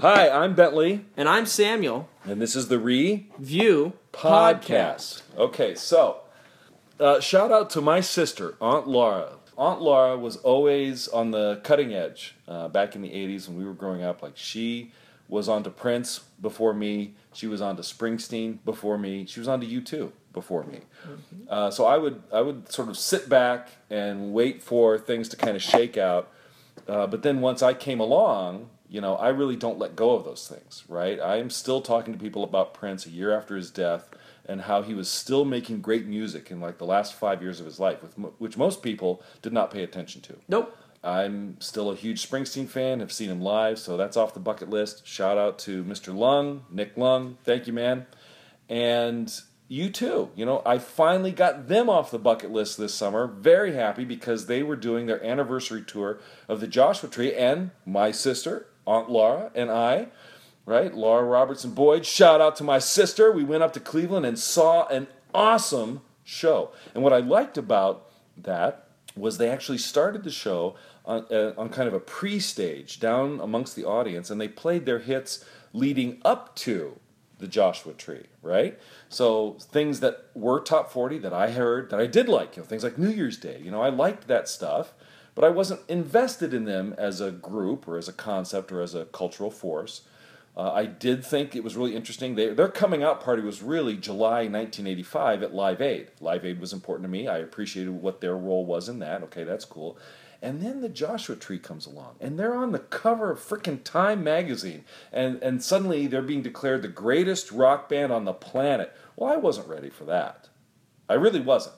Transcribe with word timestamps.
Hi, 0.00 0.28
I'm 0.30 0.54
Bentley, 0.54 1.04
And 1.16 1.28
I'm 1.28 1.44
Samuel. 1.46 2.08
and 2.24 2.40
this 2.40 2.54
is 2.54 2.68
the 2.68 2.78
Re 2.78 3.26
View 3.38 3.94
Podcast. 4.12 5.22
Okay, 5.36 5.74
so 5.74 6.18
uh, 7.00 7.18
shout 7.20 7.50
out 7.50 7.70
to 7.70 7.80
my 7.80 8.00
sister, 8.00 8.54
Aunt 8.60 8.86
Laura. 8.86 9.32
Aunt 9.56 9.82
Laura 9.82 10.16
was 10.16 10.36
always 10.36 11.08
on 11.08 11.32
the 11.32 11.60
cutting 11.64 11.92
edge 11.92 12.36
uh, 12.46 12.68
back 12.68 12.94
in 12.94 13.02
the 13.02 13.08
80s 13.10 13.48
when 13.48 13.58
we 13.58 13.64
were 13.64 13.72
growing 13.74 14.04
up. 14.04 14.22
Like, 14.22 14.36
she 14.36 14.92
was 15.28 15.48
on 15.48 15.64
to 15.64 15.70
Prince 15.70 16.20
before 16.40 16.72
me, 16.72 17.14
she 17.32 17.48
was 17.48 17.60
on 17.60 17.74
to 17.76 17.82
Springsteen 17.82 18.58
before 18.64 18.98
me, 18.98 19.26
she 19.26 19.40
was 19.40 19.48
on 19.48 19.60
to 19.60 19.66
U2 19.66 20.12
before 20.32 20.62
me. 20.62 20.82
Uh, 21.48 21.70
so 21.72 21.86
I 21.86 21.98
would, 21.98 22.22
I 22.32 22.40
would 22.40 22.70
sort 22.72 22.88
of 22.88 22.96
sit 22.96 23.28
back 23.28 23.70
and 23.90 24.32
wait 24.32 24.62
for 24.62 24.96
things 24.96 25.28
to 25.30 25.36
kind 25.36 25.56
of 25.56 25.62
shake 25.62 25.98
out. 25.98 26.28
Uh, 26.86 27.08
but 27.08 27.22
then 27.22 27.40
once 27.40 27.62
I 27.62 27.74
came 27.74 27.98
along, 27.98 28.70
you 28.88 29.00
know, 29.00 29.16
I 29.16 29.28
really 29.28 29.56
don't 29.56 29.78
let 29.78 29.96
go 29.96 30.12
of 30.12 30.24
those 30.24 30.48
things, 30.48 30.84
right? 30.88 31.20
I 31.20 31.36
am 31.36 31.50
still 31.50 31.80
talking 31.80 32.12
to 32.12 32.18
people 32.18 32.42
about 32.42 32.74
Prince 32.74 33.06
a 33.06 33.10
year 33.10 33.36
after 33.36 33.56
his 33.56 33.70
death 33.70 34.08
and 34.46 34.62
how 34.62 34.82
he 34.82 34.94
was 34.94 35.10
still 35.10 35.44
making 35.44 35.82
great 35.82 36.06
music 36.06 36.50
in 36.50 36.60
like 36.60 36.78
the 36.78 36.86
last 36.86 37.14
five 37.14 37.42
years 37.42 37.60
of 37.60 37.66
his 37.66 37.78
life, 37.78 38.02
with 38.02 38.14
which 38.38 38.56
most 38.56 38.82
people 38.82 39.22
did 39.42 39.52
not 39.52 39.70
pay 39.70 39.82
attention 39.82 40.22
to. 40.22 40.36
Nope. 40.48 40.76
I'm 41.04 41.60
still 41.60 41.90
a 41.90 41.94
huge 41.94 42.28
Springsteen 42.28 42.68
fan, 42.68 42.98
have 42.98 43.12
seen 43.12 43.30
him 43.30 43.40
live, 43.40 43.78
so 43.78 43.96
that's 43.96 44.16
off 44.16 44.34
the 44.34 44.40
bucket 44.40 44.68
list. 44.68 45.06
Shout 45.06 45.38
out 45.38 45.58
to 45.60 45.84
Mr. 45.84 46.14
Lung, 46.16 46.64
Nick 46.70 46.96
Lung, 46.96 47.38
thank 47.44 47.68
you, 47.68 47.72
man. 47.72 48.06
And 48.68 49.32
you 49.68 49.90
too. 49.90 50.30
You 50.34 50.46
know, 50.46 50.62
I 50.66 50.78
finally 50.78 51.30
got 51.30 51.68
them 51.68 51.88
off 51.88 52.10
the 52.10 52.18
bucket 52.18 52.50
list 52.50 52.78
this 52.78 52.94
summer. 52.94 53.26
Very 53.26 53.74
happy 53.74 54.04
because 54.04 54.46
they 54.46 54.62
were 54.62 54.76
doing 54.76 55.06
their 55.06 55.24
anniversary 55.24 55.82
tour 55.82 56.18
of 56.48 56.60
the 56.60 56.66
Joshua 56.66 57.08
Tree, 57.08 57.34
and 57.34 57.70
my 57.86 58.10
sister, 58.10 58.66
Aunt 58.88 59.10
Laura, 59.10 59.50
and 59.54 59.70
I, 59.70 60.08
right? 60.64 60.94
Laura 60.94 61.24
Robertson 61.24 61.72
Boyd. 61.72 62.06
Shout 62.06 62.40
out 62.40 62.56
to 62.56 62.64
my 62.64 62.78
sister. 62.78 63.30
We 63.30 63.44
went 63.44 63.62
up 63.62 63.72
to 63.74 63.80
Cleveland 63.80 64.24
and 64.24 64.38
saw 64.38 64.86
an 64.86 65.06
awesome 65.34 66.00
show. 66.24 66.72
And 66.94 67.04
what 67.04 67.12
I 67.12 67.18
liked 67.18 67.58
about 67.58 68.10
that 68.36 68.88
was 69.14 69.36
they 69.36 69.50
actually 69.50 69.78
started 69.78 70.24
the 70.24 70.30
show 70.30 70.76
on, 71.04 71.26
uh, 71.30 71.52
on 71.58 71.68
kind 71.68 71.88
of 71.88 71.94
a 71.94 72.00
pre-stage 72.00 73.00
down 73.00 73.40
amongst 73.40 73.76
the 73.76 73.84
audience, 73.84 74.30
and 74.30 74.40
they 74.40 74.48
played 74.48 74.86
their 74.86 75.00
hits 75.00 75.44
leading 75.72 76.20
up 76.24 76.56
to 76.56 76.98
the 77.38 77.46
Joshua 77.46 77.92
Tree, 77.92 78.26
right? 78.42 78.78
So 79.08 79.56
things 79.60 80.00
that 80.00 80.26
were 80.34 80.60
top 80.60 80.90
40 80.90 81.18
that 81.18 81.32
I 81.32 81.50
heard 81.50 81.90
that 81.90 82.00
I 82.00 82.06
did 82.06 82.28
like, 82.28 82.56
you 82.56 82.62
know, 82.62 82.68
things 82.68 82.82
like 82.82 82.98
New 82.98 83.10
Year's 83.10 83.36
Day, 83.36 83.60
you 83.62 83.70
know, 83.70 83.80
I 83.80 83.90
liked 83.90 84.26
that 84.28 84.48
stuff, 84.48 84.92
but 85.38 85.46
I 85.46 85.50
wasn't 85.50 85.82
invested 85.86 86.52
in 86.52 86.64
them 86.64 86.96
as 86.98 87.20
a 87.20 87.30
group 87.30 87.86
or 87.86 87.96
as 87.96 88.08
a 88.08 88.12
concept 88.12 88.72
or 88.72 88.82
as 88.82 88.92
a 88.92 89.04
cultural 89.04 89.52
force. 89.52 90.00
Uh, 90.56 90.72
I 90.72 90.86
did 90.86 91.24
think 91.24 91.54
it 91.54 91.62
was 91.62 91.76
really 91.76 91.94
interesting. 91.94 92.34
They, 92.34 92.52
their 92.52 92.66
coming 92.66 93.04
out 93.04 93.22
party 93.22 93.42
was 93.42 93.62
really 93.62 93.96
July 93.96 94.48
1985 94.48 95.44
at 95.44 95.54
Live 95.54 95.80
Aid. 95.80 96.08
Live 96.20 96.44
Aid 96.44 96.58
was 96.58 96.72
important 96.72 97.04
to 97.04 97.08
me. 97.08 97.28
I 97.28 97.38
appreciated 97.38 97.92
what 97.92 98.20
their 98.20 98.36
role 98.36 98.66
was 98.66 98.88
in 98.88 98.98
that. 98.98 99.22
Okay, 99.22 99.44
that's 99.44 99.64
cool. 99.64 99.96
And 100.42 100.60
then 100.60 100.80
the 100.80 100.88
Joshua 100.88 101.36
Tree 101.36 101.60
comes 101.60 101.86
along, 101.86 102.16
and 102.20 102.36
they're 102.36 102.56
on 102.56 102.72
the 102.72 102.80
cover 102.80 103.30
of 103.30 103.38
frickin' 103.38 103.84
Time 103.84 104.24
magazine, 104.24 104.84
and, 105.12 105.40
and 105.40 105.62
suddenly 105.62 106.08
they're 106.08 106.20
being 106.20 106.42
declared 106.42 106.82
the 106.82 106.88
greatest 106.88 107.52
rock 107.52 107.88
band 107.88 108.10
on 108.10 108.24
the 108.24 108.32
planet. 108.32 108.92
Well, 109.14 109.32
I 109.32 109.36
wasn't 109.36 109.68
ready 109.68 109.88
for 109.88 110.02
that. 110.06 110.48
I 111.08 111.14
really 111.14 111.40
wasn't. 111.40 111.76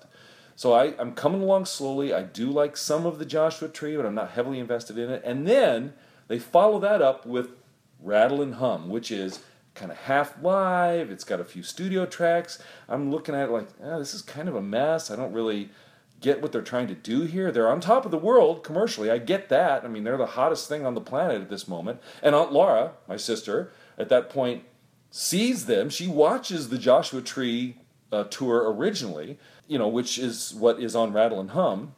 So 0.61 0.75
I, 0.75 0.93
I'm 0.99 1.15
coming 1.15 1.41
along 1.41 1.65
slowly. 1.65 2.13
I 2.13 2.23
do 2.23 2.51
like 2.51 2.77
some 2.77 3.07
of 3.07 3.19
the 3.19 3.25
Joshua 3.25 3.67
Tree, 3.67 3.97
but 3.97 4.05
I'm 4.05 4.15
not 4.15 4.33
heavily 4.33 4.59
invested 4.59 4.99
in 4.99 5.09
it. 5.09 5.23
And 5.25 5.49
then 5.49 5.95
they 6.29 6.39
follow 6.39 6.79
that 6.81 7.01
up 7.01 7.25
with 7.25 7.53
Rattle 7.99 8.43
and 8.43 8.57
Hum, 8.57 8.91
which 8.91 9.11
is 9.11 9.41
kind 9.75 9.91
of 9.91 9.97
half 9.97 10.35
live. 10.43 11.11
It's 11.11 11.25
got 11.25 11.41
a 11.41 11.47
few 11.47 11.63
studio 11.63 12.05
tracks. 12.05 12.63
I'm 12.91 13.11
looking 13.11 13.35
at 13.35 13.49
it 13.49 13.53
like, 13.53 13.69
ah, 13.83 13.99
this 13.99 14.13
is 14.13 14.21
kind 14.21 14.51
of 14.51 14.55
a 14.55 14.61
mess. 14.61 15.11
I 15.11 15.17
don't 15.17 15.33
really 15.33 15.71
get 16.21 16.43
what 16.43 16.53
they're 16.53 16.61
trying 16.61 16.89
to 16.89 16.95
do 16.95 17.23
here. 17.23 17.51
They're 17.51 17.73
on 17.73 17.81
top 17.81 18.05
of 18.05 18.11
the 18.11 18.19
world 18.19 18.63
commercially. 18.63 19.11
I 19.11 19.17
get 19.17 19.49
that. 19.49 19.83
I 19.83 19.89
mean, 19.89 20.05
they're 20.05 20.19
the 20.19 20.27
hottest 20.27 20.69
thing 20.69 20.85
on 20.85 20.93
the 20.93 21.01
planet 21.01 21.41
at 21.41 21.49
this 21.49 21.69
moment. 21.69 22.03
And 22.23 22.35
Aunt 22.35 22.53
Laura, 22.53 22.93
my 23.09 23.17
sister, 23.17 23.73
at 23.97 24.11
that 24.11 24.29
point 24.29 24.65
sees 25.11 25.65
them. 25.65 25.89
She 25.89 26.07
watches 26.07 26.69
the 26.69 26.77
Joshua 26.77 27.23
Tree 27.23 27.79
uh, 28.13 28.25
tour 28.25 28.71
originally, 28.73 29.39
you 29.71 29.79
know, 29.79 29.87
which 29.87 30.19
is 30.19 30.53
what 30.53 30.81
is 30.81 30.97
on 30.97 31.13
Rattle 31.13 31.39
and 31.39 31.53
Hum. 31.53 31.95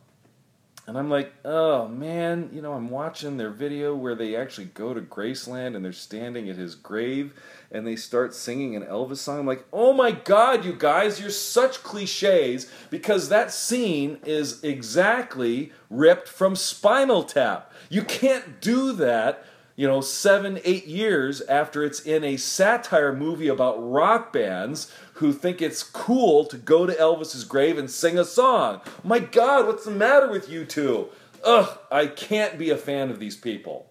And 0.86 0.98
I'm 0.98 1.08
like, 1.08 1.32
oh 1.42 1.88
man, 1.88 2.50
you 2.52 2.60
know, 2.60 2.74
I'm 2.74 2.90
watching 2.90 3.38
their 3.38 3.48
video 3.48 3.94
where 3.94 4.14
they 4.14 4.36
actually 4.36 4.66
go 4.66 4.92
to 4.92 5.00
Graceland 5.00 5.74
and 5.74 5.82
they're 5.82 5.92
standing 5.92 6.50
at 6.50 6.56
his 6.56 6.74
grave 6.74 7.32
and 7.70 7.86
they 7.86 7.96
start 7.96 8.34
singing 8.34 8.76
an 8.76 8.82
Elvis 8.82 9.18
song. 9.18 9.38
I'm 9.38 9.46
like, 9.46 9.64
oh 9.72 9.94
my 9.94 10.10
god, 10.10 10.66
you 10.66 10.74
guys, 10.74 11.18
you're 11.18 11.30
such 11.30 11.82
cliches 11.82 12.70
because 12.90 13.30
that 13.30 13.52
scene 13.52 14.18
is 14.26 14.62
exactly 14.62 15.72
ripped 15.88 16.28
from 16.28 16.54
Spinal 16.54 17.22
Tap. 17.22 17.72
You 17.88 18.02
can't 18.02 18.60
do 18.60 18.92
that 18.92 19.46
you 19.76 19.88
know, 19.88 20.00
seven, 20.00 20.60
eight 20.64 20.86
years 20.86 21.40
after 21.42 21.82
it's 21.82 22.00
in 22.00 22.22
a 22.24 22.36
satire 22.36 23.14
movie 23.14 23.48
about 23.48 23.76
rock 23.78 24.32
bands 24.32 24.92
who 25.22 25.32
think 25.32 25.62
it's 25.62 25.84
cool 25.84 26.44
to 26.44 26.56
go 26.58 26.84
to 26.84 26.92
Elvis's 26.92 27.44
grave 27.44 27.78
and 27.78 27.88
sing 27.88 28.18
a 28.18 28.24
song. 28.24 28.80
My 29.04 29.20
God, 29.20 29.68
what's 29.68 29.84
the 29.84 29.92
matter 29.92 30.28
with 30.28 30.50
you 30.50 30.64
two? 30.64 31.10
Ugh, 31.44 31.78
I 31.92 32.08
can't 32.08 32.58
be 32.58 32.70
a 32.70 32.76
fan 32.76 33.08
of 33.08 33.20
these 33.20 33.36
people. 33.36 33.88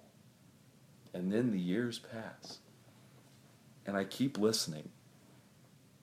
And 1.13 1.31
then 1.31 1.51
the 1.51 1.59
years 1.59 1.99
pass, 1.99 2.57
and 3.85 3.95
I 3.95 4.03
keep 4.03 4.37
listening, 4.37 4.89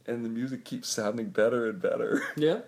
and 0.06 0.24
the 0.24 0.30
music 0.30 0.64
keeps 0.64 0.88
sounding 0.88 1.28
better 1.28 1.68
and 1.68 1.80
better. 1.80 2.22
Yeah. 2.36 2.60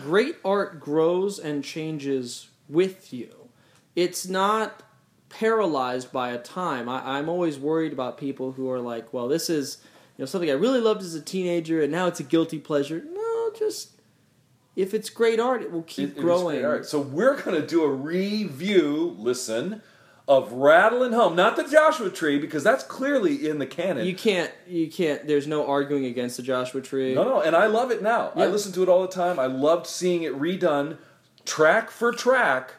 Great 0.00 0.36
art 0.44 0.78
grows 0.78 1.40
and 1.40 1.64
changes 1.64 2.48
with 2.68 3.12
you. 3.12 3.48
It's 3.96 4.26
not 4.28 4.84
paralyzed 5.30 6.12
by 6.12 6.30
a 6.30 6.38
time. 6.38 6.88
I, 6.88 7.18
I'm 7.18 7.28
always 7.28 7.58
worried 7.58 7.92
about 7.92 8.18
people 8.18 8.52
who 8.52 8.70
are 8.70 8.80
like, 8.80 9.12
well, 9.12 9.26
this 9.26 9.50
is 9.50 9.78
know 10.18 10.26
something 10.26 10.50
I 10.50 10.54
really 10.54 10.80
loved 10.80 11.02
as 11.02 11.14
a 11.14 11.20
teenager 11.20 11.82
and 11.82 11.92
now 11.92 12.06
it's 12.06 12.20
a 12.20 12.24
guilty 12.24 12.58
pleasure. 12.58 13.02
No, 13.12 13.50
just 13.58 13.90
if 14.76 14.94
it's 14.94 15.10
great 15.10 15.40
art, 15.40 15.62
it 15.62 15.72
will 15.72 15.82
keep 15.82 16.10
It- 16.10 16.18
it 16.18 16.20
growing. 16.20 16.56
great 16.56 16.64
art. 16.64 16.86
So 16.86 17.00
we're 17.00 17.34
going 17.40 17.60
to 17.60 17.66
do 17.66 17.82
a 17.82 17.88
review, 17.88 19.16
listen, 19.18 19.82
of 20.28 20.52
Rattle 20.52 21.02
and 21.02 21.14
Hum, 21.14 21.34
Not 21.34 21.56
the 21.56 21.64
Joshua 21.64 22.10
Tree, 22.10 22.38
because 22.38 22.62
that's 22.62 22.84
clearly 22.84 23.48
in 23.48 23.58
the 23.58 23.66
canon. 23.66 24.06
You 24.06 24.14
can't 24.14 24.50
you 24.68 24.88
can't 24.90 25.26
there's 25.26 25.46
no 25.46 25.66
arguing 25.66 26.04
against 26.04 26.36
the 26.36 26.42
Joshua 26.42 26.80
tree. 26.82 27.14
no, 27.14 27.24
no, 27.24 27.40
and 27.40 27.56
I 27.56 27.66
love 27.66 27.90
it 27.90 28.02
now. 28.02 28.32
I 28.36 28.46
listen 28.46 28.70
to 28.72 28.82
it 28.82 28.88
all 28.90 29.02
the 29.02 29.08
time. 29.08 29.38
I 29.38 29.46
loved 29.46 29.86
seeing 29.86 30.22
it 30.24 30.38
redone 30.38 30.98
track 31.46 31.90
for 31.90 32.12
track 32.12 32.74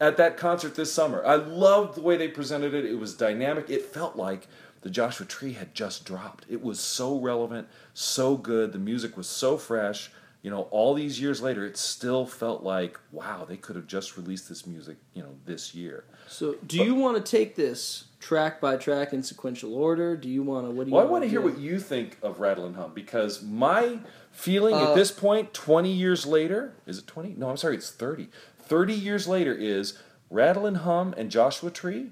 at 0.00 0.16
that 0.16 0.36
concert 0.36 0.76
this 0.76 0.92
summer. 0.92 1.24
I 1.26 1.34
loved 1.34 1.96
the 1.96 2.02
way 2.02 2.16
they 2.16 2.28
presented 2.28 2.72
it. 2.72 2.84
It 2.84 2.98
was 3.00 3.14
dynamic. 3.14 3.68
It 3.68 3.82
felt 3.84 4.14
like 4.16 4.46
the 4.82 4.90
Joshua 4.90 5.26
Tree 5.26 5.52
had 5.54 5.74
just 5.74 6.04
dropped. 6.04 6.44
It 6.48 6.62
was 6.62 6.78
so 6.78 7.18
relevant, 7.18 7.68
so 7.94 8.36
good. 8.36 8.72
The 8.72 8.78
music 8.78 9.16
was 9.16 9.28
so 9.28 9.56
fresh. 9.56 10.10
You 10.42 10.50
know, 10.50 10.62
all 10.72 10.92
these 10.94 11.20
years 11.20 11.40
later, 11.40 11.64
it 11.64 11.76
still 11.76 12.26
felt 12.26 12.64
like, 12.64 12.98
wow, 13.12 13.44
they 13.48 13.56
could 13.56 13.76
have 13.76 13.86
just 13.86 14.16
released 14.16 14.48
this 14.48 14.66
music, 14.66 14.96
you 15.14 15.22
know, 15.22 15.36
this 15.46 15.72
year. 15.72 16.02
So, 16.26 16.56
do 16.66 16.82
you 16.82 16.96
want 16.96 17.16
to 17.16 17.22
take 17.22 17.54
this 17.54 18.06
track 18.18 18.60
by 18.60 18.76
track 18.76 19.12
in 19.12 19.22
sequential 19.22 19.72
order? 19.72 20.16
Do 20.16 20.28
you 20.28 20.42
want 20.42 20.66
to? 20.66 20.72
What 20.72 20.84
do 20.84 20.90
you? 20.90 20.96
Well, 20.96 21.06
I 21.06 21.08
want 21.08 21.22
to 21.22 21.30
hear 21.30 21.40
do? 21.40 21.46
what 21.46 21.58
you 21.58 21.78
think 21.78 22.18
of 22.22 22.40
Rattle 22.40 22.66
and 22.66 22.74
Hum 22.74 22.90
because 22.92 23.40
my 23.40 24.00
feeling 24.32 24.74
Uh, 24.74 24.88
at 24.90 24.94
this 24.96 25.12
point, 25.12 25.54
20 25.54 25.92
years 25.92 26.26
later, 26.26 26.72
is 26.86 26.98
it 26.98 27.06
20? 27.06 27.36
No, 27.38 27.48
I'm 27.48 27.56
sorry, 27.56 27.76
it's 27.76 27.92
30. 27.92 28.28
30 28.58 28.94
years 28.94 29.28
later 29.28 29.54
is 29.54 29.96
Rattle 30.28 30.66
and 30.66 30.78
Hum 30.78 31.14
and 31.16 31.30
Joshua 31.30 31.70
Tree 31.70 32.10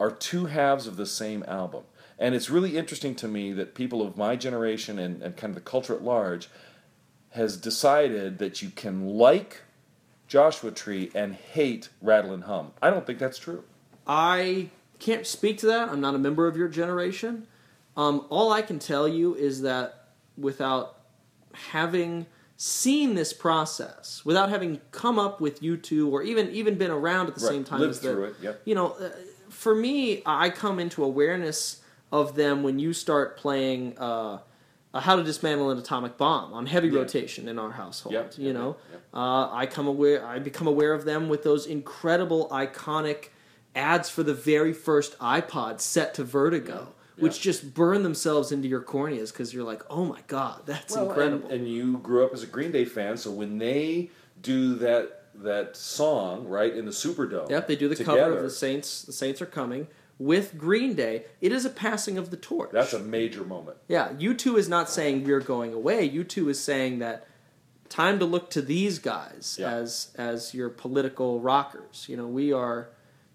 are 0.00 0.10
two 0.10 0.46
halves 0.46 0.86
of 0.86 0.96
the 0.96 1.06
same 1.06 1.44
album. 1.46 1.84
And 2.18 2.34
it's 2.34 2.50
really 2.50 2.76
interesting 2.76 3.14
to 3.16 3.28
me 3.28 3.52
that 3.52 3.74
people 3.74 4.02
of 4.02 4.16
my 4.16 4.34
generation 4.34 4.98
and, 4.98 5.22
and 5.22 5.36
kind 5.36 5.50
of 5.50 5.54
the 5.54 5.70
culture 5.70 5.94
at 5.94 6.02
large 6.02 6.48
has 7.30 7.56
decided 7.56 8.38
that 8.38 8.60
you 8.60 8.70
can 8.70 9.06
like 9.06 9.62
Joshua 10.26 10.70
Tree 10.70 11.10
and 11.14 11.34
hate 11.34 11.90
Rattle 12.02 12.32
and 12.32 12.44
Hum. 12.44 12.72
I 12.82 12.90
don't 12.90 13.06
think 13.06 13.18
that's 13.18 13.38
true. 13.38 13.64
I 14.06 14.70
can't 14.98 15.26
speak 15.26 15.58
to 15.58 15.66
that. 15.66 15.88
I'm 15.88 16.00
not 16.00 16.14
a 16.14 16.18
member 16.18 16.46
of 16.46 16.56
your 16.56 16.68
generation. 16.68 17.46
Um, 17.96 18.26
all 18.30 18.52
I 18.52 18.62
can 18.62 18.78
tell 18.78 19.06
you 19.06 19.34
is 19.34 19.62
that 19.62 20.08
without 20.36 20.98
having 21.52 22.26
seen 22.56 23.14
this 23.14 23.32
process, 23.32 24.22
without 24.24 24.48
having 24.48 24.80
come 24.92 25.18
up 25.18 25.40
with 25.40 25.62
U2, 25.62 26.10
or 26.10 26.22
even 26.22 26.50
even 26.50 26.76
been 26.76 26.90
around 26.90 27.28
at 27.28 27.34
the 27.34 27.44
Right, 27.44 27.52
same 27.52 27.64
time 27.64 27.80
lived 27.80 27.90
as 27.92 28.00
the, 28.00 28.12
through 28.12 28.24
it, 28.24 28.34
yep. 28.42 28.62
you 28.64 28.74
know, 28.74 28.92
uh, 28.92 29.10
for 29.60 29.74
me, 29.74 30.22
I 30.24 30.48
come 30.48 30.78
into 30.80 31.04
awareness 31.04 31.82
of 32.10 32.34
them 32.34 32.62
when 32.62 32.78
you 32.78 32.94
start 32.94 33.36
playing 33.36 33.96
uh, 33.98 34.38
uh, 34.94 35.00
How 35.00 35.16
to 35.16 35.22
Dismantle 35.22 35.70
an 35.70 35.76
Atomic 35.78 36.16
Bomb 36.16 36.54
on 36.54 36.64
heavy 36.64 36.88
Yeah. 36.88 37.00
rotation 37.00 37.46
in 37.46 37.58
our 37.58 37.70
household. 37.72 38.14
Yep, 38.14 38.34
you 38.38 38.46
yep, 38.46 38.54
know, 38.54 38.76
yep. 38.90 39.02
Uh, 39.12 39.48
I 39.52 39.66
come 39.66 39.86
aware, 39.86 40.24
I 40.26 40.38
become 40.38 40.66
aware 40.66 40.94
of 40.94 41.04
them 41.04 41.28
with 41.28 41.42
those 41.42 41.66
incredible, 41.66 42.48
iconic 42.50 43.28
ads 43.76 44.08
for 44.08 44.22
the 44.22 44.32
very 44.34 44.72
first 44.72 45.16
iPod 45.18 45.80
set 45.80 46.14
to 46.14 46.24
Vertigo, 46.24 46.88
Yeah. 47.18 47.22
which 47.24 47.40
just 47.42 47.74
burn 47.74 48.02
themselves 48.02 48.50
into 48.52 48.66
your 48.66 48.80
corneas 48.80 49.30
because 49.30 49.52
you're 49.52 49.62
like, 49.64 49.82
oh 49.90 50.06
my 50.06 50.20
god, 50.26 50.62
that's 50.64 50.96
Well, 50.96 51.08
incredible. 51.08 51.50
And, 51.50 51.60
and 51.60 51.68
you 51.68 51.98
grew 51.98 52.24
up 52.24 52.32
as 52.32 52.42
a 52.42 52.46
Green 52.46 52.72
Day 52.72 52.86
fan, 52.86 53.18
so 53.18 53.30
when 53.30 53.58
they 53.58 54.10
do 54.40 54.74
that 54.76 55.19
that 55.34 55.76
song 55.76 56.46
right 56.48 56.74
in 56.74 56.84
the 56.84 56.90
Superdome, 56.90 57.48
Yep, 57.50 57.68
they 57.68 57.76
do 57.76 57.88
the 57.88 58.02
cover 58.04 58.36
of 58.36 58.42
the 58.42 58.50
Saints. 58.50 59.02
The 59.02 59.12
Saints 59.12 59.40
are 59.40 59.46
coming 59.46 59.86
with 60.18 60.58
Green 60.58 60.94
Day. 60.94 61.24
It 61.40 61.50
is 61.52 61.64
a 61.64 61.70
passing 61.70 62.18
of 62.18 62.30
the 62.30 62.36
torch. 62.36 62.70
That's 62.72 62.92
a 62.92 62.98
major 62.98 63.42
moment. 63.44 63.78
yeah. 63.88 64.10
U2 64.18 64.58
is 64.58 64.68
not 64.68 64.90
saying 64.90 65.24
we're 65.24 65.40
going 65.40 65.72
away. 65.72 66.08
U2 66.10 66.50
is 66.50 66.60
saying 66.62 66.98
that 66.98 67.26
time 67.88 68.18
to 68.18 68.24
look 68.24 68.50
to 68.50 68.62
these 68.62 68.98
guys 68.98 69.56
Yeah. 69.58 69.70
as 69.72 70.12
as 70.16 70.54
your 70.54 70.68
political 70.68 71.40
rockers. 71.40 72.06
You 72.08 72.16
know, 72.16 72.26
we 72.26 72.52
are 72.52 72.90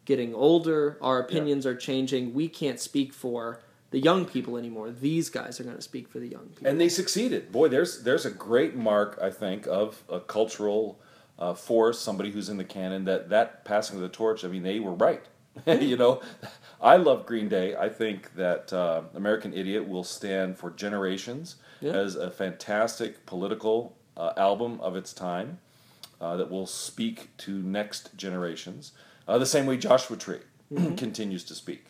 getting 0.05 0.35
older. 0.35 0.97
Our 1.01 1.19
opinions 1.19 1.65
are 1.65 1.75
changing. 1.75 2.33
We 2.35 2.47
can't 2.47 2.79
speak 2.79 3.11
for 3.13 3.59
the 3.89 3.99
young 3.99 4.25
people 4.25 4.55
anymore. 4.57 4.91
These 4.91 5.29
guys 5.29 5.59
are 5.59 5.63
going 5.63 5.75
to 5.77 5.81
speak 5.81 6.07
for 6.07 6.19
the 6.19 6.27
young 6.27 6.47
people. 6.49 6.67
and 6.67 6.79
they 6.79 6.89
succeeded. 6.89 7.51
Boy, 7.51 7.67
there's 7.69 8.03
there's 8.03 8.25
a 8.25 8.31
great 8.31 8.75
mark 8.75 9.17
I 9.21 9.31
think 9.31 9.65
of 9.67 10.03
a 10.09 10.19
cultural 10.19 10.99
uh, 11.39 11.53
force, 11.53 11.99
somebody 11.99 12.31
who's 12.31 12.49
in 12.49 12.57
the 12.57 12.63
canon 12.63 13.05
that 13.05 13.29
that 13.29 13.65
passing 13.65 13.95
of 13.97 14.01
the 14.01 14.09
torch. 14.09 14.43
I 14.45 14.47
mean, 14.47 14.63
they 14.63 14.79
were 14.79 14.93
right. 14.93 15.23
you 15.65 15.95
know, 15.95 16.21
I 16.81 16.97
love 16.97 17.25
Green 17.25 17.47
Day. 17.47 17.75
I 17.75 17.87
think 17.89 18.35
that 18.35 18.73
uh, 18.73 19.03
American 19.13 19.53
Idiot 19.53 19.87
will 19.87 20.03
stand 20.03 20.57
for 20.57 20.69
generations 20.71 21.55
Yeah. 21.81 21.93
as 21.93 22.15
a 22.15 22.29
fantastic 22.29 23.25
political 23.25 23.95
uh, 24.17 24.33
album 24.37 24.79
of 24.81 24.95
its 24.97 25.13
time 25.13 25.59
uh, 26.19 26.35
that 26.37 26.51
will 26.51 26.65
speak 26.67 27.35
to 27.37 27.51
next 27.61 28.15
generations. 28.17 28.91
Uh, 29.27 29.37
the 29.37 29.45
same 29.45 29.65
way 29.65 29.77
Joshua 29.77 30.17
Tree 30.17 30.39
continues 30.97 31.43
to 31.45 31.55
speak. 31.55 31.85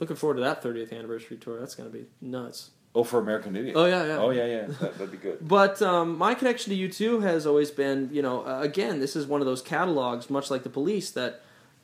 Looking 0.00 0.16
forward 0.16 0.34
to 0.36 0.40
that 0.42 0.60
30th 0.62 0.92
anniversary 0.92 1.36
tour. 1.36 1.60
That's 1.60 1.76
going 1.76 1.90
to 1.90 1.96
be 1.96 2.06
nuts. 2.20 2.70
Oh, 2.96 3.02
for 3.02 3.18
American 3.18 3.56
Idiot. 3.56 3.74
Oh, 3.76 3.86
yeah, 3.86 4.04
yeah. 4.06 4.18
Oh 4.18 4.30
yeah, 4.30 4.46
yeah. 4.46 4.66
That, 4.66 4.92
that'd 4.98 5.10
be 5.10 5.16
good. 5.16 5.38
But 5.48 5.82
um, 5.82 6.16
my 6.16 6.34
connection 6.34 6.72
to 6.72 6.88
U2 6.88 7.22
has 7.22 7.44
always 7.46 7.70
been, 7.72 8.08
you 8.12 8.22
know, 8.22 8.46
uh, 8.46 8.60
again, 8.60 9.00
this 9.00 9.16
is 9.16 9.26
one 9.26 9.40
of 9.40 9.46
those 9.46 9.60
catalogs, 9.62 10.30
much 10.30 10.50
like 10.50 10.62
the 10.62 10.70
police, 10.70 11.10
that 11.10 11.42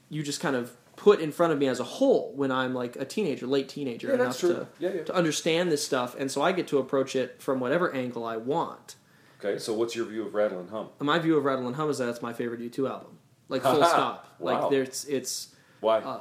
you 0.08 0.22
just 0.22 0.40
kind 0.40 0.54
of 0.54 0.72
put 0.96 1.20
in 1.20 1.32
front 1.32 1.52
of 1.52 1.58
me 1.58 1.66
as 1.66 1.80
a 1.80 1.84
whole 1.84 2.32
when 2.36 2.52
I'm 2.52 2.74
like 2.74 2.94
a 2.96 3.04
teenager, 3.04 3.46
late 3.46 3.68
teenager, 3.68 4.08
Yeah, 4.10 4.16
that's 4.16 4.42
enough 4.44 4.56
true. 4.56 4.66
to, 4.66 4.84
Yeah, 4.92 4.98
yeah. 4.98 5.04
to 5.04 5.14
understand 5.14 5.72
this 5.72 5.84
stuff. 5.84 6.14
And 6.18 6.30
so 6.30 6.42
I 6.42 6.52
get 6.52 6.68
to 6.68 6.78
approach 6.78 7.16
it 7.16 7.40
from 7.42 7.58
whatever 7.58 7.92
angle 7.94 8.24
I 8.24 8.36
want. 8.36 8.96
Okay, 9.42 9.58
so 9.58 9.72
what's 9.74 9.96
your 9.96 10.04
view 10.06 10.26
of 10.26 10.34
Rattle 10.34 10.60
and 10.60 10.68
Hum? 10.70 10.90
My 11.00 11.18
view 11.18 11.36
of 11.38 11.44
Rattle 11.44 11.66
and 11.66 11.74
Hum 11.74 11.88
is 11.90 11.98
that 11.98 12.08
it's 12.08 12.20
my 12.22 12.34
favorite 12.34 12.60
U2 12.60 12.88
album. 12.90 13.18
Like, 13.48 13.62
full 13.62 13.82
stop. 13.94 14.36
Wow. 14.38 14.60
Like, 14.62 14.70
there's, 14.70 15.06
it's. 15.06 15.54
Why? 15.80 15.98
Uh, 16.00 16.20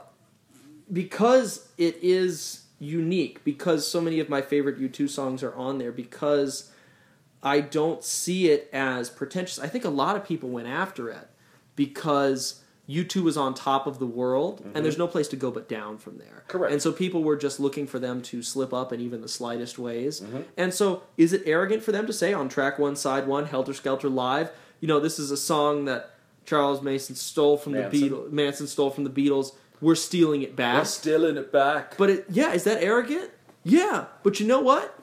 because 0.91 1.67
it 1.77 1.97
is 2.01 2.63
unique 2.79 3.43
because 3.43 3.87
so 3.87 4.01
many 4.01 4.19
of 4.19 4.29
my 4.29 4.41
favorite 4.41 4.79
U2 4.79 5.09
songs 5.09 5.43
are 5.43 5.53
on 5.55 5.77
there 5.77 5.91
because 5.91 6.71
I 7.43 7.61
don't 7.61 8.03
see 8.03 8.49
it 8.49 8.69
as 8.73 9.09
pretentious. 9.09 9.59
I 9.59 9.67
think 9.67 9.85
a 9.85 9.89
lot 9.89 10.15
of 10.15 10.25
people 10.25 10.49
went 10.49 10.67
after 10.67 11.09
it 11.09 11.27
because 11.75 12.61
U2 12.89 13.21
was 13.21 13.37
on 13.37 13.53
top 13.53 13.85
of 13.85 13.99
the 13.99 14.07
world 14.07 14.65
and 14.73 14.83
there's 14.83 14.97
no 14.97 15.07
place 15.07 15.27
to 15.29 15.35
go 15.35 15.51
but 15.51 15.69
down 15.69 15.97
from 15.97 16.17
there. 16.17 16.27
Mm-hmm. 16.27 16.47
Correct. 16.47 16.73
And 16.73 16.81
so 16.81 16.91
people 16.91 17.23
were 17.23 17.37
just 17.37 17.59
looking 17.59 17.85
for 17.85 17.99
them 17.99 18.21
to 18.23 18.41
slip 18.41 18.73
up 18.73 18.91
in 18.91 18.99
even 18.99 19.21
the 19.21 19.27
slightest 19.27 19.77
ways. 19.77 20.21
Mm-hmm. 20.21 20.41
And 20.57 20.73
so 20.73 21.03
is 21.15 21.31
it 21.31 21.43
arrogant 21.45 21.83
for 21.83 21.91
them 21.91 22.07
to 22.07 22.13
say 22.13 22.33
on 22.33 22.49
track 22.49 22.79
1 22.79 22.95
side 22.95 23.27
1 23.27 23.45
Helter 23.45 23.73
Skelter 23.73 24.09
live, 24.09 24.51
you 24.79 24.87
know, 24.87 24.99
this 24.99 25.19
is 25.19 25.29
a 25.31 25.37
song 25.37 25.85
that 25.85 26.15
Charles 26.45 26.81
Mason 26.81 27.15
stole 27.15 27.57
from 27.57 27.73
Manson. 27.73 28.01
the 28.01 28.09
Beatles, 28.09 28.31
Manson 28.31 28.67
stole 28.67 28.89
from 28.89 29.03
the 29.03 29.09
Beatles. 29.09 29.51
We're 29.81 29.95
stealing 29.95 30.41
it 30.41 30.55
back. 30.55 30.75
We're 30.79 30.85
stealing 30.85 31.37
it 31.37 31.51
back. 31.51 31.97
But 31.97 32.09
it, 32.09 32.25
yeah, 32.29 32.51
is 32.53 32.63
that 32.65 32.81
arrogant? 32.83 33.31
Yeah, 33.63 34.05
but 34.23 34.39
you 34.39 34.47
know 34.47 34.59
what? 34.59 34.97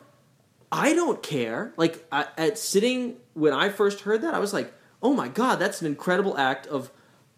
I 0.72 0.92
don't 0.94 1.22
care. 1.22 1.72
Like 1.76 2.04
I, 2.12 2.26
at 2.36 2.58
sitting 2.58 3.16
when 3.34 3.52
I 3.52 3.68
first 3.68 4.00
heard 4.00 4.22
that, 4.22 4.34
I 4.34 4.38
was 4.38 4.52
like, 4.52 4.72
"Oh 5.02 5.14
my 5.14 5.28
god, 5.28 5.56
that's 5.58 5.80
an 5.80 5.86
incredible 5.86 6.36
act 6.36 6.66
of 6.66 6.90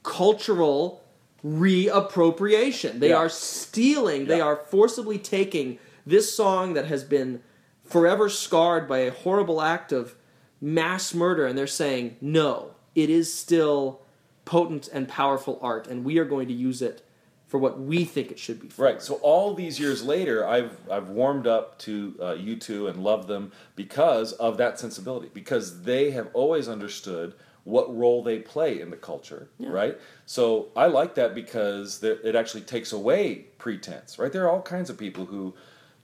cultural 0.03 1.05
reappropriation." 1.45 2.99
They 3.01 3.11
Yeah. 3.11 3.17
are 3.17 3.29
stealing. 3.29 4.27
They 4.27 4.41
are 4.41 4.57
forcibly 4.57 5.19
taking 5.19 5.79
this 6.07 6.35
song 6.35 6.75
that 6.75 6.87
has 6.87 7.05
been 7.05 7.43
forever 7.85 8.29
scarred 8.29 8.89
by 8.89 8.99
a 8.99 9.11
horrible 9.13 9.61
act 9.61 9.93
of 9.93 10.15
mass 10.61 11.15
murder, 11.15 11.47
and 11.47 11.57
they're 11.57 11.67
saying, 11.67 12.17
"No, 12.21 12.71
it 12.95 13.11
is 13.11 13.33
still 13.33 14.01
potent 14.45 14.89
and 14.93 15.07
powerful 15.07 15.59
art, 15.63 15.87
and 15.87 16.05
we 16.05 16.19
are 16.19 16.25
going 16.25 16.49
to 16.49 16.55
use 16.55 16.81
it." 16.83 17.03
For 17.49 17.57
what 17.59 17.81
we 17.81 18.05
think 18.05 18.31
it 18.31 18.39
should 18.39 18.61
be 18.61 18.69
for. 18.69 18.85
Right. 18.85 19.01
So 19.01 19.15
all 19.17 19.55
these 19.55 19.81
years 19.81 20.05
later, 20.05 20.47
I've 20.47 20.77
I've 20.91 21.09
warmed 21.09 21.47
up 21.47 21.79
to 21.81 22.15
uh, 22.21 22.25
U2 22.35 22.91
and 22.91 23.03
loved 23.03 23.27
them 23.27 23.53
because 23.75 24.35
of 24.35 24.59
that 24.59 24.79
sensibility. 24.79 25.31
Because 25.33 25.83
they 25.83 26.11
have 26.11 26.29
always 26.35 26.69
understood 26.69 27.35
what 27.65 27.95
role 27.95 28.23
they 28.23 28.39
play 28.39 28.81
in 28.81 28.91
the 28.91 28.97
culture. 28.97 29.49
Yeah. 29.59 29.71
Right. 29.71 29.99
So 30.27 30.69
I 30.77 30.87
like 30.87 31.15
that 31.15 31.35
because 31.35 32.03
it 32.03 32.37
actually 32.37 32.63
takes 32.63 32.93
away 32.93 33.47
pretense. 33.57 34.19
Right. 34.19 34.31
There 34.31 34.45
are 34.45 34.51
all 34.51 34.63
kinds 34.63 34.91
of 34.91 34.99
people 34.99 35.25
who, 35.27 35.55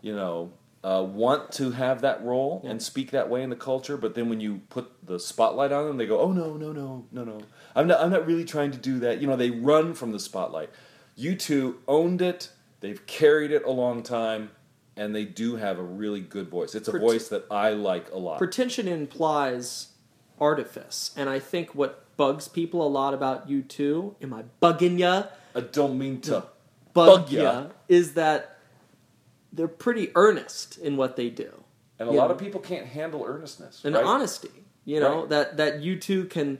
you 0.00 0.14
know. 0.14 0.52
Uh, 0.82 1.02
want 1.02 1.50
to 1.50 1.70
have 1.70 2.02
that 2.02 2.22
role 2.22 2.60
and 2.62 2.82
speak 2.82 3.10
that 3.12 3.30
way 3.30 3.42
in 3.42 3.48
the 3.48 3.56
culture, 3.56 3.96
but 3.96 4.14
then 4.14 4.28
when 4.28 4.38
you 4.38 4.60
put 4.68 4.92
the 5.02 5.18
spotlight 5.18 5.72
on 5.72 5.86
them, 5.86 5.96
they 5.96 6.04
go, 6.04 6.20
"Oh 6.20 6.30
no, 6.30 6.58
no, 6.58 6.72
no, 6.72 7.06
no, 7.10 7.24
no! 7.24 7.40
I'm 7.74 7.86
not. 7.86 8.02
I'm 8.02 8.10
not 8.10 8.26
really 8.26 8.44
trying 8.44 8.70
to 8.72 8.76
do 8.76 8.98
that." 8.98 9.18
You 9.18 9.26
know, 9.26 9.34
they 9.34 9.48
run 9.48 9.94
from 9.94 10.12
the 10.12 10.20
spotlight. 10.20 10.68
U2 11.18 11.76
owned 11.86 12.22
it. 12.22 12.50
They've 12.80 13.04
carried 13.06 13.50
it 13.50 13.64
a 13.64 13.70
long 13.70 14.02
time, 14.02 14.50
and 14.96 15.14
they 15.14 15.24
do 15.24 15.56
have 15.56 15.78
a 15.78 15.82
really 15.82 16.20
good 16.20 16.48
voice. 16.48 16.74
It's 16.74 16.88
a 16.88 16.92
Pret- 16.92 17.02
voice 17.02 17.28
that 17.28 17.44
I 17.50 17.70
like 17.70 18.10
a 18.12 18.18
lot. 18.18 18.38
Pretension 18.38 18.88
implies 18.88 19.88
artifice, 20.40 21.12
and 21.16 21.28
I 21.30 21.38
think 21.38 21.74
what 21.74 22.04
bugs 22.16 22.48
people 22.48 22.86
a 22.86 22.88
lot 22.88 23.14
about 23.14 23.48
U2 23.48 24.16
am 24.22 24.34
I 24.34 24.44
bugging 24.62 24.98
ya? 24.98 25.24
I 25.54 25.60
don't 25.60 25.98
mean 25.98 26.20
to. 26.22 26.44
Bug, 26.92 27.22
Bug 27.24 27.30
ya. 27.30 27.42
ya. 27.42 27.66
is 27.88 28.14
that 28.14 28.58
they're 29.52 29.66
pretty 29.68 30.10
earnest 30.14 30.78
in 30.78 30.96
what 30.96 31.16
they 31.16 31.28
do. 31.30 31.64
And 31.98 32.08
a 32.08 32.12
lot 32.12 32.30
of 32.30 32.38
people 32.38 32.60
can't 32.60 32.86
handle 32.86 33.24
earnestness. 33.24 33.84
and 33.84 33.94
right? 33.94 34.04
honesty. 34.04 34.50
You 34.84 35.00
know 35.00 35.20
Right. 35.20 35.28
that 35.30 35.56
that 35.56 35.80
U2 35.80 36.28
can, 36.28 36.58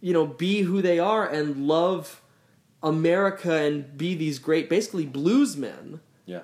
you 0.00 0.12
know, 0.12 0.26
be 0.26 0.62
who 0.62 0.82
they 0.82 0.98
are 0.98 1.26
and 1.26 1.68
love 1.68 2.20
America 2.86 3.52
and 3.52 3.98
be 3.98 4.14
these 4.14 4.38
great, 4.38 4.70
basically 4.70 5.06
bluesmen. 5.06 5.98
Yeah. 6.24 6.42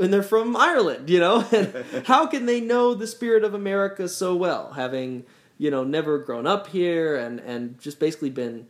And 0.00 0.10
they're 0.10 0.22
from 0.22 0.56
Ireland, 0.56 1.10
you 1.10 1.20
know. 1.20 1.46
And 1.52 2.06
how 2.06 2.26
can 2.26 2.46
they 2.46 2.60
know 2.60 2.94
the 2.94 3.06
spirit 3.06 3.44
of 3.44 3.52
America 3.52 4.08
so 4.08 4.34
well, 4.34 4.72
having 4.72 5.24
you 5.58 5.70
know 5.70 5.84
never 5.84 6.18
grown 6.18 6.46
up 6.46 6.68
here 6.68 7.14
and 7.14 7.38
and 7.40 7.78
just 7.78 8.00
basically 8.00 8.30
been 8.30 8.68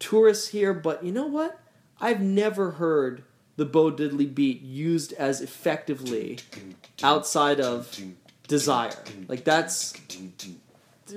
tourists 0.00 0.48
here? 0.48 0.74
But 0.74 1.04
you 1.04 1.12
know 1.12 1.26
what? 1.28 1.60
I've 2.00 2.20
never 2.20 2.72
heard 2.72 3.22
the 3.56 3.64
Bo 3.64 3.92
Diddley 3.92 4.32
beat 4.32 4.60
used 4.60 5.12
as 5.12 5.40
effectively 5.40 6.38
outside 7.04 7.60
of 7.60 7.96
Desire. 8.48 8.94
Like 9.28 9.44
that's 9.44 9.92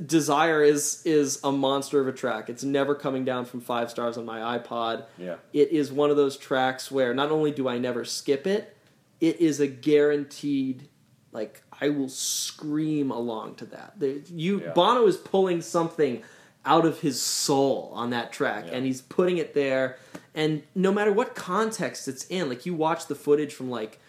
Desire 0.05 0.63
is 0.63 1.01
is 1.05 1.39
a 1.43 1.51
monster 1.51 1.99
of 1.99 2.07
a 2.07 2.11
track. 2.11 2.49
It's 2.49 2.63
never 2.63 2.95
coming 2.95 3.25
down 3.25 3.45
from 3.45 3.61
five 3.61 3.89
stars 3.89 4.17
on 4.17 4.25
my 4.25 4.57
iPod. 4.57 5.05
Yeah. 5.17 5.35
It 5.53 5.71
is 5.71 5.91
one 5.91 6.09
of 6.09 6.17
those 6.17 6.37
tracks 6.37 6.91
where 6.91 7.13
not 7.13 7.31
only 7.31 7.51
do 7.51 7.67
I 7.67 7.77
never 7.77 8.03
skip 8.05 8.45
it, 8.47 8.75
it 9.19 9.39
is 9.39 9.59
a 9.59 9.67
guaranteed 9.67 10.89
like 11.31 11.61
I 11.79 11.89
will 11.89 12.09
scream 12.09 13.11
along 13.11 13.55
to 13.55 13.65
that. 13.67 13.93
The, 13.99 14.21
you 14.29 14.61
Yeah. 14.61 14.71
Bono 14.73 15.07
is 15.07 15.17
pulling 15.17 15.61
something 15.61 16.23
out 16.65 16.85
of 16.85 16.99
his 16.99 17.21
soul 17.21 17.91
on 17.95 18.09
that 18.11 18.31
track 18.31 18.65
Yeah. 18.67 18.73
and 18.73 18.85
he's 18.85 19.01
putting 19.01 19.37
it 19.37 19.53
there 19.53 19.97
and 20.35 20.63
no 20.75 20.91
matter 20.91 21.11
what 21.11 21.35
context 21.35 22.07
it's 22.07 22.25
in, 22.25 22.47
like 22.49 22.65
you 22.65 22.73
watch 22.73 23.07
the 23.07 23.15
footage 23.15 23.53
from 23.53 23.69
like 23.69 23.99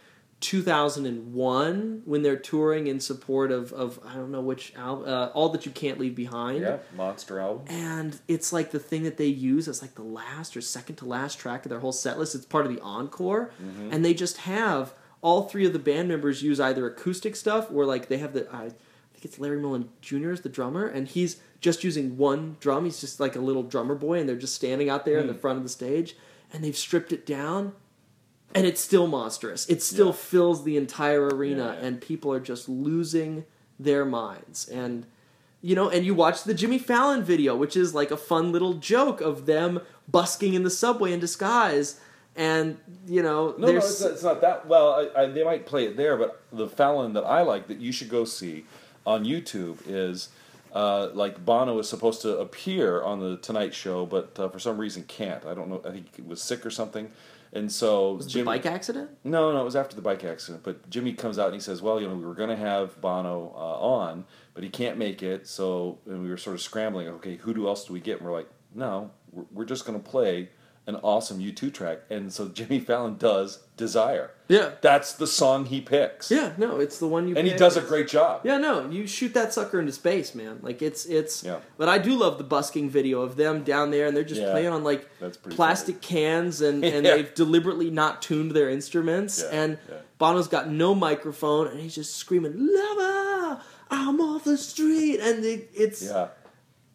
2001 0.42 2.02
when 2.04 2.22
they're 2.22 2.36
touring 2.36 2.86
in 2.86 3.00
support 3.00 3.50
of, 3.50 3.72
of 3.72 3.98
I 4.06 4.14
don't 4.14 4.30
know 4.30 4.40
which 4.40 4.74
album, 4.76 5.08
uh, 5.08 5.26
All 5.34 5.48
That 5.50 5.64
You 5.66 5.72
Can't 5.72 5.98
Leave 5.98 6.14
Behind. 6.14 6.60
Yeah. 6.62 6.78
Monster 6.96 7.38
album. 7.40 7.64
And 7.68 8.18
it's 8.28 8.52
like 8.52 8.70
the 8.70 8.78
thing 8.78 9.02
that 9.04 9.16
they 9.16 9.26
use 9.26 9.68
as 9.68 9.82
like 9.82 9.94
the 9.94 10.02
last 10.02 10.56
or 10.56 10.60
second 10.60 10.96
to 10.96 11.04
last 11.04 11.38
track 11.38 11.64
of 11.64 11.70
their 11.70 11.80
whole 11.80 11.92
set 11.92 12.18
list. 12.18 12.34
It's 12.34 12.44
part 12.44 12.66
of 12.66 12.74
the 12.74 12.80
encore. 12.82 13.50
Mm-hmm. 13.62 13.90
And 13.92 14.04
they 14.04 14.14
just 14.14 14.38
have 14.38 14.94
all 15.20 15.42
three 15.48 15.66
of 15.66 15.72
the 15.72 15.78
band 15.78 16.08
members 16.08 16.42
use 16.42 16.60
either 16.60 16.86
acoustic 16.86 17.36
stuff 17.36 17.68
or 17.72 17.84
like 17.86 18.08
they 18.08 18.18
have 18.18 18.32
the, 18.32 18.48
I 18.52 18.70
think 18.70 19.24
it's 19.24 19.38
Larry 19.38 19.58
Mullen 19.60 19.88
Jr. 20.00 20.30
is 20.32 20.40
the 20.40 20.48
drummer, 20.48 20.86
and 20.86 21.06
he's 21.06 21.36
just 21.60 21.84
using 21.84 22.16
one 22.16 22.56
drum. 22.58 22.84
He's 22.84 23.00
just 23.00 23.20
like 23.20 23.36
a 23.36 23.40
little 23.40 23.62
drummer 23.62 23.94
boy, 23.94 24.18
and 24.18 24.28
they're 24.28 24.34
just 24.36 24.54
standing 24.56 24.90
out 24.90 25.04
there 25.04 25.18
in 25.18 25.26
Hmm. 25.26 25.32
the 25.32 25.38
front 25.38 25.58
of 25.58 25.62
the 25.62 25.68
stage. 25.68 26.16
And 26.52 26.62
they've 26.62 26.76
stripped 26.76 27.12
it 27.14 27.24
down, 27.24 27.72
and 28.54 28.66
it's 28.66 28.80
still 28.80 29.06
monstrous. 29.06 29.68
It 29.68 29.82
still 29.82 30.08
Yeah. 30.08 30.12
fills 30.12 30.64
the 30.64 30.76
entire 30.76 31.28
arena, 31.28 31.76
Yeah, 31.78 31.86
and 31.86 32.00
people 32.00 32.32
are 32.32 32.40
just 32.40 32.68
losing 32.68 33.44
their 33.78 34.04
minds. 34.04 34.68
And 34.68 35.06
you 35.64 35.76
know, 35.76 35.88
and 35.88 36.04
you 36.04 36.12
watch 36.12 36.42
the 36.42 36.54
Jimmy 36.54 36.78
Fallon 36.78 37.22
video, 37.22 37.54
which 37.54 37.76
is 37.76 37.94
like 37.94 38.10
a 38.10 38.16
fun 38.16 38.50
little 38.50 38.74
joke 38.74 39.20
of 39.20 39.46
them 39.46 39.80
busking 40.10 40.54
in 40.54 40.64
the 40.64 40.70
subway 40.70 41.12
in 41.12 41.20
disguise. 41.20 42.00
And 42.34 42.78
you 43.06 43.22
know, 43.22 43.54
No, 43.58 43.68
no, 43.70 43.76
it's 43.78 44.00
not, 44.00 44.10
it's 44.10 44.22
not 44.24 44.40
that. 44.40 44.66
Well, 44.66 45.08
I, 45.14 45.22
I, 45.22 45.26
they 45.26 45.44
might 45.44 45.64
play 45.66 45.84
it 45.84 45.96
there, 45.96 46.16
but 46.16 46.42
the 46.52 46.66
Fallon 46.66 47.12
that 47.12 47.24
I 47.24 47.42
like 47.42 47.68
that 47.68 47.78
you 47.78 47.92
should 47.92 48.08
go 48.08 48.24
see 48.24 48.64
on 49.06 49.24
YouTube 49.24 49.78
is 49.86 50.30
uh, 50.74 51.10
like 51.12 51.44
Bono 51.44 51.78
is 51.78 51.88
supposed 51.88 52.22
to 52.22 52.38
appear 52.38 53.02
on 53.02 53.20
the 53.20 53.36
Tonight 53.36 53.72
Show, 53.74 54.04
but 54.06 54.36
uh, 54.40 54.48
for 54.48 54.58
some 54.58 54.78
reason 54.78 55.04
can't. 55.04 55.44
I 55.44 55.54
don't 55.54 55.68
know. 55.68 55.80
I 55.84 55.90
think 55.90 56.16
he 56.16 56.22
was 56.22 56.40
sick 56.42 56.64
or 56.66 56.70
something, 56.70 57.10
and 57.52 57.70
so 57.70 58.14
was 58.14 58.26
Jimmy. 58.26 58.44
bike 58.44 58.66
accident. 58.66 59.10
No, 59.24 59.52
no, 59.52 59.60
it 59.60 59.64
was 59.64 59.76
after 59.76 59.94
the 59.94 60.02
bike 60.02 60.24
accident. 60.24 60.64
But 60.64 60.88
Jimmy 60.88 61.12
comes 61.12 61.38
out 61.38 61.46
and 61.46 61.54
he 61.54 61.60
says, 61.60 61.82
"Well, 61.82 62.00
you 62.00 62.08
know, 62.08 62.14
we 62.14 62.24
were 62.24 62.34
going 62.34 62.48
to 62.50 62.56
have 62.56 63.00
Bono 63.00 63.52
uh, 63.54 63.78
on, 63.80 64.24
but 64.54 64.64
he 64.64 64.70
can't 64.70 64.96
make 64.98 65.22
it." 65.22 65.46
So, 65.46 65.98
and 66.06 66.22
we 66.22 66.30
were 66.30 66.36
sort 66.36 66.54
of 66.54 66.62
scrambling. 66.62 67.08
Okay, 67.08 67.36
who 67.36 67.52
do 67.54 67.68
else 67.68 67.84
do 67.84 67.92
we 67.92 68.00
get? 68.00 68.18
And 68.18 68.26
we're 68.26 68.32
like, 68.32 68.48
"No, 68.74 69.10
we're, 69.30 69.44
we're 69.52 69.64
just 69.64 69.84
going 69.86 70.00
to 70.00 70.10
play 70.10 70.50
an 70.86 70.96
awesome 70.96 71.38
U2 71.40 71.72
track." 71.72 72.00
And 72.10 72.32
so 72.32 72.48
Jimmy 72.48 72.80
Fallon 72.80 73.16
does 73.16 73.60
"Desire." 73.76 74.30
Yeah, 74.48 74.72
That's 74.82 75.14
the 75.14 75.26
song 75.26 75.64
he 75.66 75.80
picks. 75.80 76.30
yeah, 76.30 76.52
no, 76.58 76.78
it's 76.78 76.98
the 76.98 77.06
one 77.08 77.26
you. 77.26 77.36
and 77.36 77.46
he 77.46 77.54
does 77.54 77.76
a 77.78 77.80
great 77.80 78.06
job. 78.08 78.42
Yeah, 78.44 78.58
no, 78.58 78.90
you 78.90 79.06
shoot 79.06 79.32
that 79.32 79.54
sucker 79.54 79.80
into 79.80 79.92
space, 79.92 80.34
man. 80.34 80.58
Like 80.60 80.82
it's 80.82 81.06
it's. 81.06 81.42
Yeah. 81.42 81.60
But 81.78 81.88
I 81.88 81.96
do 81.98 82.14
love 82.14 82.36
the 82.36 82.44
busking 82.44 82.90
video 82.90 83.22
of 83.22 83.36
them 83.36 83.64
down 83.64 83.90
there, 83.90 84.06
and 84.06 84.14
they're 84.16 84.24
just 84.24 84.42
Yeah. 84.42 84.50
playing 84.50 84.68
on 84.68 84.84
like 84.84 85.08
plastic 85.50 86.02
cans, 86.02 86.60
and 86.60 86.84
and 86.94 87.06
Yeah. 87.06 87.16
they've 87.16 87.34
deliberately 87.34 87.90
not 87.90 88.20
tuned 88.22 88.50
their 88.52 88.68
instruments. 88.70 89.42
And. 89.42 89.78
Bono's 90.18 90.46
got 90.46 90.68
no 90.70 90.94
microphone, 90.94 91.66
and 91.66 91.80
he's 91.80 91.96
just 91.96 92.14
screaming, 92.14 92.54
"Lover, 92.56 93.60
I'm 93.90 94.20
off 94.20 94.44
the 94.44 94.56
street," 94.56 95.18
and 95.18 95.44
it, 95.44 95.68
it's 95.74 96.00
Yeah, 96.00 96.28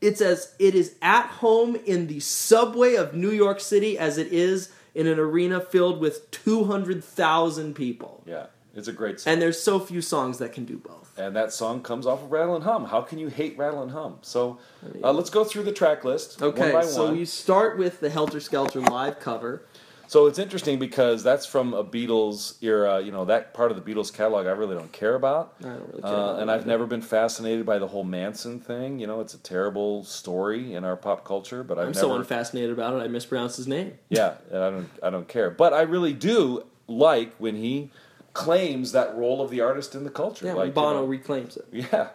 it's 0.01 0.21
as 0.21 0.53
it 0.59 0.75
is 0.75 0.95
at 1.01 1.25
home 1.27 1.75
in 1.85 2.07
the 2.07 2.19
subway 2.19 2.95
of 2.95 3.13
New 3.13 3.31
York 3.31 3.59
City 3.59 3.97
as 3.97 4.17
it 4.17 4.27
is 4.31 4.71
in 4.93 5.07
an 5.07 5.19
arena 5.19 5.59
filled 5.61 5.99
with 5.99 6.29
two 6.31 6.65
hundred 6.65 7.03
thousand 7.03 7.75
people. 7.75 8.23
yeah, 8.25 8.47
it's 8.75 8.87
a 8.87 8.93
great 8.93 9.19
song. 9.19 9.33
And 9.33 9.41
there's 9.41 9.61
so 9.61 9.79
few 9.79 10.01
songs 10.01 10.37
that 10.39 10.53
can 10.53 10.65
do 10.65 10.77
both. 10.77 11.13
And 11.17 11.35
that 11.35 11.51
song 11.51 11.81
comes 11.81 12.05
off 12.05 12.21
of 12.21 12.31
Rattle 12.31 12.55
and 12.55 12.63
Hum. 12.63 12.85
How 12.85 13.01
can 13.01 13.17
you 13.17 13.27
hate 13.27 13.57
Rattle 13.57 13.81
and 13.81 13.91
Hum? 13.91 14.17
So 14.21 14.59
uh, 15.03 15.11
let's 15.11 15.31
go 15.31 15.43
through 15.43 15.63
the 15.63 15.71
track 15.71 16.03
list 16.03 16.41
Okay, 16.43 16.71
one 16.73 16.83
by 16.83 16.87
so 16.87 17.05
one. 17.05 17.17
you 17.17 17.25
start 17.25 17.77
with 17.79 17.99
the 18.01 18.09
Helter 18.11 18.39
Skelter 18.39 18.81
live 18.81 19.19
cover. 19.19 19.63
So 20.09 20.25
it's 20.27 20.39
interesting 20.39 20.79
because 20.79 21.21
that's 21.21 21.45
from 21.45 21.73
a 21.73 21.83
Beatles 21.83 22.55
era. 22.63 23.01
You 23.01 23.11
know 23.11 23.25
that 23.25 23.53
part 23.53 23.71
of 23.71 23.83
the 23.83 23.93
Beatles 23.93 24.11
catalog 24.13 24.47
I 24.47 24.51
really 24.51 24.75
don't 24.75 24.91
care 24.91 25.15
about, 25.15 25.55
I 25.59 25.63
don't 25.63 25.87
really 25.89 26.01
care. 26.01 26.11
uh, 26.11 26.13
about 26.13 26.39
and 26.41 26.49
I've 26.51 26.61
either. 26.61 26.67
never 26.69 26.85
been 26.85 27.01
fascinated 27.01 27.65
by 27.65 27.77
the 27.77 27.87
whole 27.87 28.03
Manson 28.05 28.59
thing. 28.59 28.99
You 28.99 29.07
know, 29.07 29.19
it's 29.19 29.33
a 29.33 29.37
terrible 29.39 30.03
story 30.05 30.73
in 30.73 30.85
our 30.85 30.95
pop 30.95 31.25
culture, 31.25 31.63
but 31.63 31.77
I've 31.77 31.87
I'm 31.87 31.91
never. 31.93 31.99
so 31.99 32.15
unfascinated 32.15 32.71
about 32.71 32.93
it. 32.93 33.03
I 33.03 33.07
mispronounced 33.09 33.57
his 33.57 33.67
name. 33.67 33.97
yeah, 34.09 34.35
and 34.49 34.63
I 34.63 34.69
don't. 34.69 34.89
I 35.03 35.09
don't 35.09 35.27
care, 35.27 35.49
but 35.49 35.73
I 35.73 35.81
really 35.81 36.13
do 36.13 36.63
like 36.87 37.35
when 37.37 37.55
he 37.55 37.91
claims 38.33 38.91
that 38.93 39.15
role 39.17 39.41
of 39.41 39.49
the 39.49 39.59
artist 39.61 39.93
in 39.95 40.03
the 40.05 40.09
culture. 40.09 40.45
Yeah, 40.45 40.53
like, 40.53 40.59
when 40.59 40.67
you 40.67 40.73
Bono 40.73 40.93
know, 41.01 41.05
reclaims 41.05 41.57
it. 41.57 41.65
yeah, 41.91 42.09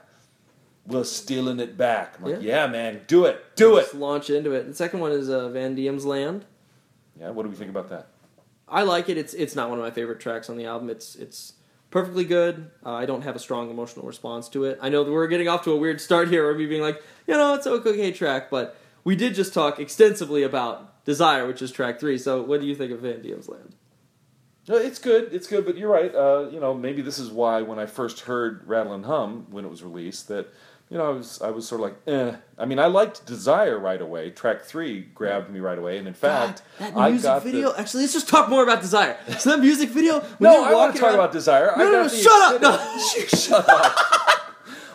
we're 0.86 1.04
stealing 1.04 1.60
it 1.60 1.76
back. 1.76 2.20
Like, 2.22 2.40
Yeah. 2.40 2.64
yeah, 2.64 2.66
man, 2.68 3.02
do 3.06 3.26
it, 3.26 3.44
do 3.56 3.76
it. 3.76 3.82
Just 3.82 3.94
launch 3.94 4.30
into 4.30 4.52
it. 4.52 4.66
The 4.66 4.74
second 4.74 5.00
one 5.00 5.12
is 5.12 5.28
uh, 5.28 5.48
Van 5.50 5.74
Diemen's 5.74 6.06
Land. 6.06 6.46
Yeah, 7.18 7.30
what 7.30 7.44
do 7.44 7.48
we 7.48 7.56
think 7.56 7.70
about 7.70 7.88
that? 7.90 8.08
I 8.68 8.82
like 8.82 9.08
it. 9.08 9.18
It's 9.18 9.34
it's 9.34 9.54
not 9.54 9.68
one 9.68 9.78
of 9.78 9.84
my 9.84 9.90
favorite 9.90 10.20
tracks 10.20 10.48
on 10.48 10.56
the 10.56 10.66
album. 10.66 10.88
It's 10.90 11.14
it's 11.14 11.54
perfectly 11.90 12.24
good. 12.24 12.70
Uh, 12.84 12.94
I 12.94 13.06
don't 13.06 13.22
have 13.22 13.36
a 13.36 13.38
strong 13.38 13.70
emotional 13.70 14.06
response 14.06 14.48
to 14.50 14.64
it. 14.64 14.78
I 14.80 14.88
know 14.88 15.04
that 15.04 15.12
we're 15.12 15.26
getting 15.26 15.48
off 15.48 15.62
to 15.64 15.72
a 15.72 15.76
weird 15.76 16.00
start 16.00 16.28
here, 16.28 16.50
of 16.50 16.56
me 16.56 16.66
being 16.66 16.82
like, 16.82 17.02
you 17.26 17.34
know, 17.34 17.54
it's 17.54 17.66
a 17.66 17.70
okay 17.72 18.10
track, 18.12 18.50
but 18.50 18.76
we 19.04 19.14
did 19.14 19.34
just 19.34 19.52
talk 19.52 19.78
extensively 19.78 20.42
about 20.42 21.04
Desire, 21.04 21.46
which 21.46 21.60
is 21.60 21.70
track 21.72 22.00
three. 22.00 22.16
So, 22.16 22.42
what 22.42 22.60
do 22.60 22.66
you 22.66 22.74
think 22.74 22.92
of 22.92 23.00
Van 23.00 23.22
Diemen's 23.22 23.48
Land? 23.48 23.74
No, 24.68 24.76
it's 24.76 25.00
good. 25.00 25.32
It's 25.34 25.48
good, 25.48 25.66
but 25.66 25.76
you're 25.76 25.90
right. 25.90 26.14
Uh, 26.14 26.48
you 26.50 26.60
know, 26.60 26.72
maybe 26.72 27.02
this 27.02 27.18
is 27.18 27.30
why 27.30 27.62
when 27.62 27.80
I 27.80 27.86
first 27.86 28.20
heard 28.20 28.62
Rattle 28.66 28.94
and 28.94 29.04
Hum 29.04 29.48
when 29.50 29.64
it 29.64 29.68
was 29.68 29.82
released, 29.82 30.28
that 30.28 30.46
you 30.92 30.98
know 30.98 31.06
I 31.06 31.14
was 31.14 31.40
I 31.40 31.48
was 31.50 31.66
sort 31.66 31.80
of 31.80 31.84
like, 31.86 31.96
eh. 32.06 32.36
I 32.58 32.66
mean, 32.66 32.78
I 32.78 32.86
liked 32.86 33.24
Desire 33.24 33.78
right 33.78 34.00
away. 34.00 34.28
Track 34.30 34.62
three 34.62 35.00
grabbed 35.14 35.48
me 35.50 35.58
right 35.58 35.78
away, 35.78 35.96
and 35.96 36.06
in 36.06 36.12
fact, 36.12 36.60
that 36.78 36.94
I 36.94 37.08
music 37.10 37.24
got 37.28 37.42
video. 37.42 37.72
The, 37.72 37.80
Actually, 37.80 38.02
let's 38.02 38.12
just 38.12 38.28
talk 38.28 38.50
more 38.50 38.62
about 38.62 38.82
Desire. 38.82 39.16
So 39.38 39.50
that 39.50 39.60
music 39.60 39.88
video. 39.88 40.22
no, 40.38 40.62
I 40.64 40.74
want 40.74 40.94
to 40.94 41.00
talk 41.00 41.08
around- 41.08 41.18
about 41.20 41.32
Desire. 41.32 41.72
No, 41.78 41.82
I 41.82 41.86
no, 41.86 41.92
got 42.04 42.12
no, 42.12 42.18
shut 42.18 42.64
up! 42.64 42.96
extended- 42.96 43.38
shut 43.40 43.68
up. 43.68 43.96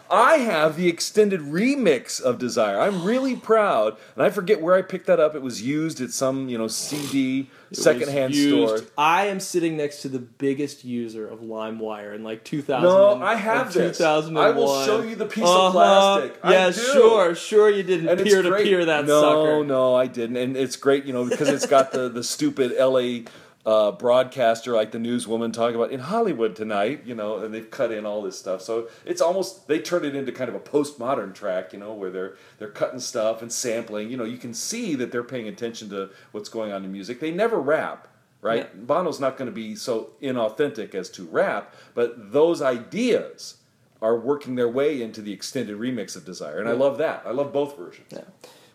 I 0.09 0.37
have 0.37 0.75
the 0.77 0.87
extended 0.87 1.41
remix 1.41 2.21
of 2.21 2.37
Desire. 2.39 2.79
I'm 2.79 3.03
really 3.03 3.35
proud, 3.35 3.97
and 4.15 4.23
I 4.23 4.29
forget 4.29 4.61
where 4.61 4.75
I 4.75 4.81
picked 4.81 5.07
that 5.07 5.19
up. 5.19 5.35
It 5.35 5.41
was 5.41 5.61
used 5.61 6.01
at 6.01 6.11
some 6.11 6.49
you 6.49 6.57
know 6.57 6.67
CD 6.67 7.49
secondhand 7.71 8.33
used. 8.33 8.77
store. 8.77 8.89
I 8.97 9.25
am 9.27 9.39
sitting 9.39 9.75
next 9.77 10.01
to 10.03 10.09
the 10.09 10.19
biggest 10.19 10.85
user 10.85 11.27
of 11.27 11.39
LimeWire 11.41 12.15
in 12.15 12.23
like 12.23 12.43
2000. 12.43 12.83
No, 12.83 13.21
I 13.21 13.35
have 13.35 13.73
this. 13.73 13.97
2001. 13.97 14.45
I 14.45 14.51
will 14.51 14.85
show 14.85 15.01
you 15.01 15.15
the 15.15 15.25
piece 15.25 15.43
Uh-huh. 15.43 15.67
of 15.67 15.71
plastic. 15.73 16.39
Yeah, 16.43 16.71
sure, 16.71 17.35
sure. 17.35 17.69
You 17.69 17.83
didn't 17.83 18.07
And 18.09 18.21
peer 18.23 18.41
to 18.41 18.51
peer 18.55 18.85
that 18.85 19.05
no, 19.05 19.21
sucker. 19.21 19.35
No, 19.35 19.63
no, 19.63 19.95
I 19.95 20.07
didn't, 20.07 20.37
and 20.37 20.55
it's 20.55 20.75
great, 20.75 21.05
you 21.05 21.13
know, 21.13 21.25
because 21.27 21.49
it's 21.49 21.65
got 21.67 21.91
the 21.91 22.07
the 22.09 22.23
stupid 22.23 22.73
L.A. 22.77 23.25
Uh, 23.67 23.91
broadcaster 23.91 24.73
like 24.73 24.91
the 24.91 24.97
newswoman 24.97 25.51
talking 25.51 25.75
about 25.75 25.91
in 25.91 25.99
Hollywood 25.99 26.55
tonight, 26.55 27.01
you 27.05 27.13
know, 27.13 27.39
and 27.39 27.53
they've 27.53 27.69
cut 27.69 27.91
in 27.91 28.05
all 28.05 28.21
this 28.21 28.39
stuff. 28.39 28.61
So 28.61 28.87
it's 29.03 29.19
almost 29.19 29.67
they 29.67 29.79
turn 29.79 30.05
it 30.05 30.15
into 30.15 30.31
kind 30.31 30.47
of 30.47 30.55
a 30.55 30.59
postmodern 30.61 31.35
track, 31.35 31.73
you 31.73 31.79
know, 31.79 31.91
where 31.93 32.09
they're 32.09 32.37
they're 32.59 32.69
cutting 32.69 33.01
stuff 33.01 33.41
and 33.41 33.51
sampling. 33.51 34.09
You 34.09 34.15
know, 34.15 34.23
you 34.23 34.37
can 34.37 34.53
see 34.53 34.95
that 34.95 35.11
they're 35.11 35.21
paying 35.21 35.49
attention 35.49 35.89
to 35.89 36.11
what's 36.31 36.47
going 36.47 36.71
on 36.71 36.85
in 36.85 36.93
music. 36.93 37.19
They 37.19 37.31
never 37.31 37.59
rap, 37.59 38.07
right? 38.39 38.69
Yeah. 38.73 38.81
Bono's 38.85 39.19
not 39.19 39.35
going 39.35 39.49
to 39.49 39.55
be 39.55 39.75
so 39.75 40.11
inauthentic 40.21 40.95
as 40.95 41.09
to 41.09 41.25
rap, 41.25 41.75
but 41.93 42.31
those 42.31 42.61
ideas 42.61 43.57
are 44.01 44.17
working 44.17 44.55
their 44.55 44.69
way 44.69 45.01
into 45.01 45.21
the 45.21 45.33
extended 45.33 45.77
remix 45.77 46.15
of 46.15 46.23
Desire, 46.23 46.59
and 46.59 46.69
I 46.69 46.73
love 46.73 46.97
that. 46.99 47.23
I 47.25 47.31
love 47.31 47.51
both 47.51 47.77
versions. 47.77 48.07
Yeah. 48.13 48.21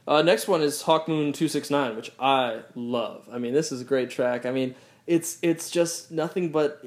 Uh, 0.07 0.23
next 0.23 0.49
one 0.49 0.63
is 0.63 0.83
Hawk 0.83 1.09
Moon 1.09 1.33
two 1.33 1.49
six 1.49 1.71
nine, 1.71 1.97
which 1.97 2.11
I 2.19 2.63
love. 2.75 3.29
I 3.33 3.39
mean, 3.39 3.53
this 3.53 3.71
is 3.71 3.81
a 3.81 3.85
great 3.85 4.11
track. 4.11 4.45
I 4.47 4.51
mean, 4.51 4.75
it's 5.07 5.39
it's 5.43 5.71
just 5.71 6.11
nothing 6.11 6.51
but. 6.51 6.85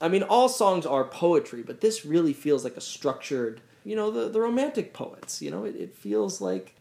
I 0.00 0.08
mean, 0.08 0.22
all 0.22 0.48
songs 0.48 0.84
are 0.86 1.04
poetry, 1.04 1.62
but 1.62 1.80
this 1.80 2.04
really 2.04 2.32
feels 2.32 2.64
like 2.64 2.76
a 2.76 2.80
structured. 2.80 3.60
You 3.84 3.96
know, 3.96 4.10
the 4.10 4.28
the 4.28 4.40
romantic 4.40 4.92
poets. 4.92 5.40
You 5.42 5.50
know, 5.50 5.64
it, 5.64 5.76
it 5.76 5.94
feels 5.94 6.40
like 6.40 6.74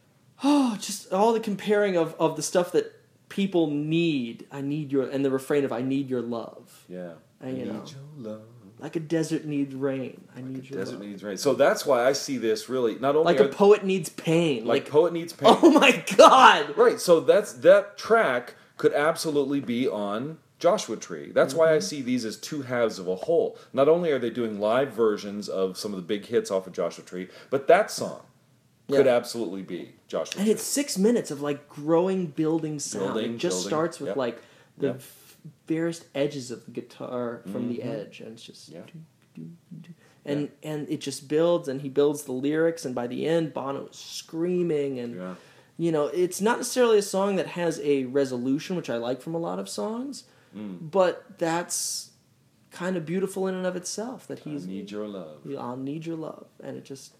oh, 0.43 0.77
just 0.79 1.11
all 1.13 1.33
the 1.33 1.39
comparing 1.39 1.95
of 1.97 2.15
of 2.19 2.35
the 2.35 2.41
stuff 2.43 2.71
that 2.71 2.93
people 3.29 3.67
need. 3.67 4.45
I 4.51 4.61
need 4.61 4.91
your 4.91 5.09
and 5.09 5.23
the 5.23 5.31
refrain 5.31 5.65
of 5.65 5.71
I 5.71 5.81
need 5.81 6.09
your 6.09 6.21
love, 6.21 6.85
Yeah. 6.87 7.13
And, 7.41 7.57
you 7.57 7.63
I 7.63 7.67
know, 7.67 7.79
need 7.79 7.91
your 7.91 8.31
love. 8.31 8.41
Like 8.83 8.95
a 8.95 8.99
desert 8.99 9.45
needs 9.45 9.73
rain. 9.73 10.25
I 10.35 10.41
need 10.41 10.69
your 10.69 10.77
Desert 10.79 10.99
love. 10.99 11.07
needs 11.07 11.23
rain. 11.23 11.37
So 11.37 11.53
that's 11.55 11.85
why 11.85 12.05
I 12.05 12.13
see 12.13 12.37
this 12.37 12.69
really 12.69 12.99
not 12.99 13.15
only 13.15 13.33
like 13.33 13.39
a 13.41 13.47
poet 13.47 13.83
needs 13.83 14.09
pain. 14.09 14.65
like 14.65 14.83
Like, 14.83 14.91
poet 14.91 15.13
needs 15.13 15.33
pain. 15.33 15.55
oh 15.63 15.71
my 15.71 16.03
god. 16.17 16.77
Right. 16.77 16.99
So 16.99 17.19
that's 17.21 17.53
that 17.53 17.97
track 17.97 18.53
could 18.77 18.93
absolutely 18.93 19.61
be 19.61 19.87
on 19.87 20.37
Joshua 20.59 20.97
Tree. 20.97 21.31
That's 21.33 21.53
why 21.53 21.71
I 21.73 21.77
Mm-hmm. 21.77 21.81
see 21.81 22.01
these 22.01 22.25
as 22.25 22.37
two 22.37 22.61
halves 22.63 22.99
of 22.99 23.07
a 23.07 23.15
whole. 23.15 23.57
Not 23.73 23.87
only 23.89 24.11
are 24.11 24.19
they 24.19 24.29
doing 24.29 24.59
live 24.59 24.91
versions 24.91 25.47
of 25.49 25.77
some 25.77 25.91
of 25.93 25.97
the 25.97 26.05
big 26.05 26.25
hits 26.25 26.51
off 26.51 26.67
of 26.67 26.73
Joshua 26.73 27.03
Tree, 27.03 27.29
but 27.49 27.67
that 27.67 27.89
song 27.89 28.21
could 28.89 29.07
absolutely 29.07 29.61
be 29.61 29.93
Joshua 30.07 30.33
Tree. 30.33 30.39
And 30.41 30.45
Tree. 30.47 30.53
it's 30.53 30.63
six 30.63 30.97
minutes 30.97 31.31
of 31.31 31.41
like 31.41 31.67
growing, 31.69 32.27
building 32.27 32.79
sound. 32.79 33.13
Building, 33.13 33.33
it 33.35 33.37
just 33.37 33.55
building, 33.57 33.69
starts 33.69 33.99
with 33.99 34.07
yep. 34.09 34.17
like 34.17 34.41
the 34.77 34.87
Yep. 34.87 35.01
Barest 35.67 36.05
edges 36.15 36.51
of 36.51 36.65
the 36.65 36.71
guitar 36.71 37.41
from 37.51 37.67
the 37.69 37.81
edge, 37.83 38.19
and 38.21 38.33
it's 38.33 38.43
just 38.43 38.69
Mm-hmm. 38.71 38.79
Yeah. 38.79 38.85
do, 39.35 39.41
do, 39.41 39.49
do. 39.81 39.89
and 40.25 40.49
and 40.61 40.87
it 40.89 41.01
just 41.01 41.27
builds, 41.27 41.67
and 41.67 41.81
he 41.81 41.89
builds 41.89 42.23
the 42.23 42.31
lyrics, 42.31 42.85
and 42.85 42.93
by 42.95 43.07
the 43.07 43.25
end, 43.27 43.53
Bono 43.53 43.87
is 43.87 43.97
screaming, 43.97 44.99
and 44.99 45.15
Yeah. 45.15 45.35
you 45.77 45.91
know, 45.91 46.07
it's 46.07 46.39
not 46.41 46.57
necessarily 46.57 46.97
a 46.99 47.01
song 47.01 47.35
that 47.37 47.47
has 47.47 47.79
a 47.81 48.05
resolution, 48.05 48.75
which 48.75 48.89
I 48.89 48.97
like 48.97 49.21
from 49.21 49.33
a 49.35 49.39
lot 49.39 49.59
of 49.59 49.67
songs, 49.69 50.25
Mm. 50.55 50.91
but 50.91 51.39
that's 51.39 52.11
kind 52.69 52.95
of 52.95 53.05
beautiful 53.05 53.47
in 53.47 53.55
and 53.55 53.65
of 53.65 53.75
itself. 53.75 54.27
That 54.27 54.45
I 54.45 54.49
he's 54.51 54.65
need 54.67 54.91
your 54.91 55.07
love. 55.07 55.39
I'll 55.59 55.77
need 55.77 56.05
your 56.05 56.15
love, 56.17 56.45
and 56.63 56.77
it 56.77 56.85
just, 56.85 57.13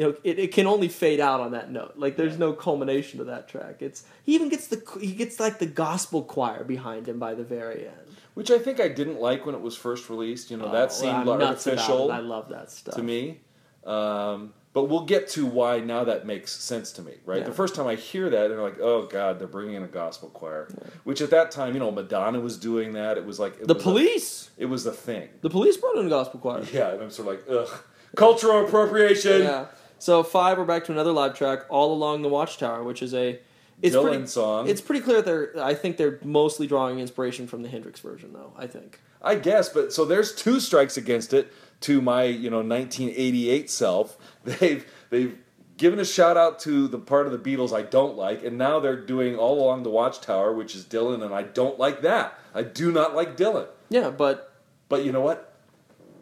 you 0.00 0.06
know, 0.06 0.14
it, 0.24 0.38
it 0.38 0.52
can 0.52 0.66
only 0.66 0.88
fade 0.88 1.20
out 1.20 1.40
on 1.40 1.52
that 1.52 1.70
note. 1.70 1.92
Like 1.96 2.16
there's 2.16 2.38
no 2.38 2.54
culmination 2.54 3.18
to 3.18 3.24
that 3.24 3.48
track. 3.48 3.82
It's 3.82 4.04
he 4.24 4.34
even 4.34 4.48
gets 4.48 4.66
the 4.68 4.82
he 4.98 5.12
gets 5.12 5.38
like 5.38 5.58
the 5.58 5.66
gospel 5.66 6.22
choir 6.22 6.64
behind 6.64 7.06
him 7.06 7.18
by 7.18 7.34
the 7.34 7.44
very 7.44 7.86
end. 7.86 8.16
Which 8.32 8.50
I 8.50 8.58
think 8.58 8.80
I 8.80 8.88
didn't 8.88 9.20
like 9.20 9.44
when 9.44 9.54
it 9.54 9.60
was 9.60 9.76
first 9.76 10.08
released. 10.08 10.50
You 10.50 10.56
know, 10.56 10.66
Oh, 10.68 10.72
that 10.72 10.90
seemed 10.90 11.24
about 11.24 11.42
artificial. 11.42 12.10
I 12.10 12.20
love 12.20 12.48
that 12.48 12.70
stuff. 12.70 12.94
to 12.94 13.02
me. 13.02 13.40
Um, 13.84 14.54
but 14.72 14.84
we'll 14.84 15.04
get 15.04 15.28
to 15.30 15.44
why 15.44 15.80
now 15.80 16.04
that 16.04 16.26
makes 16.26 16.52
sense 16.52 16.92
to 16.92 17.02
me, 17.02 17.14
right? 17.26 17.40
Yeah. 17.40 17.44
The 17.48 17.52
first 17.52 17.74
time 17.74 17.86
I 17.88 17.96
hear 17.96 18.30
that, 18.30 18.48
they're 18.48 18.62
like, 18.62 18.78
"Oh 18.80 19.02
God, 19.06 19.38
they're 19.38 19.48
bringing 19.48 19.74
in 19.74 19.82
a 19.82 19.88
gospel 19.88 20.28
choir," 20.30 20.68
which 21.04 21.20
at 21.20 21.30
that 21.30 21.50
time, 21.50 21.74
you 21.74 21.80
know, 21.80 21.90
Madonna 21.90 22.40
was 22.40 22.56
doing 22.56 22.92
that. 22.92 23.18
It 23.18 23.26
was 23.26 23.38
like 23.40 23.54
it 23.60 23.66
the 23.66 23.74
was 23.74 23.82
a- 23.82 23.84
police, 23.84 24.50
it 24.56 24.66
was 24.66 24.84
the 24.84 24.92
thing. 24.92 25.28
the 25.42 25.50
police 25.50 25.76
brought 25.76 25.96
in 25.98 26.06
a 26.06 26.08
gospel 26.08 26.40
choir. 26.40 26.62
Yeah, 26.72 26.92
and 26.92 27.02
I'm 27.02 27.10
sort 27.10 27.28
of 27.28 27.34
like, 27.34 27.44
ugh, 27.68 27.82
cultural 28.16 28.64
appropriation. 28.64 29.42
Yeah. 29.42 29.66
So 30.00 30.22
five, 30.22 30.56
we're 30.56 30.64
back 30.64 30.84
to 30.86 30.92
another 30.92 31.12
live 31.12 31.34
track, 31.34 31.66
"All 31.68 31.92
Along 31.92 32.22
the 32.22 32.28
Watchtower," 32.28 32.82
which 32.82 33.02
is 33.02 33.12
a 33.12 33.38
it's 33.82 33.94
Dylan 33.94 34.02
pretty, 34.02 34.26
song. 34.26 34.66
It's 34.66 34.80
pretty 34.80 35.02
clear 35.02 35.20
they're. 35.20 35.52
I 35.62 35.74
think 35.74 35.98
they're 35.98 36.18
mostly 36.24 36.66
drawing 36.66 36.98
inspiration 36.98 37.46
from 37.46 37.62
the 37.62 37.68
Hendrix 37.68 38.00
version, 38.00 38.32
though. 38.32 38.54
I 38.56 38.66
think. 38.66 38.98
I 39.20 39.34
guess, 39.34 39.68
but 39.68 39.92
so 39.92 40.06
there's 40.06 40.34
two 40.34 40.58
strikes 40.58 40.96
against 40.96 41.34
it 41.34 41.52
to 41.80 42.00
my 42.00 42.24
you 42.24 42.48
know 42.48 42.62
1988 42.62 43.68
self. 43.68 44.16
They've 44.44 44.90
they've 45.10 45.36
given 45.76 45.98
a 45.98 46.04
shout 46.06 46.38
out 46.38 46.58
to 46.60 46.88
the 46.88 46.98
part 46.98 47.26
of 47.26 47.32
the 47.32 47.38
Beatles 47.38 47.76
I 47.76 47.82
don't 47.82 48.16
like, 48.16 48.42
and 48.42 48.56
now 48.56 48.80
they're 48.80 49.00
doing 49.00 49.36
all 49.36 49.62
along 49.62 49.82
the 49.82 49.90
Watchtower, 49.90 50.54
which 50.54 50.74
is 50.74 50.84
Dylan, 50.84 51.22
and 51.22 51.34
I 51.34 51.42
don't 51.42 51.78
like 51.78 52.00
that. 52.02 52.38
I 52.54 52.62
do 52.62 52.90
not 52.90 53.14
like 53.14 53.36
Dylan. 53.36 53.66
Yeah, 53.90 54.10
but 54.10 54.52
But 54.88 55.04
you 55.04 55.12
know 55.12 55.20
what? 55.20 55.49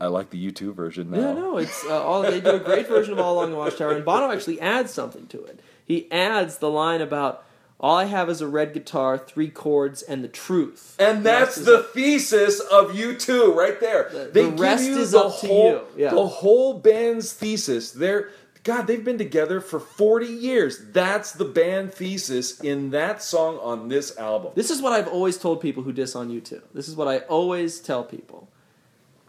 I 0.01 0.07
like 0.07 0.31
the 0.31 0.51
U2 0.53 0.75
version 0.75 1.11
now. 1.11 1.19
yeah, 1.19 1.33
no, 1.33 1.57
it's 1.59 1.85
uh, 1.85 2.03
all 2.03 2.23
they 2.23 2.41
do 2.41 2.51
a 2.51 2.59
great 2.61 2.87
version 2.95 3.13
of 3.15 3.19
"All 3.21 3.35
Along 3.39 3.51
the 3.51 3.57
Watchtower," 3.57 3.93
and 3.93 4.05
Bono 4.05 4.31
actually 4.31 4.61
adds 4.61 4.93
something 4.93 5.27
to 5.29 5.45
it. 5.45 5.61
He 5.85 6.11
adds 6.13 6.59
the 6.59 6.71
line 6.71 7.01
about 7.01 7.45
"All 7.81 7.97
I 7.97 8.05
have 8.05 8.29
is 8.29 8.41
a 8.41 8.49
red 8.49 8.73
guitar, 8.75 9.19
three 9.19 9.49
chords, 9.49 10.03
and 10.03 10.23
the 10.23 10.29
truth." 10.29 10.97
And 10.99 11.25
that's 11.25 11.57
the 11.57 11.83
thesis 11.83 12.61
of 12.61 12.93
U2 12.93 13.55
right 13.55 13.81
there. 13.81 14.09
The- 14.13 14.31
they 14.33 14.51
the 14.51 14.63
rest 14.63 14.85
is 14.89 15.13
the 15.13 15.19
up 15.21 15.41
to 15.41 15.47
whole, 15.47 15.71
you. 15.71 15.81
Yeah. 15.97 16.11
The 16.11 16.27
whole 16.27 16.75
band's 16.79 17.33
thesis. 17.33 17.91
They're 17.93 18.31
God, 18.65 18.87
they've 18.87 19.05
been 19.05 19.17
together 19.19 19.61
for 19.63 19.81
40 19.81 20.27
years. 20.27 20.79
That's 20.93 21.33
the 21.33 21.47
band 21.47 21.95
thesis 21.95 22.61
in 22.61 22.91
that 22.91 23.23
song 23.23 23.59
on 23.63 23.89
this 23.89 24.19
album. 24.19 24.53
This 24.57 24.71
is 24.71 24.83
what 24.83 24.93
I've 24.93 25.09
always 25.09 25.39
told 25.39 25.63
people 25.63 25.85
who 25.85 25.93
diss 25.93 26.15
on 26.15 26.29
U2. 26.29 26.61
This 26.75 26.87
is 26.87 26.95
what 26.95 27.09
I 27.09 27.21
always 27.21 27.81
tell 27.81 28.05
people. 28.05 28.51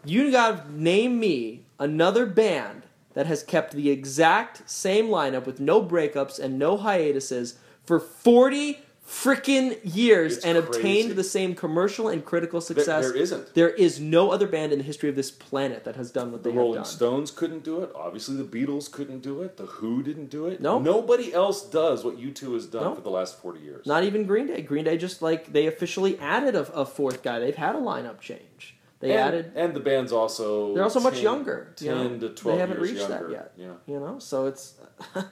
You 0.04 0.30
gotta 0.30 0.64
name 0.72 1.18
me 1.20 1.64
another 1.78 2.26
band 2.26 2.82
that 3.14 3.26
has 3.26 3.42
kept 3.42 3.72
the 3.74 3.90
exact 3.90 4.68
same 4.70 5.06
lineup 5.08 5.44
with 5.46 5.60
no 5.60 5.82
breakups 5.82 6.38
and 6.38 6.58
no 6.58 6.76
hiatuses 6.76 7.58
for 7.84 7.98
40 7.98 8.78
freaking 9.06 9.76
years 9.82 10.36
It's 10.36 10.44
and 10.46 10.56
crazy. 10.64 10.78
obtained 10.78 11.10
the 11.16 11.24
same 11.24 11.56
commercial 11.56 12.08
and 12.08 12.24
critical 12.24 12.60
success. 12.60 13.06
there 13.08 13.16
isn't. 13.16 13.54
There 13.54 13.70
is 13.70 13.98
no 13.98 14.30
other 14.30 14.46
band 14.46 14.72
in 14.72 14.78
the 14.78 14.84
history 14.84 15.08
of 15.08 15.16
this 15.16 15.32
planet 15.32 15.82
that 15.82 15.96
has 15.96 16.12
done 16.12 16.30
what 16.30 16.44
The 16.44 16.50
they 16.50 16.56
Rolling 16.56 16.76
have 16.78 16.84
done. 16.84 16.92
Stones 16.94 17.30
couldn't 17.32 17.64
do 17.64 17.82
it. 17.82 17.90
Obviously, 17.96 18.36
the 18.36 18.44
Beatles 18.44 18.88
couldn't 18.90 19.20
do 19.22 19.42
it. 19.42 19.56
The 19.56 19.66
Who 19.66 20.04
didn't 20.04 20.30
do 20.30 20.46
it. 20.46 20.60
No. 20.60 20.78
Nobody 20.78 21.34
else 21.34 21.62
does 21.68 22.04
what 22.04 22.18
U2 22.18 22.54
has 22.54 22.66
done 22.66 22.84
No. 22.84 22.94
for 22.94 23.00
the 23.00 23.10
last 23.10 23.40
40 23.42 23.58
years. 23.58 23.84
Not 23.84 24.04
even 24.04 24.24
Green 24.26 24.46
Day. 24.46 24.62
Green 24.62 24.84
Day 24.84 24.96
just 24.96 25.20
like 25.20 25.52
they 25.52 25.66
officially 25.66 26.16
added 26.20 26.54
a, 26.54 26.60
a 26.72 26.86
fourth 26.86 27.24
guy. 27.24 27.40
They've 27.40 27.56
had 27.56 27.74
a 27.74 27.78
lineup 27.80 28.20
change. 28.20 28.76
They 29.00 29.12
and, 29.12 29.20
added 29.20 29.52
and 29.56 29.74
the 29.74 29.80
band's 29.80 30.12
also 30.12 30.74
They're 30.74 30.84
also 30.84 31.00
much 31.00 31.20
younger. 31.20 31.72
10 31.76 31.86
you 31.86 31.94
know? 31.94 32.18
to 32.18 32.28
12 32.28 32.56
They 32.56 32.60
haven't 32.60 32.76
years 32.78 32.90
reached 32.90 33.08
younger. 33.08 33.28
that 33.28 33.32
yet. 33.32 33.52
Yeah. 33.56 33.72
You 33.86 33.98
know, 33.98 34.18
so 34.18 34.46
it's 34.46 34.74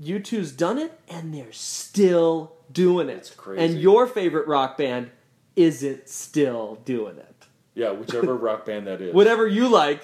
U2's 0.00 0.52
done 0.52 0.78
it, 0.78 0.98
and 1.08 1.34
they're 1.34 1.52
still 1.52 2.52
doing 2.72 3.08
it. 3.08 3.16
It's 3.18 3.30
crazy. 3.30 3.64
And 3.64 3.80
your 3.80 4.06
favorite 4.06 4.46
rock 4.46 4.76
band 4.78 5.10
isn't 5.56 6.08
still 6.08 6.78
doing 6.84 7.18
it. 7.18 7.46
Yeah, 7.74 7.90
whichever 7.92 8.36
rock 8.36 8.64
band 8.66 8.86
that 8.86 9.00
is. 9.00 9.12
Whatever 9.14 9.46
you 9.46 9.68
like, 9.68 10.02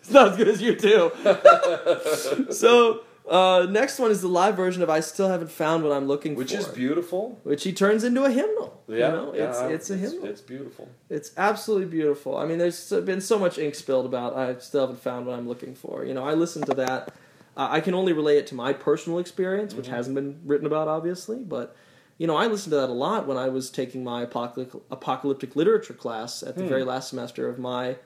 it's 0.00 0.10
not 0.10 0.32
as 0.32 0.36
good 0.36 0.48
as 0.48 0.60
U2. 0.60 2.52
so 2.52 3.00
uh, 3.28 3.66
next 3.70 3.98
one 3.98 4.10
is 4.10 4.20
the 4.20 4.28
live 4.28 4.56
version 4.56 4.82
of 4.82 4.90
"I 4.90 5.00
Still 5.00 5.28
Haven't 5.28 5.50
Found 5.50 5.82
What 5.84 5.92
I'm 5.92 6.06
Looking 6.06 6.34
Which 6.34 6.52
For," 6.52 6.58
which 6.58 6.66
is 6.66 6.72
beautiful. 6.74 7.40
which 7.42 7.64
he 7.64 7.72
turns 7.72 8.04
into 8.04 8.24
a 8.24 8.30
hymnal. 8.30 8.82
Yeah, 8.88 8.94
you 8.94 9.00
know? 9.00 9.34
yeah, 9.34 9.44
it's 9.44 9.60
it's 9.60 9.90
a 9.90 9.96
hymnal. 9.96 10.26
It's 10.26 10.40
beautiful. 10.40 10.88
It's 11.08 11.32
absolutely 11.36 11.86
beautiful. 11.86 12.36
I 12.36 12.46
mean, 12.46 12.58
there's 12.58 12.90
been 12.90 13.20
so 13.20 13.38
much 13.38 13.58
ink 13.58 13.74
spilled 13.74 14.06
about. 14.06 14.36
I 14.36 14.58
still 14.58 14.82
haven't 14.82 15.00
found 15.00 15.26
what 15.26 15.36
I'm 15.38 15.48
looking 15.48 15.74
for. 15.74 16.04
You 16.04 16.14
know, 16.14 16.24
I 16.24 16.34
listened 16.34 16.66
to 16.66 16.74
that. 16.74 17.14
Uh, 17.56 17.68
I 17.70 17.80
can 17.80 17.94
only 17.94 18.12
relate 18.12 18.36
it 18.38 18.46
to 18.48 18.54
my 18.54 18.72
personal 18.72 19.18
experience, 19.18 19.74
which 19.74 19.88
hasn't 19.88 20.14
been 20.14 20.40
written 20.44 20.66
about, 20.66 20.88
obviously. 20.88 21.38
But 21.38 21.74
you 22.18 22.26
know, 22.26 22.36
I 22.36 22.46
listened 22.46 22.72
to 22.72 22.80
that 22.80 22.88
a 22.88 22.92
lot 22.92 23.26
when 23.26 23.36
I 23.36 23.48
was 23.48 23.70
taking 23.70 24.04
my 24.04 24.22
apocalyptic, 24.22 24.80
apocalyptic 24.90 25.56
literature 25.56 25.94
class 25.94 26.42
at 26.42 26.56
the 26.56 26.64
very 26.64 26.84
last 26.84 27.10
semester 27.10 27.48
of 27.48 27.58
my, 27.58 27.96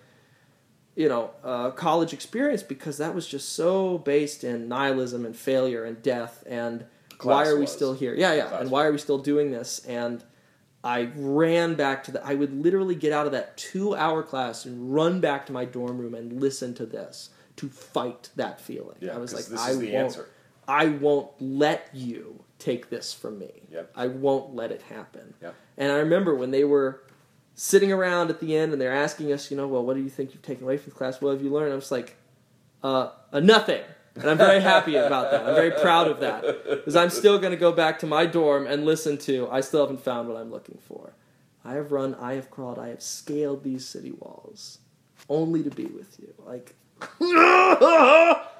you 0.96 1.08
know, 1.08 1.30
uh, 1.44 1.70
college 1.70 2.12
experience 2.12 2.62
because 2.62 2.98
that 2.98 3.14
was 3.14 3.26
just 3.26 3.50
so 3.50 3.98
based 3.98 4.44
in 4.44 4.68
nihilism 4.68 5.24
and 5.24 5.36
failure 5.36 5.84
and 5.84 6.02
death 6.02 6.42
and 6.46 6.80
why 7.22 7.42
Class 7.44 7.48
are 7.48 7.54
we 7.54 7.60
was. 7.62 7.72
still 7.72 7.92
here? 7.94 8.14
Yeah, 8.14 8.34
yeah. 8.34 8.46
Class 8.46 8.60
and 8.62 8.70
why 8.70 8.84
are 8.84 8.92
we 8.92 8.98
still 8.98 9.18
doing 9.18 9.50
this? 9.50 9.84
And 9.86 10.24
I 10.82 11.10
ran 11.14 11.74
back 11.74 12.04
to 12.04 12.12
the. 12.12 12.26
I 12.26 12.34
would 12.34 12.52
literally 12.52 12.94
get 12.94 13.12
out 13.12 13.26
of 13.26 13.32
that 13.32 13.56
two-hour 13.58 14.22
class 14.22 14.64
and 14.64 14.94
run 14.94 15.20
back 15.20 15.44
to 15.46 15.52
my 15.52 15.66
dorm 15.66 15.98
room 15.98 16.14
and 16.14 16.40
listen 16.40 16.72
to 16.74 16.86
this 16.86 17.30
to 17.56 17.68
fight 17.68 18.30
that 18.36 18.60
feeling. 18.60 18.96
Yeah, 19.00 19.14
I 19.14 19.18
was 19.18 19.34
like, 19.34 19.44
this 19.44 19.60
I 19.60 19.70
is 19.70 19.78
the 19.78 19.92
won't. 19.92 20.04
answer. 20.04 20.28
I 20.66 20.86
won't 20.86 21.30
let 21.40 21.88
you 21.92 22.42
take 22.58 22.88
this 22.88 23.12
from 23.12 23.38
me. 23.38 23.50
Yep. 23.70 23.92
I 23.94 24.06
won't 24.06 24.54
let 24.54 24.70
it 24.72 24.82
happen. 24.82 25.34
Yep. 25.42 25.54
And 25.76 25.92
I 25.92 25.96
remember 25.96 26.34
when 26.34 26.50
they 26.52 26.64
were 26.64 27.02
sitting 27.60 27.92
around 27.92 28.30
at 28.30 28.40
the 28.40 28.56
end 28.56 28.72
and 28.72 28.80
they're 28.80 28.90
asking 28.90 29.30
us, 29.30 29.50
you 29.50 29.56
know, 29.56 29.68
well, 29.68 29.84
what 29.84 29.94
do 29.94 30.02
you 30.02 30.08
think 30.08 30.32
you've 30.32 30.40
taken 30.40 30.64
away 30.64 30.78
from 30.78 30.92
the 30.92 30.96
class? 30.96 31.20
What 31.20 31.32
have 31.32 31.42
you 31.42 31.50
learned? 31.50 31.74
I'm 31.74 31.80
just 31.80 31.92
like, 31.92 32.16
uh, 32.82 33.10
uh, 33.34 33.40
nothing. 33.40 33.82
And 34.14 34.30
I'm 34.30 34.38
very 34.38 34.60
happy 34.62 34.96
about 34.96 35.30
that. 35.30 35.46
I'm 35.46 35.54
very 35.54 35.70
proud 35.70 36.08
of 36.08 36.20
that. 36.20 36.42
Because 36.64 36.96
I'm 36.96 37.10
still 37.10 37.38
going 37.38 37.50
to 37.50 37.58
go 37.58 37.70
back 37.70 37.98
to 37.98 38.06
my 38.06 38.24
dorm 38.24 38.66
and 38.66 38.86
listen 38.86 39.18
to 39.18 39.46
I 39.50 39.60
Still 39.60 39.82
Haven't 39.82 40.00
Found 40.04 40.26
What 40.26 40.38
I'm 40.38 40.50
Looking 40.50 40.78
For. 40.88 41.12
I 41.62 41.74
have 41.74 41.92
run, 41.92 42.14
I 42.14 42.32
have 42.32 42.50
crawled, 42.50 42.78
I 42.78 42.88
have 42.88 43.02
scaled 43.02 43.62
these 43.62 43.86
city 43.86 44.12
walls 44.12 44.78
only 45.28 45.62
to 45.62 45.70
be 45.70 45.84
with 45.84 46.18
you. 46.18 46.32
Like, 46.46 46.74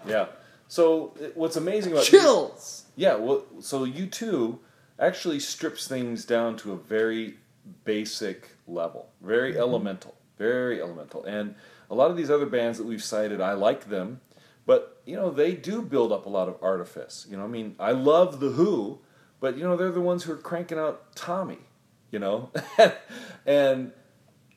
Yeah. 0.06 0.26
So 0.68 1.14
what's 1.34 1.56
amazing 1.56 1.92
about 1.92 2.04
chills! 2.04 2.84
Yeah, 2.96 3.14
well, 3.14 3.44
so 3.60 3.86
U2 3.86 4.58
actually 4.98 5.40
strips 5.40 5.88
things 5.88 6.26
down 6.26 6.58
to 6.58 6.72
a 6.72 6.76
very 6.76 7.38
basic 7.84 8.50
level, 8.70 9.10
very 9.20 9.52
mm-hmm. 9.52 9.60
elemental, 9.60 10.14
very 10.38 10.80
elemental. 10.80 11.24
And 11.24 11.54
a 11.90 11.94
lot 11.94 12.10
of 12.10 12.16
these 12.16 12.30
other 12.30 12.46
bands 12.46 12.78
that 12.78 12.86
we've 12.86 13.02
cited, 13.02 13.40
I 13.40 13.52
like 13.52 13.88
them, 13.88 14.20
but 14.66 15.02
you 15.04 15.16
know 15.16 15.30
they 15.30 15.54
do 15.54 15.82
build 15.82 16.12
up 16.12 16.26
a 16.26 16.28
lot 16.28 16.48
of 16.48 16.56
artifice. 16.62 17.26
You 17.28 17.36
know, 17.36 17.44
I 17.44 17.48
mean, 17.48 17.74
I 17.78 17.92
love 17.92 18.40
the 18.40 18.50
Who, 18.50 19.00
but 19.40 19.56
you 19.56 19.64
know 19.64 19.76
they're 19.76 19.90
the 19.90 20.00
ones 20.00 20.24
who 20.24 20.32
are 20.32 20.36
cranking 20.36 20.78
out 20.78 21.14
Tommy. 21.16 21.58
You 22.10 22.18
know, 22.18 22.50
and 23.46 23.92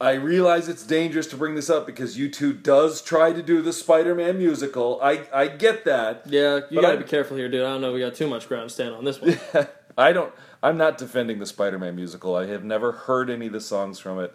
I 0.02 0.14
realize 0.14 0.68
it's 0.68 0.86
dangerous 0.86 1.28
to 1.28 1.38
bring 1.38 1.56
this 1.56 1.70
up 1.70 1.86
because 1.86 2.18
U2 2.18 2.62
does 2.64 3.02
try 3.02 3.32
to 3.32 3.42
do 3.42 3.62
the 3.62 3.72
Spider-Man 3.72 4.38
musical. 4.38 5.00
I 5.02 5.22
I 5.34 5.48
get 5.48 5.86
that. 5.86 6.24
Yeah, 6.28 6.62
you 6.70 6.82
gotta 6.82 6.98
I- 7.00 7.02
be 7.02 7.06
careful 7.06 7.38
here, 7.38 7.50
dude. 7.50 7.64
I 7.64 7.70
don't 7.70 7.82
know. 7.82 7.94
We 7.94 8.00
got 8.00 8.16
too 8.16 8.28
much 8.28 8.48
ground 8.48 8.70
to 8.70 8.74
stand 8.74 8.94
on 8.96 9.06
this 9.06 9.22
one. 9.22 9.40
I 9.98 10.12
don't. 10.12 10.34
I'm 10.64 10.78
not 10.78 10.98
defending 10.98 11.40
the 11.40 11.46
Spider-Man 11.46 11.94
musical. 11.94 12.38
I 12.38 12.46
have 12.46 12.64
never 12.64 12.94
heard 12.94 13.30
any 13.30 13.48
of 13.48 13.52
the 13.52 13.60
songs 13.60 14.00
from 14.00 14.20
it. 14.20 14.34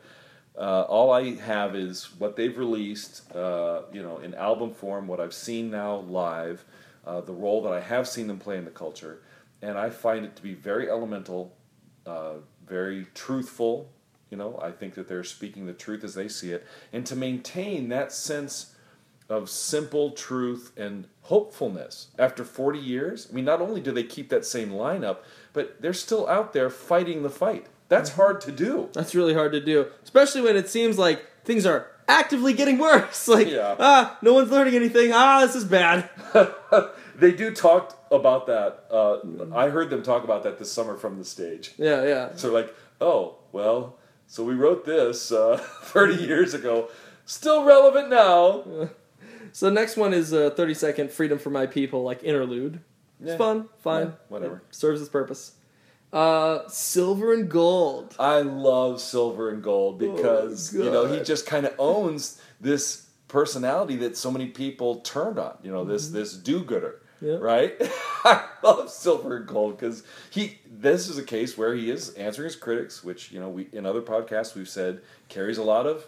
Uh, 0.55 0.83
all 0.83 1.11
I 1.11 1.37
have 1.37 1.75
is 1.75 2.11
what 2.19 2.37
they've 2.37 2.57
released, 2.57 3.35
uh, 3.35 3.83
you 3.95 4.03
know, 4.03 4.19
in 4.19 4.35
album 4.35 4.75
form. 4.75 5.09
What 5.09 5.21
I've 5.21 5.33
seen 5.33 5.71
now 5.71 6.01
live, 6.01 6.67
uh, 7.07 7.23
the 7.23 7.33
role 7.33 7.63
that 7.63 7.73
I 7.73 7.81
have 7.81 8.07
seen 8.07 8.27
them 8.27 8.39
play 8.39 8.59
in 8.59 8.67
the 8.67 8.71
culture, 8.71 9.23
and 9.63 9.79
I 9.79 9.89
find 9.89 10.27
it 10.27 10.37
to 10.37 10.43
be 10.43 10.53
very 10.53 10.91
elemental, 10.91 11.57
uh, 12.05 12.35
very 12.67 13.07
truthful. 13.15 13.89
You 14.29 14.37
know, 14.37 14.61
I 14.63 14.71
think 14.71 14.97
that 14.97 15.09
they're 15.09 15.25
speaking 15.25 15.65
the 15.65 15.73
truth 15.73 16.05
as 16.05 16.13
they 16.13 16.29
see 16.29 16.53
it, 16.53 16.67
and 16.93 17.07
to 17.07 17.17
maintain 17.17 17.89
that 17.89 18.13
sense 18.13 18.75
of 19.31 19.49
simple 19.49 20.11
truth 20.11 20.73
and 20.77 21.07
hopefulness 21.29 22.09
after 22.19 22.43
40 22.45 22.79
years. 22.79 23.29
I 23.31 23.35
mean, 23.35 23.45
not 23.45 23.61
only 23.61 23.81
do 23.81 23.93
they 23.93 24.03
keep 24.03 24.29
that 24.31 24.45
same 24.45 24.71
lineup, 24.71 25.19
but 25.53 25.81
they're 25.81 25.93
still 25.93 26.27
out 26.29 26.53
there 26.53 26.71
fighting 26.71 27.23
the 27.23 27.31
fight. 27.31 27.67
That's 27.89 28.11
hard 28.13 28.41
to 28.43 28.53
do. 28.53 28.89
That's 28.93 29.15
really 29.15 29.35
hard 29.35 29.53
to 29.53 29.61
do, 29.61 29.87
especially 30.05 30.41
when 30.43 30.57
it 30.57 30.69
seems 30.69 30.99
like 30.99 31.25
things 31.45 31.65
are 31.67 31.87
actively 32.07 32.53
getting 32.53 32.79
worse. 32.79 33.29
Like, 33.37 33.49
Yeah. 33.49 33.77
ah, 33.79 34.19
no 34.23 34.33
one's 34.35 34.51
learning 34.51 34.75
anything. 34.75 35.11
Ah, 35.13 35.41
this 35.45 35.55
is 35.55 35.65
bad. 35.65 36.09
They 37.19 37.33
do 37.33 37.53
talk 37.53 37.99
about 38.13 38.47
that. 38.47 38.85
Uh, 38.93 39.19
I 39.53 39.71
heard 39.71 39.91
them 39.91 40.05
talk 40.05 40.23
about 40.23 40.45
that 40.45 40.59
this 40.61 40.71
summer 40.71 40.97
from 40.97 41.19
the 41.19 41.25
stage. 41.25 41.73
Yeah, 41.77 42.05
yeah. 42.05 42.29
So, 42.37 42.53
like, 42.53 42.73
oh, 43.01 43.39
well, 43.51 43.97
so 44.29 44.45
we 44.45 44.55
wrote 44.55 44.85
this 44.85 45.33
uh, 45.33 45.57
30 45.57 46.15
years 46.15 46.55
ago. 46.55 46.89
Still 47.27 47.65
relevant 47.65 48.09
now. 48.09 48.63
So 49.59 49.67
the 49.67 49.73
next 49.73 49.97
one 49.97 50.15
is 50.15 50.33
a 50.33 50.51
30 50.51 50.73
second 50.75 51.11
"Freedom 51.11 51.37
for 51.37 51.51
My 51.51 51.67
People" 51.67 52.05
like 52.05 52.23
interlude. 52.23 52.79
It's 53.21 53.31
Yeah. 53.31 53.37
fun, 53.37 53.69
fine, 53.81 54.07
Yeah, 54.07 54.13
whatever. 54.29 54.63
It 54.69 54.73
serves 54.77 55.01
its 55.01 55.11
purpose. 55.11 55.51
Uh, 56.13 56.61
silver 56.69 57.33
and 57.33 57.51
gold. 57.51 58.15
I 58.21 58.43
love 58.43 59.01
Silver 59.01 59.51
and 59.51 59.61
Gold 59.61 59.99
because 59.99 60.73
Oh, 60.77 60.85
you 60.85 60.91
know 60.93 61.07
he 61.07 61.19
just 61.25 61.45
kind 61.45 61.67
of 61.67 61.75
owns 61.77 62.41
this 62.61 63.07
personality 63.27 63.97
that 63.97 64.17
so 64.17 64.31
many 64.31 64.47
people 64.47 65.01
turned 65.01 65.41
on. 65.41 65.59
You 65.65 65.73
know 65.73 65.81
Mm-hmm. 65.81 65.91
this 65.91 66.09
this 66.11 66.35
do-gooder, 66.35 67.03
Yeah. 67.21 67.39
right? 67.41 67.75
I 68.25 68.45
love 68.63 68.89
Silver 68.91 69.39
and 69.39 69.47
Gold 69.49 69.77
because 69.77 70.05
he. 70.31 70.61
This 70.71 71.09
is 71.09 71.19
a 71.19 71.25
case 71.25 71.59
where 71.59 71.75
he 71.75 71.91
is 71.91 72.11
answering 72.11 72.45
his 72.45 72.55
critics, 72.55 73.03
which 73.03 73.33
you 73.33 73.41
know 73.41 73.49
we 73.49 73.69
in 73.73 73.87
other 73.87 74.03
podcasts 74.03 74.55
we've 74.55 74.69
said 74.69 75.01
carries 75.29 75.59
a 75.59 75.65
lot 75.65 75.85
of 75.85 76.07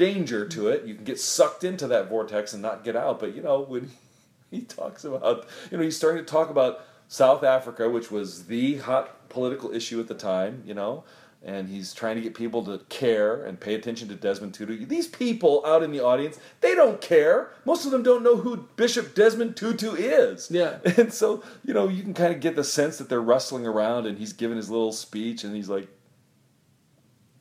danger 0.00 0.48
to 0.48 0.68
it. 0.68 0.86
You 0.86 0.94
can 0.94 1.04
get 1.04 1.20
sucked 1.20 1.62
into 1.62 1.86
that 1.88 2.08
vortex 2.08 2.54
and 2.54 2.62
not 2.62 2.82
get 2.82 2.96
out. 2.96 3.20
But 3.20 3.36
you 3.36 3.42
know 3.42 3.60
when 3.60 3.90
he 4.50 4.62
talks 4.62 5.04
about 5.04 5.46
you 5.70 5.76
know 5.76 5.84
he's 5.84 5.96
starting 5.96 6.24
to 6.24 6.28
talk 6.28 6.48
about 6.50 6.80
South 7.06 7.44
Africa, 7.44 7.88
which 7.88 8.10
was 8.10 8.46
the 8.46 8.78
hot 8.78 9.28
political 9.28 9.72
issue 9.72 10.00
at 10.00 10.08
the 10.08 10.14
time. 10.14 10.62
You 10.66 10.74
know. 10.74 11.04
And 11.42 11.70
he's 11.70 11.94
trying 11.94 12.16
to 12.16 12.20
get 12.20 12.34
people 12.34 12.62
to 12.66 12.84
care 12.90 13.42
and 13.46 13.58
pay 13.58 13.74
attention 13.74 14.08
to 14.08 14.14
Desmond 14.14 14.52
Tutu. 14.52 14.84
These 14.84 15.08
people 15.08 15.64
out 15.64 15.82
in 15.82 15.90
the 15.90 16.00
audience, 16.00 16.38
they 16.60 16.74
don't 16.74 17.00
care. 17.00 17.54
Most 17.64 17.86
of 17.86 17.92
them 17.92 18.02
don't 18.02 18.22
know 18.22 18.36
who 18.36 18.68
Bishop 18.76 19.14
Desmond 19.14 19.56
Tutu 19.56 19.94
is. 19.94 20.50
Yeah. 20.50 20.80
And 20.98 21.10
so, 21.10 21.42
you 21.64 21.72
know, 21.72 21.88
you 21.88 22.02
can 22.02 22.12
kind 22.12 22.34
of 22.34 22.40
get 22.40 22.56
the 22.56 22.62
sense 22.62 22.98
that 22.98 23.08
they're 23.08 23.22
rustling 23.22 23.66
around 23.66 24.04
and 24.04 24.18
he's 24.18 24.34
giving 24.34 24.58
his 24.58 24.68
little 24.68 24.92
speech 24.92 25.42
and 25.42 25.56
he's 25.56 25.70
like, 25.70 25.88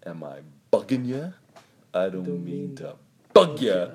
Am 0.06 0.24
I 0.24 0.44
bugging 0.72 1.06
you? 1.06 1.34
I 1.94 2.04
don't, 2.10 2.24
Don't 2.24 2.44
mean, 2.44 2.68
mean 2.68 2.76
to 2.78 2.96
bug 3.34 3.60
you. 3.62 3.92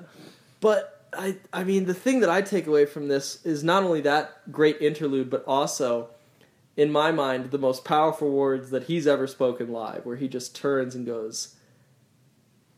But 0.59 1.07
I, 1.13 1.37
I 1.53 1.63
mean, 1.63 1.85
the 1.85 1.93
thing 1.93 2.19
that 2.21 2.29
I 2.29 2.41
take 2.41 2.67
away 2.67 2.85
from 2.85 3.07
this 3.07 3.45
is 3.45 3.63
not 3.63 3.83
only 3.83 4.01
that 4.01 4.51
great 4.51 4.81
interlude, 4.81 5.29
but 5.29 5.43
also, 5.47 6.09
in 6.75 6.91
my 6.91 7.11
mind, 7.11 7.51
the 7.51 7.57
most 7.57 7.85
powerful 7.85 8.29
words 8.31 8.69
that 8.71 8.83
he's 8.83 9.07
ever 9.07 9.27
spoken 9.27 9.71
live, 9.71 10.05
where 10.05 10.17
he 10.17 10.27
just 10.27 10.55
turns 10.55 10.93
and 10.95 11.05
goes, 11.05 11.55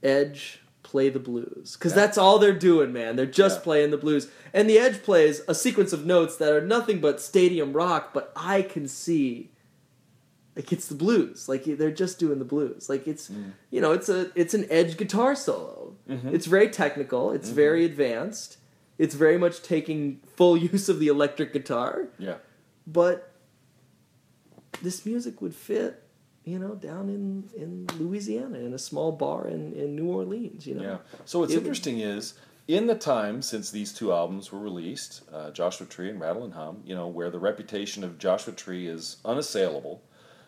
"Edge, 0.04 0.62
play 0.84 1.10
the 1.10 1.20
blues," 1.20 1.76
because 1.78 1.94
Yeah. 1.94 1.96
that's 2.06 2.18
all 2.18 2.38
they're 2.38 2.54
doing, 2.54 2.94
man. 2.94 3.16
They're 3.16 3.26
just 3.26 3.60
Yeah. 3.60 3.64
playing 3.64 3.92
the 3.92 3.98
blues, 3.98 4.28
and 4.54 4.70
the 4.70 4.78
Edge 4.78 5.02
plays 5.04 5.42
a 5.48 5.56
sequence 5.56 5.92
of 5.94 6.06
notes 6.06 6.36
that 6.38 6.54
are 6.54 6.62
nothing 6.62 7.00
but 7.00 7.20
stadium 7.20 7.74
rock, 7.74 8.14
but 8.14 8.32
I 8.36 8.62
can 8.62 8.88
see. 8.88 9.50
Like 10.58 10.74
it's 10.74 10.88
the 10.88 10.96
blues, 10.96 11.48
like 11.48 11.64
they're 11.66 11.92
just 11.92 12.18
doing 12.20 12.40
the 12.40 12.46
blues. 12.46 12.90
Like 12.90 13.08
it's, 13.08 13.30
Mm. 13.30 13.52
you 13.72 13.80
know, 13.80 13.92
it's 13.94 14.10
a 14.10 14.32
it's 14.36 14.54
an 14.54 14.66
edge 14.70 14.98
guitar 14.98 15.36
solo. 15.36 15.96
Mhm. 16.10 16.34
It's 16.34 16.48
very 16.48 16.70
technical. 16.70 17.32
It's 17.32 17.50
very 17.50 17.86
advanced. 17.86 18.58
It's 18.98 19.14
very 19.16 19.38
much 19.38 19.62
taking 19.62 20.20
full 20.36 20.58
use 20.74 20.90
of 20.90 21.00
the 21.00 21.08
electric 21.08 21.54
guitar. 21.54 22.08
Yeah. 22.18 22.38
But 22.88 23.32
this 24.82 25.06
music 25.06 25.42
would 25.42 25.56
fit, 25.56 26.04
you 26.44 26.60
know, 26.60 26.76
down 26.76 27.10
in, 27.10 27.50
in 27.56 27.88
Louisiana 28.00 28.60
in 28.60 28.74
a 28.74 28.80
small 28.80 29.12
bar 29.12 29.48
in, 29.48 29.74
in 29.74 29.96
New 29.96 30.08
Orleans. 30.10 30.66
You 30.68 30.76
know. 30.76 30.82
Yeah. 30.84 30.98
So 31.26 31.40
what's 31.40 31.54
It 31.54 31.58
interesting 31.58 32.00
is 32.00 32.34
in 32.68 32.88
the 32.88 32.96
time 32.96 33.42
since 33.42 33.72
these 33.72 33.94
two 33.94 34.12
albums 34.12 34.52
were 34.52 34.60
released, 34.60 35.22
uh, 35.32 35.52
Joshua 35.52 35.88
Tree 35.88 36.10
and 36.10 36.20
Rattle 36.20 36.44
and 36.44 36.54
Hum, 36.54 36.82
you 36.86 36.96
know, 36.96 37.08
where 37.08 37.30
the 37.30 37.40
reputation 37.40 38.04
of 38.04 38.18
Joshua 38.18 38.54
Tree 38.54 38.88
is 38.88 39.18
unassailable, 39.24 40.02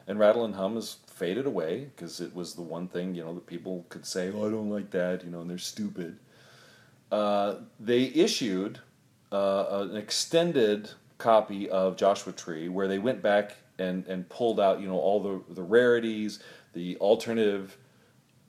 and 0.10 0.19
Rattle 0.19 0.43
and 0.43 0.56
Hum 0.56 0.74
has 0.74 0.98
faded 1.06 1.45
away 1.45 1.89
because 1.95 2.19
it 2.19 2.36
was 2.36 2.56
the 2.56 2.63
one 2.63 2.88
thing 2.88 3.13
you 3.13 3.24
know 3.24 3.36
that 3.36 3.45
people 3.45 3.86
could 3.89 4.06
say, 4.06 4.32
"Oh, 4.34 4.48
I 4.48 4.52
don't 4.52 4.69
like 4.69 4.89
that," 4.91 5.24
you 5.24 5.30
know, 5.30 5.41
and 5.41 5.50
they're 5.50 5.58
stupid. 5.60 6.17
Uh, 7.12 7.56
they 7.80 8.06
issued 8.06 8.80
uh, 9.32 9.86
an 9.89 9.95
extended 9.95 10.89
copy 11.19 11.69
of 11.69 11.95
Joshua 11.95 12.34
Tree 12.34 12.69
where 12.69 12.88
they 12.88 12.98
went 12.98 13.22
back 13.22 13.56
and, 13.78 14.06
and 14.08 14.28
pulled 14.30 14.60
out 14.60 14.82
you 14.82 14.88
know 14.88 14.98
all 14.98 15.22
the 15.22 15.54
the 15.54 15.63
rarities, 15.63 16.39
the 16.74 16.98
alternative 16.98 17.78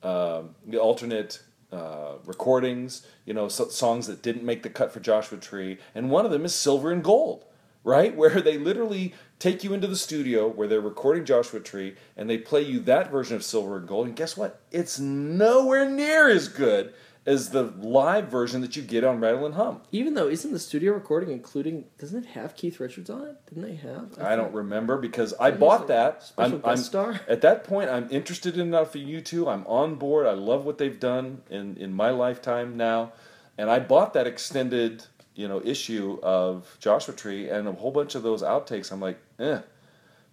um, 0.01 0.55
the 0.65 0.79
alternate 0.79 1.43
uh, 1.71 2.15
recordings, 2.25 3.05
you 3.25 3.35
know, 3.35 3.47
so, 3.47 3.67
songs 3.67 4.07
that 4.07 4.23
didn't 4.23 4.43
make 4.43 4.63
the 4.63 4.69
cut 4.69 4.91
for 4.91 4.99
Joshua 4.99 5.37
Tree, 5.37 5.77
and 5.93 6.09
one 6.09 6.25
of 6.25 6.31
them 6.31 6.43
is 6.43 6.55
Silver 6.55 6.91
and 6.91 7.03
Gold, 7.03 7.45
right? 7.83 8.15
Where 8.21 8.41
they 8.41 8.57
literally 8.57 9.13
take 9.41 9.63
you 9.63 9.73
into 9.73 9.87
the 9.87 9.95
studio 9.95 10.47
where 10.47 10.67
they're 10.67 10.79
recording 10.79 11.25
Joshua 11.25 11.59
Tree, 11.59 11.95
and 12.15 12.29
they 12.29 12.37
play 12.37 12.61
you 12.61 12.79
that 12.81 13.09
version 13.11 13.35
of 13.35 13.43
Silver 13.43 13.77
and 13.77 13.87
Gold, 13.87 14.05
and 14.05 14.15
guess 14.15 14.37
what? 14.37 14.61
It's 14.71 14.99
nowhere 14.99 15.89
near 15.89 16.29
as 16.29 16.47
good 16.47 16.93
as 17.25 17.49
the 17.49 17.63
live 17.63 18.27
version 18.29 18.61
that 18.61 18.75
you 18.75 18.81
get 18.83 19.03
on 19.03 19.19
Rattle 19.19 19.45
and 19.45 19.55
Hum. 19.55 19.81
Even 19.91 20.13
though 20.13 20.27
isn't 20.27 20.51
the 20.51 20.59
studio 20.59 20.93
recording 20.93 21.29
including 21.29 21.85
doesn't 21.99 22.23
it 22.23 22.29
have 22.29 22.55
Keith 22.55 22.79
Richards 22.79 23.11
on 23.11 23.23
it? 23.27 23.45
Didn't 23.47 23.63
they 23.63 23.75
have? 23.75 24.17
I 24.19 24.35
don't 24.35 24.53
remember 24.53 24.97
because 24.97 25.33
I 25.39 25.51
bought 25.51 25.81
like 25.81 25.87
that. 25.89 26.23
special 26.23 26.57
I'm, 26.63 26.65
I'm- 26.65 26.77
star? 26.77 27.19
At 27.27 27.41
that 27.41 27.63
point, 27.63 27.89
I'm 27.89 28.07
interested 28.11 28.57
enough 28.57 28.95
in 28.95 29.05
U2. 29.07 29.51
I'm 29.51 29.65
on 29.67 29.95
board. 29.95 30.25
I 30.27 30.31
love 30.33 30.65
what 30.65 30.77
they've 30.79 30.99
done 30.99 31.41
in, 31.49 31.77
in 31.77 31.93
my 31.93 32.09
lifetime 32.09 32.75
now, 32.77 33.13
and 33.57 33.69
I 33.69 33.77
bought 33.79 34.13
that 34.13 34.25
extended 34.25 35.05
you 35.35 35.47
know 35.47 35.61
issue 35.63 36.19
of 36.23 36.75
Joshua 36.79 37.13
Tree 37.13 37.49
and 37.49 37.67
a 37.67 37.71
whole 37.71 37.91
bunch 37.91 38.15
of 38.15 38.23
those 38.23 38.41
outtakes. 38.43 38.91
I'm 38.91 38.99
like, 38.99 39.19
eh, 39.39 39.59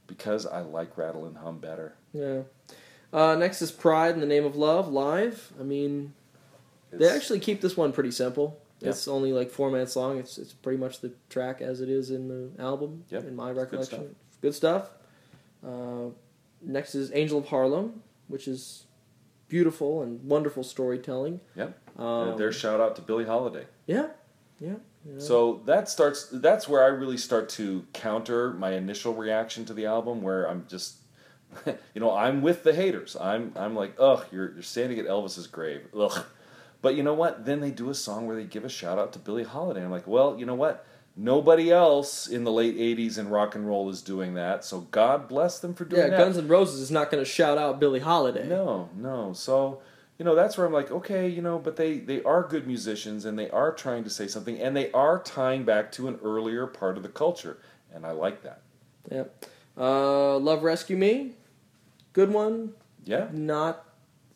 because 0.07 0.47
I 0.47 0.61
like 0.61 0.97
Rattle 0.99 1.27
and 1.27 1.37
Hum 1.39 1.59
better. 1.59 1.95
Yeah. 2.13 2.43
Uh, 3.13 3.35
next 3.37 3.63
is 3.63 3.71
Pride 3.71 4.15
in 4.15 4.21
the 4.21 4.27
Name 4.27 4.45
of 4.45 4.57
Love 4.57 4.89
live. 4.89 5.53
I 5.59 5.63
mean, 5.63 6.13
they 6.91 7.09
actually 7.09 7.41
keep 7.41 7.61
this 7.61 7.77
one 7.77 7.93
pretty 7.93 8.11
simple. 8.11 8.61
Yeah. 8.81 8.91
It's 8.91 9.09
only 9.09 9.33
like 9.33 9.51
four 9.51 9.71
minutes 9.71 9.97
long. 9.97 10.19
It's 10.19 10.39
it's 10.39 10.53
pretty 10.53 10.79
much 10.79 11.01
the 11.01 11.13
track 11.31 11.61
as 11.61 11.81
it 11.81 11.89
is 11.89 12.11
in 12.11 12.29
the 12.29 12.63
album. 12.63 13.05
Yep. 13.11 13.25
In 13.25 13.35
my 13.37 13.51
It's 13.51 13.55
good 13.57 13.61
recollection, 13.63 13.99
stuff. 13.99 14.41
Good 14.43 14.55
stuff. 14.55 14.91
Uh, 15.67 16.11
next 16.63 16.95
is 16.95 17.11
Angel 17.15 17.39
of 17.39 17.49
Harlem, 17.49 18.03
which 18.29 18.47
is 18.47 18.85
beautiful 19.49 20.03
and 20.03 20.23
wonderful 20.25 20.63
storytelling. 20.63 21.41
Yep. 21.57 21.99
Um, 21.99 22.37
their 22.39 22.53
shout 22.53 22.81
out 22.81 22.95
to 22.97 23.03
Billie 23.03 23.25
Holiday. 23.25 23.65
yeah, 23.87 24.09
yeah. 24.61 24.75
yeah. 25.05 25.18
So 25.18 25.62
that 25.66 25.88
starts. 25.88 26.29
That's 26.33 26.68
where 26.68 26.83
I 26.83 26.88
really 26.88 27.18
start 27.18 27.49
to 27.51 27.87
counter 27.92 28.53
my 28.53 28.73
initial 28.73 29.14
reaction 29.14 29.64
to 29.66 29.75
the 29.75 29.87
album, 29.87 30.23
where 30.23 30.49
I'm 30.49 30.66
just, 30.68 30.97
you 31.66 32.01
know, 32.01 32.14
I'm 32.14 32.42
with 32.42 32.62
the 32.62 32.75
haters. 32.75 33.16
I'm 33.21 33.53
I'm 33.57 33.75
like, 33.75 33.94
ugh, 33.99 34.25
you're 34.33 34.53
you're 34.53 34.62
standing 34.62 34.99
at 34.99 35.07
Elvis's 35.07 35.47
grave, 35.47 35.83
ugh. 35.99 36.25
But 36.81 36.94
you 36.94 37.03
know 37.03 37.14
what? 37.14 37.44
Then 37.44 37.61
they 37.61 37.71
do 37.71 37.90
a 37.90 37.94
song 37.94 38.27
where 38.27 38.37
they 38.37 38.44
give 38.44 38.64
a 38.64 38.68
shout 38.68 38.99
out 38.99 39.12
to 39.14 39.18
Billie 39.18 39.44
Holiday. 39.44 39.85
I'm 39.85 39.90
like, 39.90 40.07
well, 40.07 40.38
you 40.38 40.47
know 40.47 40.55
what? 40.55 40.87
Nobody 41.16 41.73
else 41.73 42.29
in 42.29 42.44
the 42.44 42.53
late 42.53 42.77
'80s 42.77 43.18
in 43.18 43.29
rock 43.29 43.57
and 43.57 43.66
roll 43.66 43.88
is 43.90 44.03
doing 44.03 44.35
that. 44.35 44.64
So 44.64 44.83
God 44.92 45.27
bless 45.27 45.59
them 45.59 45.75
for 45.75 45.85
doing 45.85 46.03
yeah, 46.03 46.11
that. 46.11 46.18
Yeah, 46.18 46.25
Guns 46.25 46.38
N' 46.38 46.47
Roses 46.47 46.81
is 46.81 46.92
not 46.92 47.11
going 47.11 47.23
to 47.23 47.29
shout 47.29 47.59
out 47.59 47.81
Billie 47.81 47.99
Holiday. 47.99 48.47
No, 48.47 48.88
no. 48.97 49.33
So, 49.33 49.81
you 50.19 50.25
know, 50.25 50.35
that's 50.35 50.59
where 50.59 50.67
I'm 50.67 50.73
like, 50.73 50.91
okay, 50.91 51.29
you 51.29 51.41
know, 51.43 51.59
but 51.59 51.77
they 51.77 51.99
they 51.99 52.23
are 52.25 52.43
good 52.43 52.67
musicians 52.67 53.25
and 53.25 53.39
they 53.39 53.49
are 53.51 53.73
trying 53.73 54.05
to 54.05 54.11
say 54.11 54.27
something 54.27 54.59
and 54.61 54.77
they 54.77 54.91
are 54.93 55.23
tying 55.23 55.65
back 55.65 55.93
to 55.93 56.09
an 56.09 56.19
earlier 56.25 56.67
part 56.67 56.97
of 56.97 57.03
the 57.03 57.09
culture, 57.09 57.59
and 57.93 58.05
I 58.05 58.11
like 58.13 58.43
that. 58.43 58.63
Yeah. 59.11 59.25
Uh, 59.77 60.37
Love 60.39 60.65
Rescue 60.65 60.97
Me, 60.97 61.33
good 62.13 62.33
one. 62.33 62.73
Yeah. 63.05 63.29
Not 63.33 63.85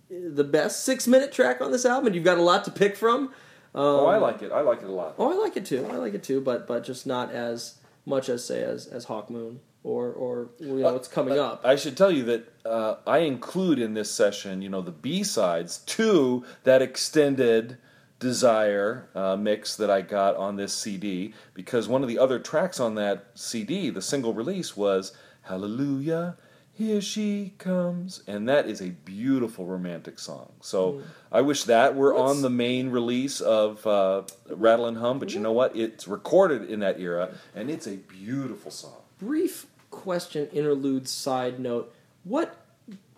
the 0.09 0.45
best 0.45 0.85
six 0.85 1.07
minute 1.09 1.33
track 1.33 1.61
on 1.61 1.73
this 1.73 1.85
album. 1.85 2.07
and 2.07 2.15
You've 2.15 2.25
got 2.25 2.39
a 2.39 2.43
lot 2.43 2.65
to 2.65 2.71
pick 2.71 2.97
from. 2.97 3.25
Um, 3.29 3.33
Oh, 3.75 4.07
I 4.07 4.19
like 4.19 4.43
it. 4.43 4.53
I 4.53 4.61
like 4.61 4.83
it 4.83 4.89
a 4.89 4.93
lot. 4.93 5.15
Oh, 5.19 5.33
I 5.33 5.43
like 5.43 5.57
it 5.57 5.65
too. 5.65 5.87
I 5.91 5.97
like 5.97 6.15
it 6.15 6.23
too, 6.23 6.41
but 6.41 6.67
but 6.67 6.85
just 6.85 7.07
not 7.07 7.33
as 7.33 7.79
much 8.07 8.29
as 8.29 8.45
say 8.45 8.63
as 8.63 8.87
as 8.87 9.05
Hawk 9.05 9.31
Moon 9.31 9.61
or 9.85 10.13
or 10.13 10.51
you 10.61 10.75
know 10.77 10.93
what's 10.93 11.09
coming 11.09 11.39
Uh, 11.39 11.43
up. 11.45 11.61
I 11.65 11.77
should 11.77 11.97
tell 11.97 12.11
you 12.11 12.23
that 12.25 12.53
uh, 12.65 12.97
I 13.07 13.19
include 13.19 13.79
in 13.79 13.95
this 13.95 14.11
session, 14.11 14.63
you 14.63 14.69
know, 14.69 14.81
the 14.83 14.93
B 14.93 15.23
sides 15.25 15.79
to 15.79 16.45
that 16.65 16.83
extended 16.83 17.79
Desire 18.19 19.09
uh, 19.17 19.35
mix 19.37 19.75
that 19.75 19.91
I 19.91 20.01
got 20.01 20.37
on 20.37 20.55
this 20.55 20.73
CD 20.73 21.35
because 21.55 21.89
one 21.89 22.03
of 22.03 22.09
the 22.09 22.21
other 22.21 22.39
tracks 22.39 22.79
on 22.79 22.95
that 22.95 23.27
CD, 23.35 23.91
the 23.91 24.01
single 24.01 24.33
release, 24.33 24.77
was 24.77 25.13
Hallelujah, 25.43 26.37
Here 26.73 27.01
She 27.01 27.55
Comes. 27.59 28.23
And 28.29 28.49
that 28.49 28.67
is 28.69 28.81
a 28.81 28.91
beautiful 28.91 29.67
romantic 29.67 30.21
song. 30.21 30.53
So 30.61 31.03
I 31.33 31.41
wish 31.41 31.65
that 31.65 31.97
were 31.97 32.15
What's- 32.15 32.37
on 32.37 32.43
the 32.43 32.51
main 32.51 32.91
release 32.91 33.41
of 33.41 33.85
uh, 33.87 34.23
Rattle 34.49 34.87
and 34.87 34.99
Hum, 34.99 35.19
but 35.19 35.35
you 35.35 35.41
know 35.41 35.51
what? 35.51 35.75
It's 35.77 36.07
recorded 36.07 36.71
in 36.71 36.79
that 36.79 37.01
era 37.01 37.35
and 37.57 37.69
it's 37.69 37.89
a 37.89 37.97
beautiful 37.97 38.71
song. 38.71 39.03
Brief 39.19 39.67
question, 40.03 40.49
interlude, 40.53 41.09
side 41.09 41.61
note. 41.61 41.95
What 42.25 42.57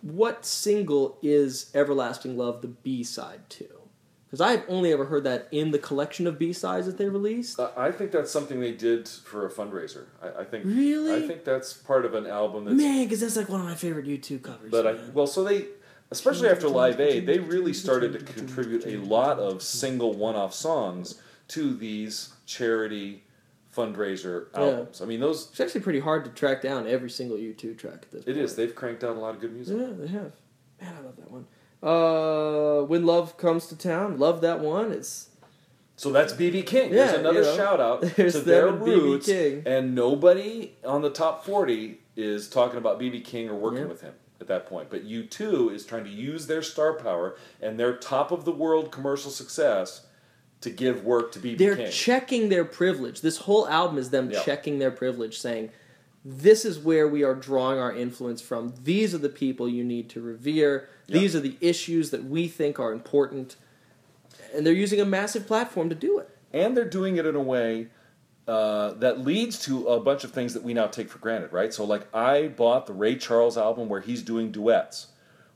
what 0.01 0.45
single 0.45 1.17
is 1.23 1.71
Everlasting 1.73 2.37
Love 2.37 2.61
the 2.61 2.67
B 2.67 3.03
side 3.03 3.41
to? 3.49 3.65
Because 4.27 4.39
I've 4.39 4.63
only 4.67 4.91
ever 4.91 5.05
heard 5.05 5.23
that 5.23 5.47
in 5.51 5.71
the 5.71 5.79
collection 5.79 6.27
of 6.27 6.37
B 6.37 6.53
sides 6.53 6.85
that 6.85 6.97
they 6.97 7.07
released. 7.07 7.59
Uh, 7.59 7.71
I 7.75 7.91
think 7.91 8.11
that's 8.11 8.31
something 8.31 8.59
they 8.59 8.73
did 8.73 9.07
for 9.07 9.45
a 9.47 9.49
fundraiser. 9.49 10.05
I, 10.21 10.41
I 10.41 10.43
think 10.43 10.65
Really? 10.65 11.23
I 11.23 11.27
think 11.27 11.43
that's 11.43 11.73
part 11.73 12.05
of 12.05 12.13
an 12.13 12.27
album 12.27 12.65
that's. 12.65 12.77
Man, 12.77 13.05
because 13.05 13.21
that's 13.21 13.35
like 13.35 13.49
one 13.49 13.61
of 13.61 13.65
my 13.65 13.75
favorite 13.75 14.05
U2 14.05 14.43
covers. 14.43 14.69
But 14.71 14.87
I 14.87 14.95
well, 15.13 15.27
so 15.27 15.43
they, 15.43 15.65
especially 16.11 16.49
after 16.49 16.69
Live 16.69 16.99
Aid, 16.99 17.25
they 17.25 17.39
really 17.39 17.73
started 17.73 18.13
to 18.13 18.19
contribute 18.19 18.85
a 18.85 18.97
lot 18.97 19.39
of 19.39 19.63
single 19.63 20.13
one-off 20.13 20.53
songs 20.53 21.19
to 21.49 21.75
these 21.75 22.33
charity 22.45 23.23
fundraiser 23.75 24.47
Yeah. 24.53 24.59
albums. 24.61 25.01
I 25.01 25.05
mean, 25.05 25.19
those 25.19 25.49
It's 25.51 25.59
actually 25.59 25.81
pretty 25.81 25.99
hard 25.99 26.23
to 26.25 26.31
track 26.31 26.61
down 26.61 26.87
every 26.87 27.09
single 27.09 27.37
U2 27.37 27.75
track 27.77 27.99
at 28.03 28.11
this 28.11 28.21
it 28.21 28.25
point. 28.25 28.37
is. 28.37 28.55
They've 28.55 28.73
cranked 28.73 29.03
out 29.03 29.15
a 29.15 29.19
lot 29.19 29.35
of 29.35 29.41
good 29.41 29.53
music. 29.53 29.77
Yeah, 29.79 29.87
they 29.97 30.07
have. 30.07 30.31
Man, 30.81 30.93
I 30.97 31.01
love 31.01 31.15
that 31.17 31.31
one. 31.31 31.45
Uh, 31.83 32.81
when 32.85 33.05
love 33.05 33.37
comes 33.37 33.67
to 33.67 33.77
town, 33.77 34.17
love 34.17 34.41
that 34.41 34.59
one. 34.59 34.91
It's 34.91 35.29
So 35.95 36.11
that's 36.11 36.33
BB 36.33 36.63
King. 36.65 36.89
Yeah, 36.93 37.05
There's 37.07 37.19
another 37.19 37.39
you 37.41 37.45
know, 37.45 37.55
shout 37.55 37.79
out 37.79 38.01
to 38.15 38.31
their 38.41 38.71
B.B. 38.71 38.91
roots, 38.91 39.25
King. 39.27 39.63
and 39.65 39.93
nobody 39.95 40.75
on 40.83 41.01
the 41.01 41.09
top 41.09 41.45
forty 41.45 42.01
is 42.15 42.49
talking 42.49 42.77
about 42.77 42.99
BB 42.99 43.23
King 43.23 43.49
or 43.49 43.55
working 43.55 43.79
Yeah. 43.83 43.85
with 43.85 44.01
him 44.01 44.13
at 44.41 44.47
that 44.47 44.65
point. 44.67 44.89
But 44.89 45.05
U2 45.05 45.73
is 45.73 45.85
trying 45.85 46.03
to 46.05 46.09
use 46.09 46.47
their 46.47 46.61
star 46.61 46.93
power 46.93 47.35
and 47.61 47.79
their 47.79 47.95
top 47.95 48.31
of 48.31 48.45
the 48.45 48.51
world 48.51 48.91
commercial 48.91 49.31
success 49.31 50.05
to 50.61 50.69
give 50.69 51.03
work 51.03 51.31
to 51.33 51.39
BB 51.39 51.57
They're 51.57 51.75
King. 51.75 51.91
checking 51.91 52.49
their 52.49 52.65
privilege. 52.65 53.21
This 53.21 53.37
whole 53.37 53.67
album 53.67 53.97
is 53.97 54.09
them 54.09 54.31
Yeah. 54.31 54.41
checking 54.43 54.79
their 54.79 54.91
privilege, 54.91 55.37
saying, 55.39 55.69
"This 56.23 56.65
is 56.65 56.79
where 56.79 57.07
we 57.07 57.23
are 57.23 57.35
drawing 57.35 57.77
our 57.77 57.93
influence 57.93 58.41
from. 58.41 58.73
These 58.83 59.13
are 59.13 59.19
the 59.19 59.29
people 59.29 59.69
you 59.69 59.83
need 59.83 60.09
to 60.09 60.21
revere. 60.21 60.87
Yeah. 61.07 61.19
These 61.19 61.35
are 61.35 61.39
the 61.39 61.57
issues 61.61 62.09
that 62.11 62.23
we 62.25 62.47
think 62.47 62.79
are 62.79 62.91
important." 62.91 63.57
And 64.53 64.65
they're 64.65 64.73
using 64.73 64.99
a 64.99 65.05
massive 65.05 65.45
platform 65.47 65.89
to 65.89 65.95
do 65.95 66.19
it. 66.19 66.29
and 66.53 66.77
they're 66.77 66.85
doing 66.89 67.17
it 67.17 67.25
in 67.25 67.35
a 67.35 67.41
way 67.41 67.87
uh, 68.47 68.91
that 68.93 69.19
leads 69.19 69.59
to 69.65 69.87
a 69.87 69.99
bunch 69.99 70.23
of 70.23 70.31
things 70.31 70.53
that 70.53 70.63
we 70.63 70.73
now 70.73 70.85
take 70.87 71.09
for 71.09 71.17
granted, 71.17 71.51
right? 71.51 71.73
So, 71.73 71.83
like, 71.83 72.07
I 72.15 72.47
bought 72.47 72.85
the 72.85 72.93
Ray 72.93 73.15
Charles 73.17 73.57
album 73.57 73.89
where 73.89 73.99
he's 74.01 74.21
doing 74.21 74.51
duets 74.51 75.07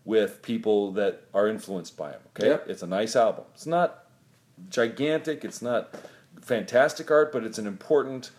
with 0.03 0.41
people 0.41 0.91
that 0.93 1.21
are 1.33 1.47
influenced 1.47 1.95
by 1.95 2.11
him. 2.13 2.19
Okay, 2.35 2.47
Yep. 2.47 2.67
it's 2.67 2.81
a 2.81 2.87
nice 2.87 3.15
album. 3.15 3.45
It's 3.53 3.67
not 3.67 4.05
gigantic. 4.69 5.43
It's 5.43 5.61
not 5.61 5.95
fantastic 6.41 7.11
art, 7.11 7.31
but 7.31 7.43
it's 7.43 7.57
an 7.57 7.67
important, 7.67 8.31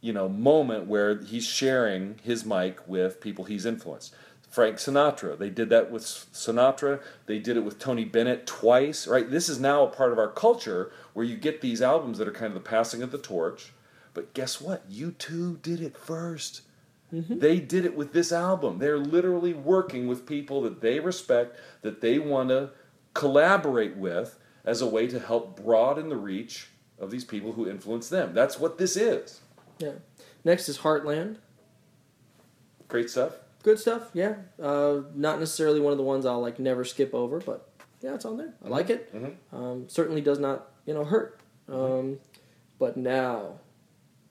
you 0.00 0.12
know, 0.12 0.28
moment 0.28 0.86
where 0.86 1.20
he's 1.22 1.46
sharing 1.46 2.18
his 2.22 2.44
mic 2.44 2.86
with 2.86 3.20
people 3.20 3.44
he's 3.44 3.66
influenced. 3.66 4.14
Frank 4.54 4.76
Sinatra, 4.76 5.36
they 5.36 5.50
did 5.50 5.68
that 5.70 5.90
with 5.90 6.04
Sinatra. 6.04 7.02
They 7.26 7.40
did 7.40 7.56
it 7.56 7.64
with 7.64 7.80
Tony 7.80 8.04
Bennett 8.04 8.46
twice, 8.46 9.08
right? 9.08 9.28
This 9.28 9.48
is 9.48 9.58
now 9.58 9.82
a 9.82 9.90
part 9.90 10.12
of 10.12 10.18
our 10.18 10.30
culture 10.30 10.92
where 11.12 11.24
you 11.24 11.36
get 11.36 11.60
these 11.60 11.82
albums 11.82 12.18
that 12.18 12.28
are 12.28 12.32
kind 12.32 12.46
of 12.46 12.54
the 12.54 12.60
passing 12.60 13.02
of 13.02 13.10
the 13.10 13.18
torch. 13.18 13.72
But 14.14 14.32
guess 14.32 14.60
what? 14.60 14.88
U2 14.88 15.60
did 15.60 15.80
it 15.80 15.94
1st 15.94 16.60
mm-hmm. 17.12 17.38
They 17.40 17.58
did 17.58 17.84
it 17.84 17.96
with 17.96 18.12
this 18.12 18.30
album. 18.30 18.78
They're 18.78 18.96
literally 18.96 19.54
working 19.54 20.06
with 20.06 20.24
people 20.24 20.62
that 20.62 20.80
they 20.80 21.00
respect, 21.00 21.58
that 21.82 22.00
they 22.00 22.20
want 22.20 22.50
to 22.50 22.70
collaborate 23.12 23.96
with 23.96 24.38
as 24.64 24.80
a 24.80 24.86
way 24.86 25.06
to 25.06 25.18
help 25.18 25.62
broaden 25.62 26.08
the 26.08 26.16
reach 26.16 26.68
of 26.98 27.10
these 27.10 27.24
people 27.24 27.52
who 27.52 27.68
influence 27.68 28.08
them. 28.08 28.32
That's 28.34 28.58
what 28.58 28.78
this 28.78 28.96
is. 28.96 29.40
Yeah. 29.78 29.92
Next 30.44 30.68
is 30.68 30.78
Heartland. 30.78 31.36
Great 32.88 33.10
stuff. 33.10 33.32
Good 33.62 33.78
stuff. 33.78 34.10
Yeah. 34.12 34.36
Uh, 34.62 35.00
not 35.14 35.40
necessarily 35.40 35.80
one 35.80 35.92
of 35.92 35.98
the 35.98 36.04
ones 36.04 36.26
I'll 36.26 36.40
like 36.40 36.58
never 36.58 36.84
skip 36.84 37.14
over, 37.14 37.40
but 37.40 37.68
yeah, 38.00 38.14
it's 38.14 38.24
on 38.24 38.36
there. 38.36 38.54
I 38.64 38.68
like 38.68 38.90
it. 38.90 39.12
Mhm. 39.14 39.34
Um, 39.52 39.88
certainly 39.88 40.20
does 40.20 40.38
not 40.38 40.70
you 40.86 40.94
know 40.94 41.04
hurt. 41.04 41.40
Um, 41.68 42.18
but 42.78 42.96
now 42.96 43.60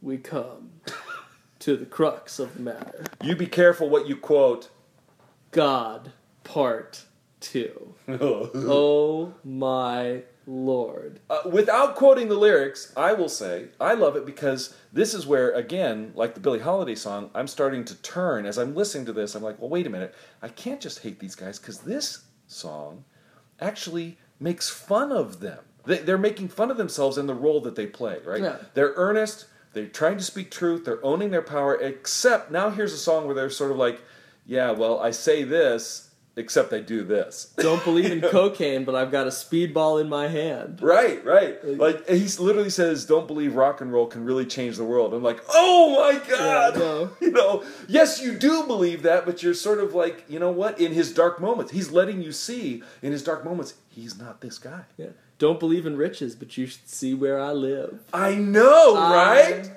we 0.02 0.18
come 0.18 0.72
to 1.60 1.76
the 1.76 1.86
crux 1.86 2.38
of 2.40 2.54
the 2.56 2.62
matter. 2.62 3.06
You 3.24 3.36
be 3.36 3.48
careful 3.48 3.90
what 3.90 4.08
you 4.08 4.16
quote. 4.16 4.70
God 5.52 6.12
Part 6.44 7.06
Two. 7.44 7.94
Oh 8.08 9.34
my 9.44 10.24
lord. 10.48 11.20
Uh, 11.30 11.42
without 11.46 11.96
quoting 11.96 12.30
the 12.30 12.36
lyrics, 12.36 12.94
I 12.96 13.14
will 13.14 13.30
say 13.30 13.68
I 13.80 13.94
love 13.94 14.16
it 14.16 14.26
because 14.26 14.76
this 14.92 15.14
is 15.14 15.28
where, 15.28 15.52
again, 15.52 16.14
like 16.16 16.34
the 16.34 16.40
Billie 16.40 16.60
Holiday 16.60 16.96
song, 16.96 17.30
I'm 17.36 17.48
starting 17.48 17.84
to 17.86 17.96
turn 17.96 18.46
as 18.46 18.58
I'm 18.58 18.76
listening 18.76 19.06
to 19.08 19.14
this. 19.14 19.36
I'm 19.36 19.44
like, 19.44 19.60
well, 19.60 19.70
wait 19.70 19.86
a 19.88 19.90
minute, 19.90 20.16
I 20.42 20.48
can't 20.48 20.80
just 20.82 21.00
hate 21.00 21.20
these 21.20 21.36
guys 21.36 21.60
because 21.60 21.80
this 21.80 22.26
song 22.48 23.04
actually 23.60 24.18
makes 24.40 24.70
fun 24.70 25.12
of 25.12 25.42
them. 25.42 25.60
They, 25.86 25.98
they're 25.98 26.18
making 26.18 26.48
fun 26.48 26.72
of 26.72 26.78
themselves 26.78 27.18
and 27.18 27.28
the 27.28 27.34
role 27.34 27.60
that 27.62 27.76
they 27.76 27.88
play, 27.88 28.20
right? 28.26 28.42
Yeah. 28.42 28.58
They're 28.74 28.94
earnest. 28.96 29.48
They're 29.74 29.88
trying 29.88 30.18
to 30.18 30.24
speak 30.24 30.50
truth. 30.50 30.86
They're 30.86 31.04
owning 31.06 31.32
their 31.32 31.42
power. 31.42 31.76
Except 31.76 32.52
now, 32.52 32.70
here's 32.70 32.94
a 32.94 32.98
song 32.98 33.26
where 33.26 33.36
they're 33.36 33.50
sort 33.50 33.72
of 33.72 33.78
like, 33.78 34.02
yeah, 34.46 34.72
well, 34.72 35.00
I 35.00 35.12
say 35.12 35.44
this, 35.44 36.10
except 36.36 36.74
I 36.74 36.80
do 36.80 37.04
this. 37.04 37.54
Don't 37.58 37.84
believe 37.84 38.12
in 38.12 38.22
cocaine, 38.30 38.84
but 38.86 38.96
I've 38.96 39.12
got 39.12 39.28
a 39.28 39.30
speedball 39.30 40.02
in 40.02 40.10
my 40.10 40.28
hand. 40.28 40.82
Right, 40.82 41.24
right. 41.26 41.64
Like 41.78 42.08
he 42.10 42.26
literally 42.40 42.70
says, 42.70 43.06
"Don't 43.06 43.28
believe 43.28 43.56
rock 43.56 43.82
and 43.82 43.92
roll 43.94 44.08
can 44.08 44.26
really 44.26 44.46
change 44.46 44.78
the 44.78 44.84
world." 44.84 45.14
I'm 45.14 45.24
like, 45.24 45.42
"Oh 45.50 45.96
my 46.02 46.20
god!" 46.30 46.74
Yeah, 46.76 46.80
no. 46.80 47.10
You 47.22 47.32
know, 47.32 47.64
yes, 47.88 48.22
you 48.22 48.34
do 48.38 48.64
believe 48.66 49.04
that, 49.04 49.26
but 49.26 49.42
you're 49.44 49.54
sort 49.54 49.80
of 49.80 49.94
like, 49.96 50.26
you 50.28 50.40
know 50.40 50.52
what? 50.52 50.80
In 50.80 50.92
his 50.92 51.14
dark 51.14 51.40
moments, 51.40 51.72
he's 51.72 51.92
letting 51.92 52.22
you 52.22 52.32
see 52.32 52.84
in 53.02 53.12
his 53.12 53.24
dark 53.24 53.44
moments, 53.46 53.76
he's 53.90 54.18
not 54.20 54.42
this 54.42 54.58
guy. 54.58 54.82
Yeah. 54.98 55.08
Don't 55.40 55.60
believe 55.60 55.86
in 55.86 55.98
riches, 55.98 56.36
but 56.36 56.58
you 56.58 56.66
should 56.68 56.88
see 56.88 57.14
where 57.14 57.40
I 57.40 57.52
live. 57.52 58.00
I 58.14 58.36
know, 58.36 58.96
I- 58.96 59.16
right? 59.16 59.72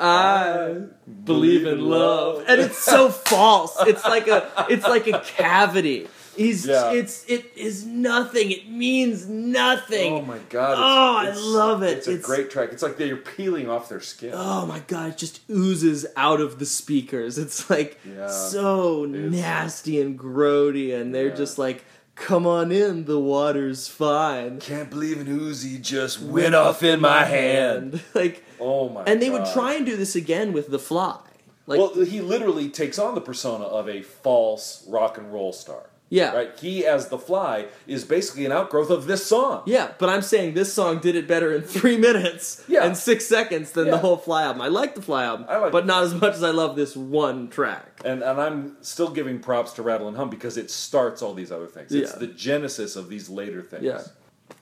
I 0.00 0.82
believe 1.24 1.66
in 1.66 1.80
love, 1.80 2.44
and 2.46 2.60
it's 2.60 2.78
so 2.78 3.08
false. 3.32 3.76
It's 3.86 4.04
like 4.04 4.28
a, 4.28 4.50
it's 4.68 4.84
like 4.84 5.06
a 5.08 5.20
cavity. 5.20 6.08
He's, 6.36 6.66
Yeah. 6.66 6.92
it's, 6.92 7.24
it 7.28 7.50
is 7.56 7.84
nothing. 7.84 8.52
It 8.52 8.70
means 8.70 9.28
nothing. 9.28 10.12
Oh 10.12 10.22
my 10.22 10.38
god! 10.50 10.72
it's- 10.74 10.78
Oh, 10.78 11.16
I 11.16 11.22
it's- 11.24 11.42
love 11.42 11.82
it. 11.82 11.98
It's 11.98 12.06
a 12.06 12.10
It's- 12.12 12.24
great 12.26 12.48
track. 12.48 12.68
It's 12.72 12.82
like 12.82 12.96
they're 12.96 13.16
peeling 13.16 13.68
off 13.68 13.88
their 13.88 14.00
skin. 14.00 14.30
Oh 14.34 14.64
my 14.64 14.78
god, 14.86 15.10
it 15.10 15.18
just 15.18 15.40
oozes 15.50 16.06
out 16.16 16.40
of 16.40 16.60
the 16.60 16.66
speakers. 16.66 17.38
It's 17.38 17.68
like 17.68 17.98
Yeah. 18.08 18.28
so 18.30 19.04
nasty 19.04 20.00
and 20.00 20.16
grody, 20.16 20.94
and 20.94 21.12
they're 21.12 21.30
Yeah. 21.30 21.34
just 21.34 21.58
like, 21.58 21.84
"Come 22.20 22.46
on 22.46 22.72
in, 22.72 23.04
the 23.04 23.18
water's 23.18 23.88
fine." 23.88 24.60
Can't 24.60 24.90
believe 24.90 25.20
an 25.20 25.26
Uzi 25.26 25.80
just 25.80 26.20
went 26.20 26.54
off 26.54 26.82
in 26.82 27.00
my 27.00 27.24
hand. 27.24 28.00
like, 28.14 28.44
Oh 28.60 28.88
my! 28.88 29.04
and 29.04 29.22
they 29.22 29.30
would 29.30 29.46
try 29.46 29.74
and 29.74 29.86
do 29.86 29.96
this 29.96 30.14
again 30.16 30.52
with 30.52 30.68
the 30.68 30.78
Fly. 30.78 31.18
Like, 31.66 31.78
well, 31.78 31.94
he 32.04 32.20
literally 32.20 32.70
takes 32.70 32.98
on 32.98 33.14
the 33.14 33.20
persona 33.20 33.64
of 33.64 33.88
a 33.88 34.00
false 34.02 34.84
rock 34.88 35.18
and 35.18 35.32
roll 35.32 35.52
star. 35.52 35.90
Yeah, 36.10 36.32
Right? 36.34 36.58
He, 36.58 36.86
as 36.86 37.08
the 37.08 37.18
Fly, 37.18 37.66
is 37.86 38.04
basically 38.04 38.46
an 38.46 38.52
outgrowth 38.52 38.90
of 38.90 39.06
this 39.06 39.26
song. 39.26 39.62
yeah. 39.66 39.92
But 39.98 40.08
I'm 40.08 40.22
saying 40.22 40.54
this 40.54 40.72
song 40.72 40.98
did 41.00 41.14
it 41.16 41.28
better 41.28 41.52
in 41.54 41.62
three 41.62 41.96
minutes 42.08 42.64
Yeah. 42.68 42.84
and 42.84 42.96
six 42.96 43.26
seconds 43.26 43.72
than 43.72 43.90
the 43.90 43.98
whole 43.98 44.16
Fly 44.16 44.42
album. 44.44 44.62
I 44.62 44.68
like 44.68 44.94
the 44.94 45.02
Fly 45.02 45.24
album, 45.24 45.46
like 45.46 45.72
but 45.72 45.86
not 45.86 46.02
as 46.04 46.14
much 46.14 46.34
as 46.34 46.42
I 46.42 46.50
love 46.50 46.76
this 46.76 46.96
one 46.96 47.48
track. 47.48 48.00
And 48.04 48.22
and 48.22 48.40
I'm 48.40 48.76
still 48.80 49.10
giving 49.10 49.38
props 49.40 49.72
to 49.72 49.82
Rattle 49.82 50.08
and 50.08 50.16
Hum 50.16 50.30
because 50.30 50.56
it 50.56 50.70
starts 50.70 51.20
all 51.22 51.34
these 51.34 51.52
other 51.52 51.66
things. 51.66 51.92
It's 51.92 52.12
Yeah. 52.12 52.18
the 52.18 52.26
genesis 52.28 52.96
of 52.96 53.08
these 53.08 53.28
later 53.28 53.62
things. 53.62 53.84
Yeah. 53.84 54.00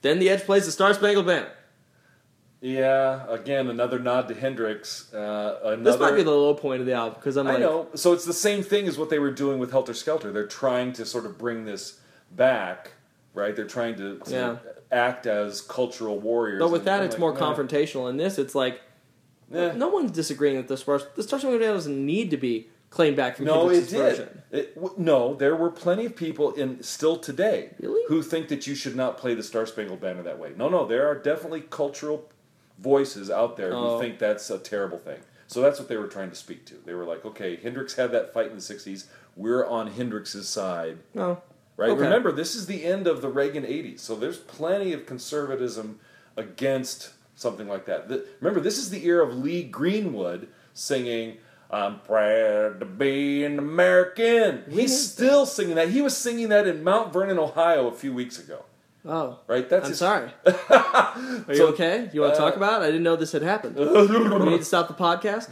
Then 0.03 0.19
the 0.19 0.29
Edge 0.31 0.43
plays 0.43 0.67
the 0.67 0.73
Star 0.73 0.93
Spangled 0.95 1.27
Banner. 1.27 1.49
Yeah, 2.61 3.27
again, 3.29 3.69
another 3.69 3.99
nod 3.99 4.29
to 4.29 4.35
Hendrix. 4.35 5.13
Uh, 5.13 5.61
another, 5.63 5.83
This 5.83 6.01
might 6.01 6.17
be 6.17 6.23
the 6.23 6.31
low 6.31 6.55
point 6.55 6.81
of 6.81 6.87
the 6.87 6.95
album 6.95 7.15
because 7.21 7.37
I'm 7.37 7.47
Like... 7.47 7.57
I 7.57 7.61
know. 7.61 7.89
So 7.95 8.13
it's 8.13 8.25
the 8.25 8.33
same 8.33 8.63
thing 8.63 8.89
as 8.89 8.99
what 8.99 9.11
they 9.11 9.19
were 9.19 9.31
doing 9.31 9.59
with 9.59 9.71
Helter 9.71 9.95
Skelter. 9.95 10.33
They're 10.33 10.47
trying 10.47 10.93
to 10.95 11.05
sort 11.05 11.27
of 11.27 11.37
bring 11.37 11.65
this 11.67 12.01
back, 12.33 12.93
right? 13.35 13.55
They're 13.55 13.67
trying 13.67 13.97
to, 13.97 14.19
to 14.21 14.31
Yeah. 14.31 14.57
act 14.91 15.27
as 15.27 15.61
cultural 15.61 16.19
warriors. 16.19 16.61
But 16.61 16.71
with 16.71 16.85
that, 16.85 17.03
it's 17.03 17.15
like, 17.15 17.21
more 17.21 17.35
nah, 17.35 17.55
confrontational. 17.55 18.09
In 18.09 18.17
this, 18.17 18.39
it's 18.39 18.55
like 18.55 18.81
nah. 19.51 19.73
no 19.73 19.89
one's 19.89 20.11
disagreeing 20.13 20.57
that 20.57 20.67
the 20.69 20.77
Star 20.79 21.01
the 21.15 21.23
Star 21.23 21.39
Spangled 21.39 21.61
Banner 21.61 21.75
doesn't 21.75 22.07
need 22.07 22.31
to 22.31 22.37
be 22.39 22.69
claimed 22.89 23.17
back 23.17 23.37
from 23.37 23.45
No, 23.45 23.69
it 23.69 23.83
did. 23.83 23.91
version. 23.91 24.43
It, 24.51 24.75
w- 24.77 24.95
no, 24.97 25.35
there 25.35 25.55
were 25.55 25.71
plenty 25.71 26.07
of 26.07 26.17
people 26.17 26.53
in 26.53 26.83
still 26.83 27.17
today 27.19 27.71
Really? 27.81 28.01
who 28.09 28.23
think 28.23 28.49
that 28.49 28.67
you 28.67 28.75
should 28.75 28.97
not 28.97 29.19
play 29.19 29.35
the 29.35 29.43
Star 29.43 29.67
Spangled 29.67 30.01
Banner 30.01 30.23
that 30.23 30.39
way. 30.39 30.53
No, 30.57 30.69
no, 30.71 30.87
there 30.87 31.07
are 31.07 31.15
definitely 31.15 31.61
cultural 31.61 32.31
voices 32.79 33.31
out 33.31 33.57
there 33.57 33.73
Oh. 33.75 33.95
who 33.97 34.01
think 34.03 34.19
that's 34.19 34.49
a 34.51 34.59
terrible 34.59 34.99
thing. 34.99 35.19
So 35.49 35.61
that's 35.61 35.79
what 35.79 35.89
they 35.89 35.97
were 35.97 36.09
trying 36.09 36.31
to 36.31 36.37
speak 36.37 36.67
to. 36.67 36.75
They 36.85 36.93
were 36.95 37.05
like, 37.05 37.25
okay, 37.25 37.57
Hendrix 37.57 37.95
had 37.95 38.11
that 38.13 38.33
fight 38.35 38.47
in 38.51 38.57
the 38.57 38.61
'60s. 38.63 39.05
We're 39.37 39.65
on 39.67 39.89
Hendrix's 39.89 40.49
side, 40.49 40.99
No, 41.15 41.41
right? 41.77 41.91
Okay. 41.91 42.01
Remember, 42.03 42.33
this 42.33 42.55
is 42.57 42.67
the 42.67 42.85
end 42.85 43.07
of 43.07 43.23
the 43.23 43.29
Reagan 43.29 43.65
'80s, 43.65 44.01
so 44.01 44.17
there's 44.17 44.39
plenty 44.39 44.93
of 44.93 45.07
conservatism 45.07 46.01
against 46.37 47.11
something 47.35 47.69
like 47.69 47.85
that. 47.87 48.09
The- 48.09 48.25
remember, 48.41 48.61
this 48.61 48.79
is 48.79 48.91
the 48.91 49.05
era 49.07 49.25
of 49.27 49.37
Lee 49.39 49.63
Greenwood 49.63 50.49
singing. 50.75 51.39
I'm 51.71 51.99
proud 52.01 52.79
to 52.81 52.87
be 52.87 53.45
an 53.45 53.59
American. 53.59 54.65
He's 54.71 54.93
is 54.93 55.13
still 55.13 55.47
singing 55.47 55.75
that. 55.77 55.89
He 55.91 56.01
was 56.01 56.17
singing 56.17 56.49
that 56.51 56.67
in 56.67 56.83
Mount 56.85 57.13
Vernon, 57.13 57.39
Ohio, 57.39 57.89
a 57.89 57.93
few 57.93 58.13
weeks 58.13 58.39
ago. 58.39 58.65
Oh, 59.07 59.39
Right? 59.47 59.69
That's 59.69 59.85
I'm 59.85 59.91
his- 59.91 59.99
sorry. 59.99 60.31
Are 60.71 61.45
you 61.49 61.55
So, 61.57 61.67
okay? 61.69 62.11
You 62.13 62.21
want 62.23 62.35
to 62.35 62.41
uh, 62.41 62.45
talk 62.45 62.57
about 62.57 62.83
it? 62.83 62.85
I 62.85 62.89
didn't 62.89 63.03
know 63.05 63.17
this 63.17 63.33
had 63.33 63.43
happened. 63.43 63.77
we 63.77 64.51
need 64.51 64.59
to 64.59 64.65
stop 64.65 64.89
the 64.89 64.95
podcast. 64.95 65.49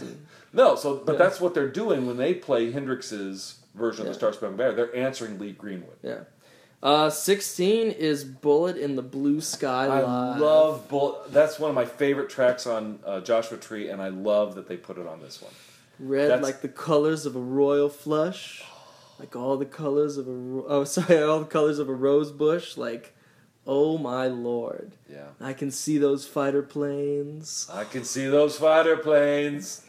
No, 0.53 0.77
so 0.77 0.97
but 0.97 1.13
Yeah. 1.13 1.19
that's 1.19 1.41
what 1.41 1.55
they're 1.55 1.69
doing 1.69 2.07
when 2.07 2.17
they 2.17 2.35
play 2.35 2.71
Hendrix's 2.73 3.57
version 3.75 4.03
of 4.03 4.07
Yeah. 4.07 4.13
the 4.13 4.19
Star 4.19 4.33
Spangled 4.33 4.59
Banner. 4.59 4.73
They're 4.75 4.97
answering 4.97 5.39
Lee 5.39 5.53
Greenwood. 5.53 5.97
Yeah. 6.03 6.21
Uh, 6.83 7.09
16 7.09 7.91
is 7.93 8.25
Bullet 8.25 8.77
in 8.77 8.95
the 8.95 9.03
Blue 9.03 9.41
Sky 9.41 9.87
I 9.87 10.03
Live. 10.03 10.41
love 10.41 10.89
Bull. 10.89 11.23
That's 11.31 11.59
one 11.59 11.71
of 11.71 11.75
my 11.75 11.87
favorite 11.87 12.29
tracks 12.29 12.67
on 12.67 12.99
uh, 13.07 13.21
Joshua 13.21 13.57
Tree, 13.57 13.89
and 13.89 14.03
I 14.03 14.09
love 14.09 14.55
that 14.57 14.69
they 14.69 14.77
put 14.77 14.99
it 14.99 15.07
on 15.07 15.21
this 15.23 15.41
one. 15.41 15.53
Red 15.99 16.29
that's- 16.29 16.43
like 16.43 16.61
the 16.61 16.69
colors 16.69 17.25
of 17.25 17.37
a 17.37 17.41
royal 17.41 17.89
flush. 17.89 18.63
Like 19.19 19.35
all 19.37 19.57
the 19.57 19.65
colors 19.65 20.17
of 20.19 20.27
a 20.29 20.33
ro- 20.33 20.65
oh 20.69 20.85
sorry, 20.97 21.23
all 21.23 21.39
the 21.41 21.47
colors 21.47 21.79
of 21.79 21.89
a 21.89 21.95
rose 21.95 22.31
bush. 22.33 22.77
Like, 22.77 23.15
oh 23.67 23.99
my 23.99 24.27
lord, 24.27 24.93
Yeah, 25.11 25.29
I 25.41 25.53
can 25.53 25.71
see 25.71 25.99
those 25.99 26.27
fighter 26.27 26.63
planes. 26.63 27.69
I 27.73 27.85
can 27.85 28.05
see 28.05 28.27
those 28.27 28.59
fighter 28.59 28.97
planes. 28.97 29.85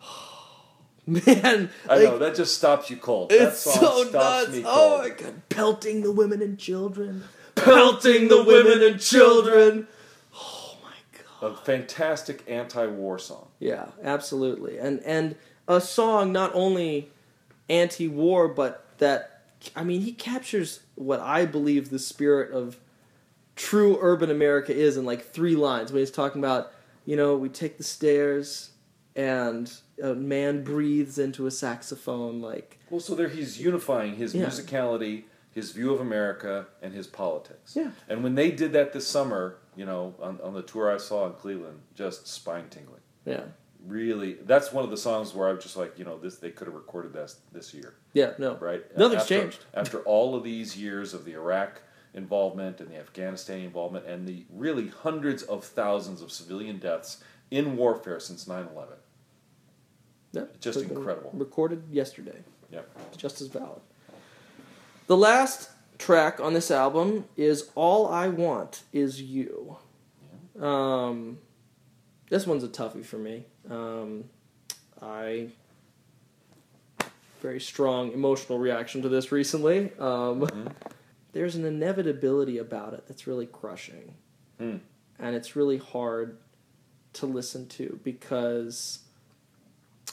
Man, 1.06 1.70
I 1.88 1.96
like, 1.96 2.04
know 2.04 2.18
that 2.18 2.34
just 2.36 2.56
stops 2.56 2.90
you 2.90 2.96
cold. 2.96 3.30
That 3.30 3.48
it's 3.48 3.60
so 3.60 4.08
nuts. 4.12 4.60
Oh 4.64 4.98
my 4.98 5.08
god, 5.10 5.42
pelting 5.48 6.02
the 6.02 6.12
women 6.12 6.40
and 6.42 6.58
children, 6.58 7.24
Pelting 7.54 8.28
the 8.28 8.42
women 8.44 8.82
and 8.82 9.00
children. 9.00 9.88
Oh 10.34 10.76
my 10.82 10.94
god, 11.40 11.52
a 11.52 11.56
fantastic 11.56 12.44
anti-war 12.46 13.18
song. 13.18 13.48
Yeah, 13.58 13.88
absolutely. 14.02 14.78
And 14.78 15.00
and 15.00 15.34
a 15.66 15.80
song 15.80 16.32
not 16.32 16.54
only 16.54 17.10
anti-war, 17.68 18.48
but 18.48 18.84
that 18.98 19.42
I 19.74 19.84
mean, 19.84 20.02
he 20.02 20.12
captures 20.12 20.80
what 20.94 21.20
I 21.20 21.44
believe 21.46 21.90
the 21.90 21.98
spirit 21.98 22.52
of 22.52 22.78
true 23.60 23.98
urban 24.00 24.30
America 24.30 24.74
is 24.74 24.96
in 24.96 25.04
like 25.04 25.22
three 25.22 25.54
lines. 25.54 25.92
When 25.92 26.00
he's 26.00 26.10
talking 26.10 26.40
about, 26.40 26.72
you 27.04 27.14
know, 27.14 27.36
we 27.36 27.50
take 27.50 27.76
the 27.76 27.84
stairs 27.84 28.70
and 29.14 29.70
a 30.02 30.14
man 30.14 30.64
breathes 30.64 31.18
into 31.18 31.46
a 31.46 31.50
saxophone, 31.50 32.40
like 32.40 32.78
Well, 32.88 33.00
so 33.00 33.14
there 33.14 33.28
he's 33.28 33.60
unifying 33.60 34.16
his 34.16 34.34
Yeah. 34.34 34.46
musicality, 34.46 35.24
his 35.52 35.72
view 35.72 35.92
of 35.92 36.00
America, 36.00 36.68
and 36.80 36.94
his 36.94 37.06
politics. 37.06 37.76
Yeah. 37.76 37.90
And 38.08 38.24
when 38.24 38.34
they 38.34 38.50
did 38.50 38.72
that 38.72 38.94
this 38.94 39.06
summer, 39.06 39.58
you 39.76 39.84
know, 39.84 40.14
on, 40.22 40.40
on 40.42 40.54
the 40.54 40.62
tour 40.62 40.90
I 40.90 40.96
saw 40.96 41.26
in 41.26 41.34
Cleveland, 41.34 41.80
just 41.94 42.26
spine 42.26 42.68
tingling. 42.70 43.02
yeah, 43.26 43.42
Really, 43.86 44.34
that's 44.44 44.72
one 44.72 44.84
of 44.84 44.90
the 44.90 44.96
songs 44.96 45.34
where 45.34 45.48
I'm 45.48 45.58
just 45.60 45.76
like, 45.76 45.98
you 45.98 46.04
know, 46.04 46.18
this 46.18 46.36
they 46.36 46.50
could 46.50 46.66
have 46.66 46.74
recorded 46.76 47.12
this 47.14 47.36
this 47.52 47.72
year, 47.74 47.94
yeah, 48.14 48.32
no, 48.38 48.56
right? 48.56 48.82
Nothing's 48.96 49.22
After- 49.22 49.40
changed. 49.40 49.64
after 49.74 49.98
all 50.00 50.34
of 50.34 50.44
these 50.44 50.76
years 50.76 51.12
of 51.14 51.24
the 51.24 51.32
Iraq 51.32 51.80
involvement 52.14 52.80
and 52.80 52.90
the 52.90 52.96
Afghanistan 52.96 53.60
involvement 53.60 54.06
and 54.06 54.26
the 54.26 54.44
really 54.50 54.88
hundreds 54.88 55.42
of 55.44 55.64
thousands 55.64 56.22
of 56.22 56.30
civilian 56.32 56.78
deaths 56.78 57.22
in 57.50 57.76
warfare 57.76 58.20
since 58.20 58.46
9/11. 58.46 58.88
Yeah, 60.32 60.44
Just 60.60 60.80
incredible. 60.82 61.30
Recorded 61.34 61.84
yesterday. 61.90 62.42
Yep. 62.70 63.16
just 63.16 63.40
as 63.40 63.48
valid. 63.48 63.80
The 65.08 65.16
last 65.16 65.70
track 65.98 66.38
on 66.38 66.54
this 66.54 66.70
album 66.70 67.24
is 67.36 67.70
"All 67.74 68.06
I 68.08 68.28
Want 68.28 68.82
Is 68.92 69.20
You." 69.20 69.78
Yeah. 70.56 70.62
Um, 71.08 71.38
this 72.28 72.46
one's 72.46 72.62
a 72.62 72.68
toughie 72.68 73.04
for 73.04 73.18
me. 73.18 73.46
Um, 73.68 74.24
I 75.02 75.48
very 77.40 77.58
strong 77.60 78.12
emotional 78.12 78.58
reaction 78.58 79.02
to 79.02 79.08
this 79.08 79.32
recently. 79.32 79.90
Um, 79.98 80.48
There's 81.32 81.54
an 81.56 81.64
inevitability 81.64 82.58
about 82.58 82.94
it 82.94 83.04
that's 83.06 83.26
really 83.26 83.46
crushing, 83.46 84.14
Hmm. 84.58 84.76
and 85.18 85.36
it's 85.36 85.54
really 85.56 85.78
hard 85.78 86.38
to 87.14 87.26
listen 87.26 87.66
to 87.68 87.98
because 88.04 89.00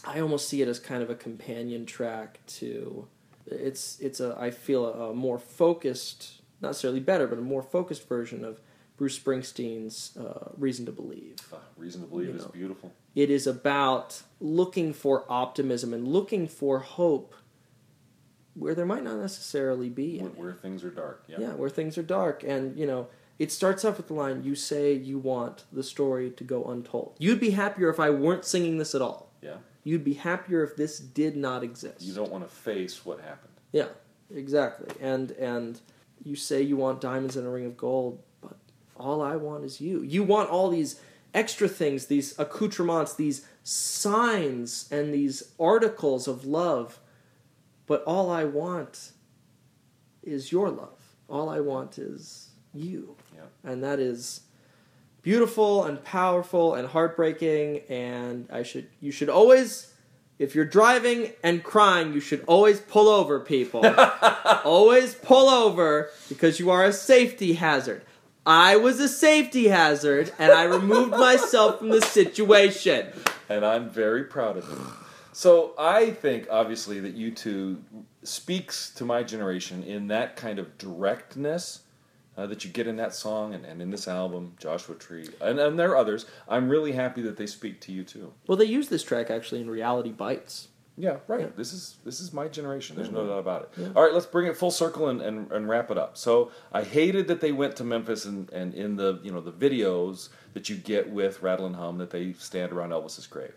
I 0.03 0.19
almost 0.19 0.47
see 0.47 0.61
it 0.61 0.67
as 0.67 0.79
kind 0.79 1.01
of 1.03 1.09
a 1.09 1.15
companion 1.15 1.85
track 1.85 2.39
to. 2.47 3.07
It's 3.45 3.99
it's 3.99 4.19
a 4.19 4.35
I 4.39 4.51
feel 4.51 4.85
a, 4.85 5.09
a 5.11 5.13
more 5.13 5.39
focused, 5.39 6.41
not 6.61 6.69
necessarily 6.69 6.99
better, 6.99 7.27
but 7.27 7.37
a 7.39 7.41
more 7.41 7.63
focused 7.63 8.07
version 8.07 8.43
of 8.45 8.61
Bruce 8.97 9.17
Springsteen's 9.17 10.15
uh, 10.17 10.51
"Reason 10.57 10.85
to 10.85 10.91
Believe." 10.91 11.35
Ah, 11.53 11.57
Reason 11.77 12.01
to 12.01 12.07
believe 12.07 12.29
You 12.29 12.35
is 12.35 12.43
know. 12.43 12.49
beautiful. 12.51 12.93
It 13.15 13.29
is 13.31 13.47
about 13.47 14.21
looking 14.39 14.93
for 14.93 15.25
optimism 15.29 15.93
and 15.93 16.07
looking 16.07 16.47
for 16.47 16.79
hope 16.79 17.33
where 18.57 18.73
there 18.73 18.85
might 18.85 19.03
not 19.03 19.17
necessarily 19.17 19.89
be 19.89 20.19
Where, 20.19 20.29
where 20.31 20.53
things 20.53 20.83
are 20.83 20.89
dark. 20.89 21.23
Yep. 21.27 21.39
Yeah, 21.39 21.53
where 21.53 21.69
things 21.69 21.97
are 21.97 22.03
dark. 22.03 22.43
And, 22.43 22.77
you 22.77 22.85
know, 22.85 23.07
it 23.39 23.51
starts 23.51 23.85
off 23.85 23.97
with 23.97 24.07
the 24.07 24.13
line, 24.13 24.43
You 24.43 24.55
say 24.55 24.93
you 24.93 25.19
want 25.19 25.65
the 25.71 25.83
story 25.83 26.31
to 26.31 26.43
go 26.43 26.65
untold. 26.65 27.15
You'd 27.19 27.39
be 27.39 27.51
happier 27.51 27.89
if 27.89 27.99
I 27.99 28.09
weren't 28.09 28.45
singing 28.45 28.77
this 28.77 28.95
at 28.95 29.01
all. 29.01 29.31
Yeah. 29.41 29.57
You'd 29.83 30.03
be 30.03 30.15
happier 30.15 30.63
if 30.63 30.75
this 30.75 30.99
did 30.99 31.37
not 31.37 31.63
exist. 31.63 32.01
You 32.01 32.13
don't 32.13 32.31
want 32.31 32.47
to 32.47 32.53
face 32.53 33.05
what 33.05 33.21
happened. 33.21 33.53
Yeah, 33.71 33.87
exactly. 34.33 34.89
And 35.01 35.31
and 35.31 35.79
you 36.23 36.35
say 36.35 36.61
you 36.61 36.75
want 36.75 36.99
diamonds 36.99 37.37
and 37.37 37.47
a 37.47 37.49
ring 37.49 37.65
of 37.65 37.77
gold, 37.77 38.19
but 38.41 38.57
all 38.97 39.21
I 39.21 39.35
want 39.35 39.63
is 39.63 39.79
you. 39.79 40.01
You 40.01 40.23
want 40.23 40.49
all 40.49 40.69
these 40.69 40.99
extra 41.33 41.69
things, 41.69 42.07
these 42.07 42.37
accoutrements, 42.39 43.13
these 43.13 43.47
signs 43.63 44.89
and 44.91 45.13
these 45.13 45.51
articles 45.59 46.27
of 46.27 46.45
love, 46.45 46.99
but 47.87 48.03
all 48.03 48.29
I 48.29 48.43
want 48.43 49.13
is 50.21 50.51
your 50.51 50.69
love. 50.69 50.99
All 51.29 51.49
I 51.49 51.61
want 51.61 51.97
is 51.97 52.49
you. 52.73 53.15
Yeah. 53.35 53.71
And 53.71 53.83
that 53.83 53.99
is 53.99 54.41
beautiful 55.21 55.85
and 55.85 56.03
powerful 56.03 56.75
and 56.75 56.87
heartbreaking 56.87 57.81
and 57.89 58.47
I 58.51 58.63
should 58.63 58.87
you 59.01 59.11
should 59.11 59.29
always 59.29 59.93
if 60.39 60.53
you're 60.53 60.65
driving 60.65 61.31
and 61.43 61.63
crying, 61.63 62.13
you 62.13 62.19
should 62.19 62.43
always 62.45 62.79
pull 62.79 63.09
over, 63.09 63.39
people. 63.39 63.83
always 64.63 65.15
pull 65.15 65.49
over 65.49 66.11
because 66.29 66.59
you 66.59 66.69
are 66.69 66.85
a 66.85 66.93
safety 66.93 67.53
hazard. 67.53 68.03
I 68.45 68.77
was 68.77 68.99
a 68.99 69.09
safety 69.09 69.67
hazard 69.67 70.31
and 70.37 70.51
I 70.51 70.65
removed 70.65 71.11
myself 71.11 71.79
from 71.79 71.89
the 71.89 72.01
situation. 72.01 73.07
And 73.49 73.65
I'm 73.65 73.89
very 73.89 74.25
proud 74.25 74.57
of 74.57 74.71
it. 74.71 74.77
So 75.37 75.75
I 75.77 76.09
think, 76.09 76.47
obviously, 76.49 76.99
that 77.01 77.15
U2 77.15 77.77
speaks 78.23 78.89
to 78.95 79.05
my 79.05 79.21
generation 79.21 79.83
in 79.83 80.07
that 80.07 80.35
kind 80.35 80.57
of 80.57 80.79
directness 80.79 81.81
uh, 82.35 82.47
that 82.47 82.65
you 82.65 82.71
get 82.71 82.87
in 82.87 82.95
that 82.95 83.13
song 83.13 83.53
and, 83.53 83.63
and 83.63 83.79
in 83.79 83.91
this 83.91 84.07
album, 84.07 84.53
Joshua 84.57 84.95
Tree, 84.95 85.29
and, 85.39 85.59
and 85.59 85.77
there 85.77 85.91
are 85.91 85.95
others. 85.95 86.25
I'm 86.49 86.67
really 86.67 86.93
happy 86.93 87.21
that 87.21 87.37
they 87.37 87.45
speak 87.45 87.79
to 87.81 87.91
you 87.91 88.03
too. 88.03 88.33
Well, 88.47 88.57
they 88.57 88.65
use 88.65 88.89
this 88.89 89.03
track 89.03 89.29
actually 89.29 89.61
in 89.61 89.69
Reality 89.69 90.09
Bites. 90.09 90.69
Yeah, 90.97 91.17
right. 91.27 91.41
Yeah. 91.41 91.47
This 91.55 91.71
is 91.71 91.97
this 92.03 92.19
is 92.19 92.33
my 92.33 92.47
generation. 92.47 92.95
There's 92.95 93.11
no 93.11 93.27
doubt 93.27 93.37
about 93.37 93.61
it. 93.61 93.69
Yeah. 93.77 93.89
All 93.95 94.01
right, 94.01 94.13
let's 94.15 94.25
bring 94.25 94.47
it 94.47 94.57
full 94.57 94.71
circle 94.71 95.09
and, 95.09 95.21
and, 95.21 95.51
and 95.51 95.69
wrap 95.69 95.91
it 95.91 95.99
up. 95.99 96.17
So 96.17 96.49
I 96.73 96.81
hated 96.81 97.27
that 97.27 97.41
they 97.41 97.51
went 97.51 97.75
to 97.75 97.83
Memphis 97.83 98.25
and, 98.25 98.49
and 98.49 98.73
in 98.73 98.95
the 98.95 99.19
you 99.21 99.31
know 99.31 99.41
the 99.41 99.51
videos 99.51 100.29
that 100.55 100.67
you 100.67 100.77
get 100.77 101.11
with 101.11 101.43
Rattle 101.43 101.67
and 101.67 101.75
Hum 101.75 101.99
that 101.99 102.09
they 102.09 102.33
stand 102.33 102.71
around 102.71 102.89
Elvis's 102.89 103.27
grave. 103.27 103.53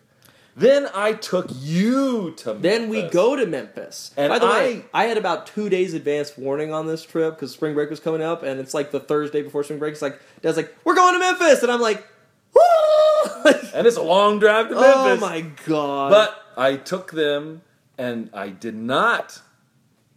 Then 0.61 0.89
I 0.95 1.15
took 1.15 1.47
you 1.51 2.33
to 2.39 2.49
Memphis. 2.55 2.63
Then 2.63 2.89
we 2.91 3.03
go 3.09 3.35
to 3.35 3.47
Memphis. 3.47 4.13
And 4.17 4.29
By 4.29 4.39
the 4.39 4.47
I- 4.47 4.59
way, 4.59 4.85
I 4.93 5.05
had 5.05 5.17
about 5.17 5.47
two 5.47 5.69
days 5.71 5.95
advance 5.95 6.37
warning 6.37 6.71
on 6.73 6.87
this 6.87 7.03
trip 7.03 7.35
because 7.37 7.51
spring 7.51 7.73
break 7.75 7.89
was 7.89 7.99
coming 7.99 8.23
up, 8.23 8.43
and 8.43 8.61
it's 8.61 8.75
like 8.75 8.91
the 8.91 9.01
Thursday 9.01 9.41
before 9.43 9.65
spring 9.65 9.79
break. 9.79 9.93
It's 9.93 10.03
like 10.03 10.21
Dad's 10.43 10.59
like, 10.59 10.75
"We're 10.85 10.95
going 10.95 11.15
to 11.15 11.19
Memphis," 11.19 11.63
and 11.63 11.73
I'm 11.73 11.81
like, 11.81 12.07
"Woo!" 12.55 12.61
and 13.75 13.87
it's 13.87 13.97
a 13.97 14.03
long 14.03 14.39
drive 14.39 14.69
to 14.69 14.75
oh 14.77 14.81
Memphis. 14.81 15.23
"Oh 15.25 15.29
my 15.31 15.41
god!" 15.67 16.11
But 16.11 16.43
I 16.57 16.77
took 16.77 17.13
them 17.13 17.63
and 17.97 18.29
I 18.35 18.49
did 18.51 18.75
not 18.75 19.41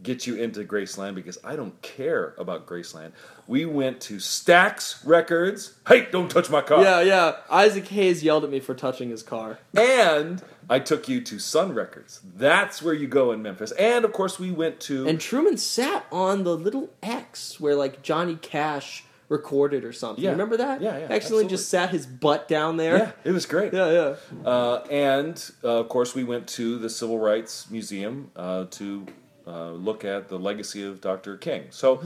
get 0.03 0.27
you 0.27 0.35
into 0.35 0.63
Graceland 0.63 1.15
because 1.15 1.37
I 1.43 1.55
don't 1.55 1.81
care 1.81 2.35
about 2.37 2.67
Graceland. 2.67 3.13
We 3.47 3.65
went 3.65 3.99
to 4.01 4.17
Stax 4.17 5.05
Records. 5.05 5.73
Hey, 5.87 6.07
don't 6.11 6.29
touch 6.29 6.49
my 6.49 6.61
car. 6.61 6.83
yeah, 6.83 7.01
yeah. 7.01 7.35
Isaac 7.49 7.87
Hayes 7.87 8.23
yelled 8.23 8.43
at 8.43 8.49
me 8.49 8.59
for 8.59 8.73
touching 8.75 9.09
his 9.09 9.23
car. 9.23 9.59
And 9.75 10.41
I 10.69 10.79
took 10.79 11.07
you 11.09 11.21
to 11.21 11.39
Sun 11.39 11.73
Records. 11.73 12.21
That's 12.35 12.81
where 12.81 12.93
you 12.93 13.07
go 13.07 13.31
in 13.31 13.41
Memphis. 13.41 13.71
And 13.73 14.05
of 14.05 14.13
course, 14.13 14.39
we 14.39 14.51
went 14.51 14.79
to. 14.81 15.07
And 15.07 15.19
Truman 15.19 15.57
sat 15.57 16.05
on 16.11 16.43
the 16.43 16.55
little 16.55 16.89
X 17.01 17.59
where 17.59 17.75
like 17.75 18.01
Johnny 18.01 18.35
Cash 18.35 19.03
recorded 19.29 19.83
or 19.83 19.91
something. 19.93 20.23
Yeah. 20.23 20.29
You 20.31 20.33
remember 20.35 20.57
that? 20.57 20.81
Yeah, 20.81 20.89
yeah, 20.89 20.93
Accidentally 20.95 21.15
absolutely. 21.17 21.49
just 21.49 21.69
sat 21.69 21.89
his 21.89 22.05
butt 22.05 22.47
down 22.47 22.77
there. 22.77 22.97
yeah, 22.97 23.11
it 23.23 23.31
was 23.31 23.45
great. 23.45 23.73
yeah, 23.73 23.89
yeah. 23.91 24.47
Uh, 24.47 24.85
and 24.91 25.51
uh, 25.63 25.79
of 25.79 25.89
course, 25.89 26.13
we 26.13 26.23
went 26.23 26.47
to 26.49 26.77
the 26.77 26.89
Civil 26.89 27.17
Rights 27.19 27.69
Museum 27.71 28.31
uh, 28.35 28.65
to 28.71 29.05
uh, 29.47 29.71
look 29.71 30.03
at 30.05 30.29
the 30.29 30.39
legacy 30.39 30.83
of 30.83 31.01
Dr. 31.01 31.37
King. 31.37 31.65
So 31.69 32.01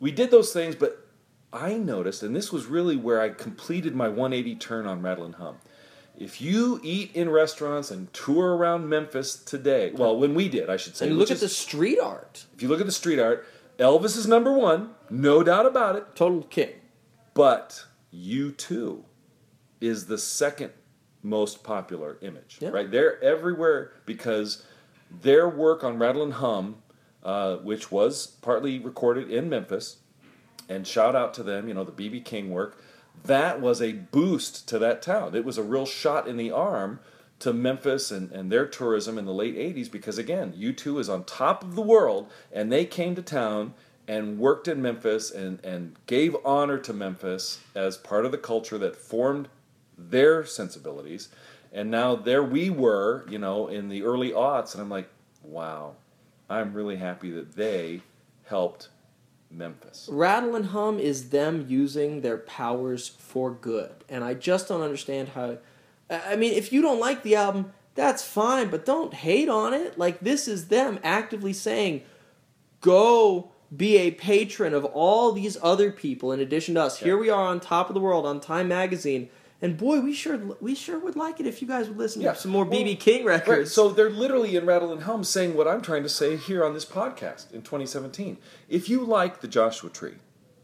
we 0.00 0.10
did 0.10 0.30
those 0.30 0.52
things, 0.52 0.74
but 0.74 1.06
I 1.52 1.74
noticed, 1.74 2.22
and 2.22 2.34
this 2.34 2.52
was 2.52 2.66
really 2.66 2.96
where 2.96 3.20
I 3.20 3.30
completed 3.30 3.94
my 3.94 4.08
180 4.08 4.54
turn 4.56 4.86
on 4.86 5.04
and 5.04 5.34
Hum. 5.36 5.56
If 6.18 6.40
you 6.40 6.80
eat 6.82 7.10
in 7.14 7.28
restaurants 7.28 7.90
and 7.90 8.10
tour 8.14 8.56
around 8.56 8.88
Memphis 8.88 9.36
today, 9.36 9.92
well, 9.94 10.16
when 10.16 10.34
we 10.34 10.48
did, 10.48 10.70
I 10.70 10.76
should 10.78 10.96
say, 10.96 11.08
And 11.08 11.18
look 11.18 11.30
at 11.30 11.40
the 11.40 11.48
street 11.48 11.98
art. 12.00 12.46
if 12.54 12.62
you 12.62 12.68
look 12.68 12.80
at 12.80 12.86
the 12.86 12.92
street 12.92 13.18
art, 13.18 13.46
Elvis 13.78 14.16
is 14.16 14.26
number 14.26 14.52
one, 14.52 14.94
no 15.10 15.42
doubt 15.42 15.66
about 15.66 15.96
it. 15.96 16.16
Total 16.16 16.42
king. 16.44 16.70
But 17.34 17.84
U2 18.14 19.02
is 19.82 20.06
the 20.06 20.16
second 20.16 20.72
most 21.22 21.62
popular 21.62 22.16
image, 22.22 22.58
Yeah. 22.60 22.70
right? 22.70 22.90
They're 22.90 23.22
everywhere 23.22 23.92
because 24.06 24.62
their 25.10 25.48
work 25.48 25.84
on 25.84 25.98
Rattle 25.98 26.22
and 26.22 26.34
Hum, 26.34 26.76
uh, 27.22 27.56
which 27.56 27.90
was 27.90 28.26
partly 28.26 28.78
recorded 28.78 29.30
in 29.30 29.48
Memphis, 29.48 29.98
and 30.68 30.86
shout 30.86 31.14
out 31.14 31.34
to 31.34 31.42
them, 31.42 31.68
you 31.68 31.74
know, 31.74 31.84
the 31.84 31.92
BB 31.92 32.24
King 32.24 32.50
work, 32.50 32.78
that 33.24 33.60
was 33.60 33.80
a 33.80 33.92
boost 33.92 34.68
to 34.68 34.78
that 34.78 35.02
town. 35.02 35.34
It 35.34 35.44
was 35.44 35.58
a 35.58 35.62
real 35.62 35.86
shot 35.86 36.28
in 36.28 36.36
the 36.36 36.50
arm 36.50 37.00
to 37.38 37.52
Memphis 37.52 38.10
and, 38.10 38.30
and 38.32 38.50
their 38.50 38.66
tourism 38.66 39.18
in 39.18 39.24
the 39.24 39.32
late 39.32 39.56
80s 39.56 39.90
because, 39.90 40.18
again, 40.18 40.54
U2 40.56 41.00
is 41.00 41.08
on 41.08 41.24
top 41.24 41.62
of 41.62 41.74
the 41.74 41.82
world 41.82 42.30
and 42.52 42.72
they 42.72 42.84
came 42.84 43.14
to 43.14 43.22
town 43.22 43.74
and 44.08 44.38
worked 44.38 44.68
in 44.68 44.80
Memphis 44.80 45.30
and, 45.30 45.62
and 45.64 45.96
gave 46.06 46.36
honor 46.44 46.78
to 46.78 46.92
Memphis 46.92 47.58
as 47.74 47.96
part 47.96 48.24
of 48.24 48.32
the 48.32 48.38
culture 48.38 48.78
that 48.78 48.96
formed 48.96 49.48
their 49.98 50.44
sensibilities. 50.44 51.28
And 51.76 51.90
now 51.90 52.16
there 52.16 52.42
we 52.42 52.70
were, 52.70 53.26
you 53.28 53.38
know, 53.38 53.68
in 53.68 53.90
the 53.90 54.02
early 54.02 54.32
aughts, 54.32 54.72
and 54.72 54.82
I'm 54.82 54.88
like, 54.88 55.10
wow, 55.42 55.92
I'm 56.48 56.72
really 56.72 56.96
happy 56.96 57.30
that 57.32 57.54
they 57.54 58.00
helped 58.46 58.88
Memphis. 59.50 60.08
Rattle 60.10 60.56
and 60.56 60.66
Hum 60.66 60.98
is 60.98 61.28
them 61.28 61.66
using 61.68 62.22
their 62.22 62.38
powers 62.38 63.06
for 63.08 63.50
good. 63.50 63.92
And 64.08 64.24
I 64.24 64.32
just 64.32 64.68
don't 64.68 64.80
understand 64.80 65.28
how. 65.28 65.58
I 66.08 66.34
mean, 66.36 66.54
if 66.54 66.72
you 66.72 66.80
don't 66.80 66.98
like 66.98 67.22
the 67.22 67.36
album, 67.36 67.74
that's 67.94 68.24
fine, 68.24 68.70
but 68.70 68.86
don't 68.86 69.12
hate 69.12 69.50
on 69.50 69.74
it. 69.74 69.98
Like, 69.98 70.20
this 70.20 70.48
is 70.48 70.68
them 70.68 70.98
actively 71.04 71.52
saying, 71.52 72.02
go 72.80 73.50
be 73.76 73.98
a 73.98 74.12
patron 74.12 74.72
of 74.72 74.84
all 74.86 75.32
these 75.32 75.58
other 75.62 75.92
people 75.92 76.32
in 76.32 76.40
addition 76.40 76.76
to 76.76 76.82
us. 76.82 77.00
Here 77.00 77.18
we 77.18 77.28
are 77.28 77.44
on 77.44 77.60
top 77.60 77.90
of 77.90 77.94
the 77.94 78.00
world 78.00 78.24
on 78.24 78.40
Time 78.40 78.68
Magazine. 78.68 79.28
And 79.62 79.76
boy, 79.78 80.00
we 80.00 80.12
sure 80.12 80.36
we 80.60 80.74
sure 80.74 80.98
would 80.98 81.16
like 81.16 81.40
it 81.40 81.46
if 81.46 81.62
you 81.62 81.68
guys 81.68 81.88
would 81.88 81.96
listen 81.96 82.20
Yeah. 82.22 82.32
to 82.34 82.38
some 82.38 82.50
more 82.50 82.64
Well, 82.64 82.78
BB 82.78 82.96
King 83.00 83.24
records. 83.24 83.58
Right, 83.58 83.68
so 83.68 83.88
they're 83.88 84.10
literally 84.10 84.54
in 84.56 84.66
Rattle 84.66 84.92
and 84.92 85.04
Hum 85.04 85.24
saying 85.24 85.56
what 85.56 85.66
I'm 85.66 85.80
trying 85.80 86.02
to 86.02 86.08
say 86.10 86.36
here 86.36 86.62
on 86.64 86.74
this 86.74 86.84
podcast 86.84 87.52
in 87.52 87.62
2017. 87.62 88.36
If 88.68 88.88
you 88.90 89.02
like 89.04 89.40
the 89.40 89.48
Joshua 89.48 89.88
Tree, 89.88 90.16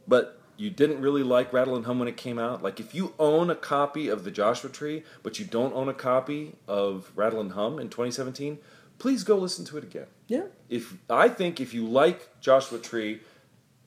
but 0.07 0.39
you 0.59 0.69
didn't 0.69 1.01
really 1.01 1.23
like 1.23 1.53
Rattle 1.55 1.75
and 1.75 1.87
Hum 1.87 1.99
when 1.99 2.07
it 2.09 2.19
came 2.19 2.39
out, 2.39 2.63
like 2.63 2.79
if 2.81 2.95
you 2.95 3.15
own 3.19 3.49
a 3.49 3.55
copy 3.55 4.09
of 4.09 4.25
the 4.25 4.31
Joshua 4.31 4.69
Tree, 4.69 5.05
but 5.23 5.39
you 5.39 5.47
don't 5.47 5.73
own 5.75 5.89
a 5.89 5.95
copy 5.95 6.57
of 6.69 7.11
Rattle 7.17 7.41
and 7.41 7.53
Hum 7.53 7.79
in 7.79 7.89
2017, 7.89 8.59
please 8.99 9.25
go 9.25 9.37
listen 9.39 9.65
to 9.65 9.79
it 9.79 9.85
again. 9.85 10.07
yeah. 10.29 10.45
If 10.69 10.99
I 11.09 11.29
think 11.31 11.61
if 11.61 11.73
you 11.73 11.87
like 11.87 12.41
Joshua 12.41 12.79
Tree, 12.79 13.21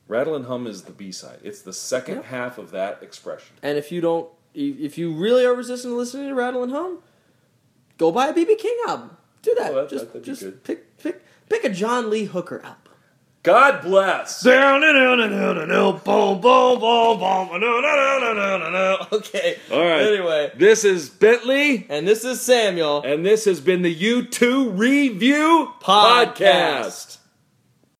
Rattle 0.08 0.36
and 0.36 0.46
Hum 0.46 0.68
is 0.68 0.84
the 0.84 0.92
B 0.92 1.12
side. 1.12 1.40
It's 1.44 1.62
the 1.62 1.74
second 1.74 2.16
Yeah. 2.18 2.22
half 2.24 2.58
of 2.58 2.72
that 2.72 3.02
expression. 3.02 3.56
And 3.64 3.78
if 3.78 3.92
you 3.92 4.02
don't, 4.02 4.30
if 4.56 4.98
you 4.98 5.14
really 5.14 5.46
are 5.46 5.54
resistant 5.54 5.92
to 5.94 5.98
listening 5.98 6.30
to 6.30 6.36
Rattle 6.36 6.64
and 6.64 6.72
Hum, 6.72 7.00
go 7.98 8.12
buy 8.12 8.28
a 8.28 8.34
BB 8.34 8.58
King 8.58 8.78
album. 8.88 9.12
Do 9.42 9.56
that. 9.60 9.74
Oh, 9.74 9.88
just 9.88 10.06
that'd 10.08 10.22
be 10.22 10.26
just 10.26 10.42
good. 10.42 10.64
pick 10.64 10.98
pick 10.98 11.22
pick 11.50 11.64
a 11.64 11.70
John 11.70 12.10
Lee 12.10 12.26
Hooker 12.26 12.62
album. 12.64 12.80
God 13.44 13.84
bless. 13.84 14.42
Okay. 19.12 19.58
All 19.72 19.80
right. 19.84 20.02
Anyway, 20.02 20.52
This 20.58 20.84
is 20.84 21.10
Bentley. 21.12 21.86
and 21.90 22.08
this 22.08 22.26
is 22.26 22.42
Samuel. 22.42 23.04
And 23.04 23.24
this 23.24 23.46
has 23.46 23.62
been 23.62 23.84
the 23.84 23.94
U2 23.96 24.76
Review 24.76 25.72
Podcast. 25.80 26.38
Podcast. 26.40 27.18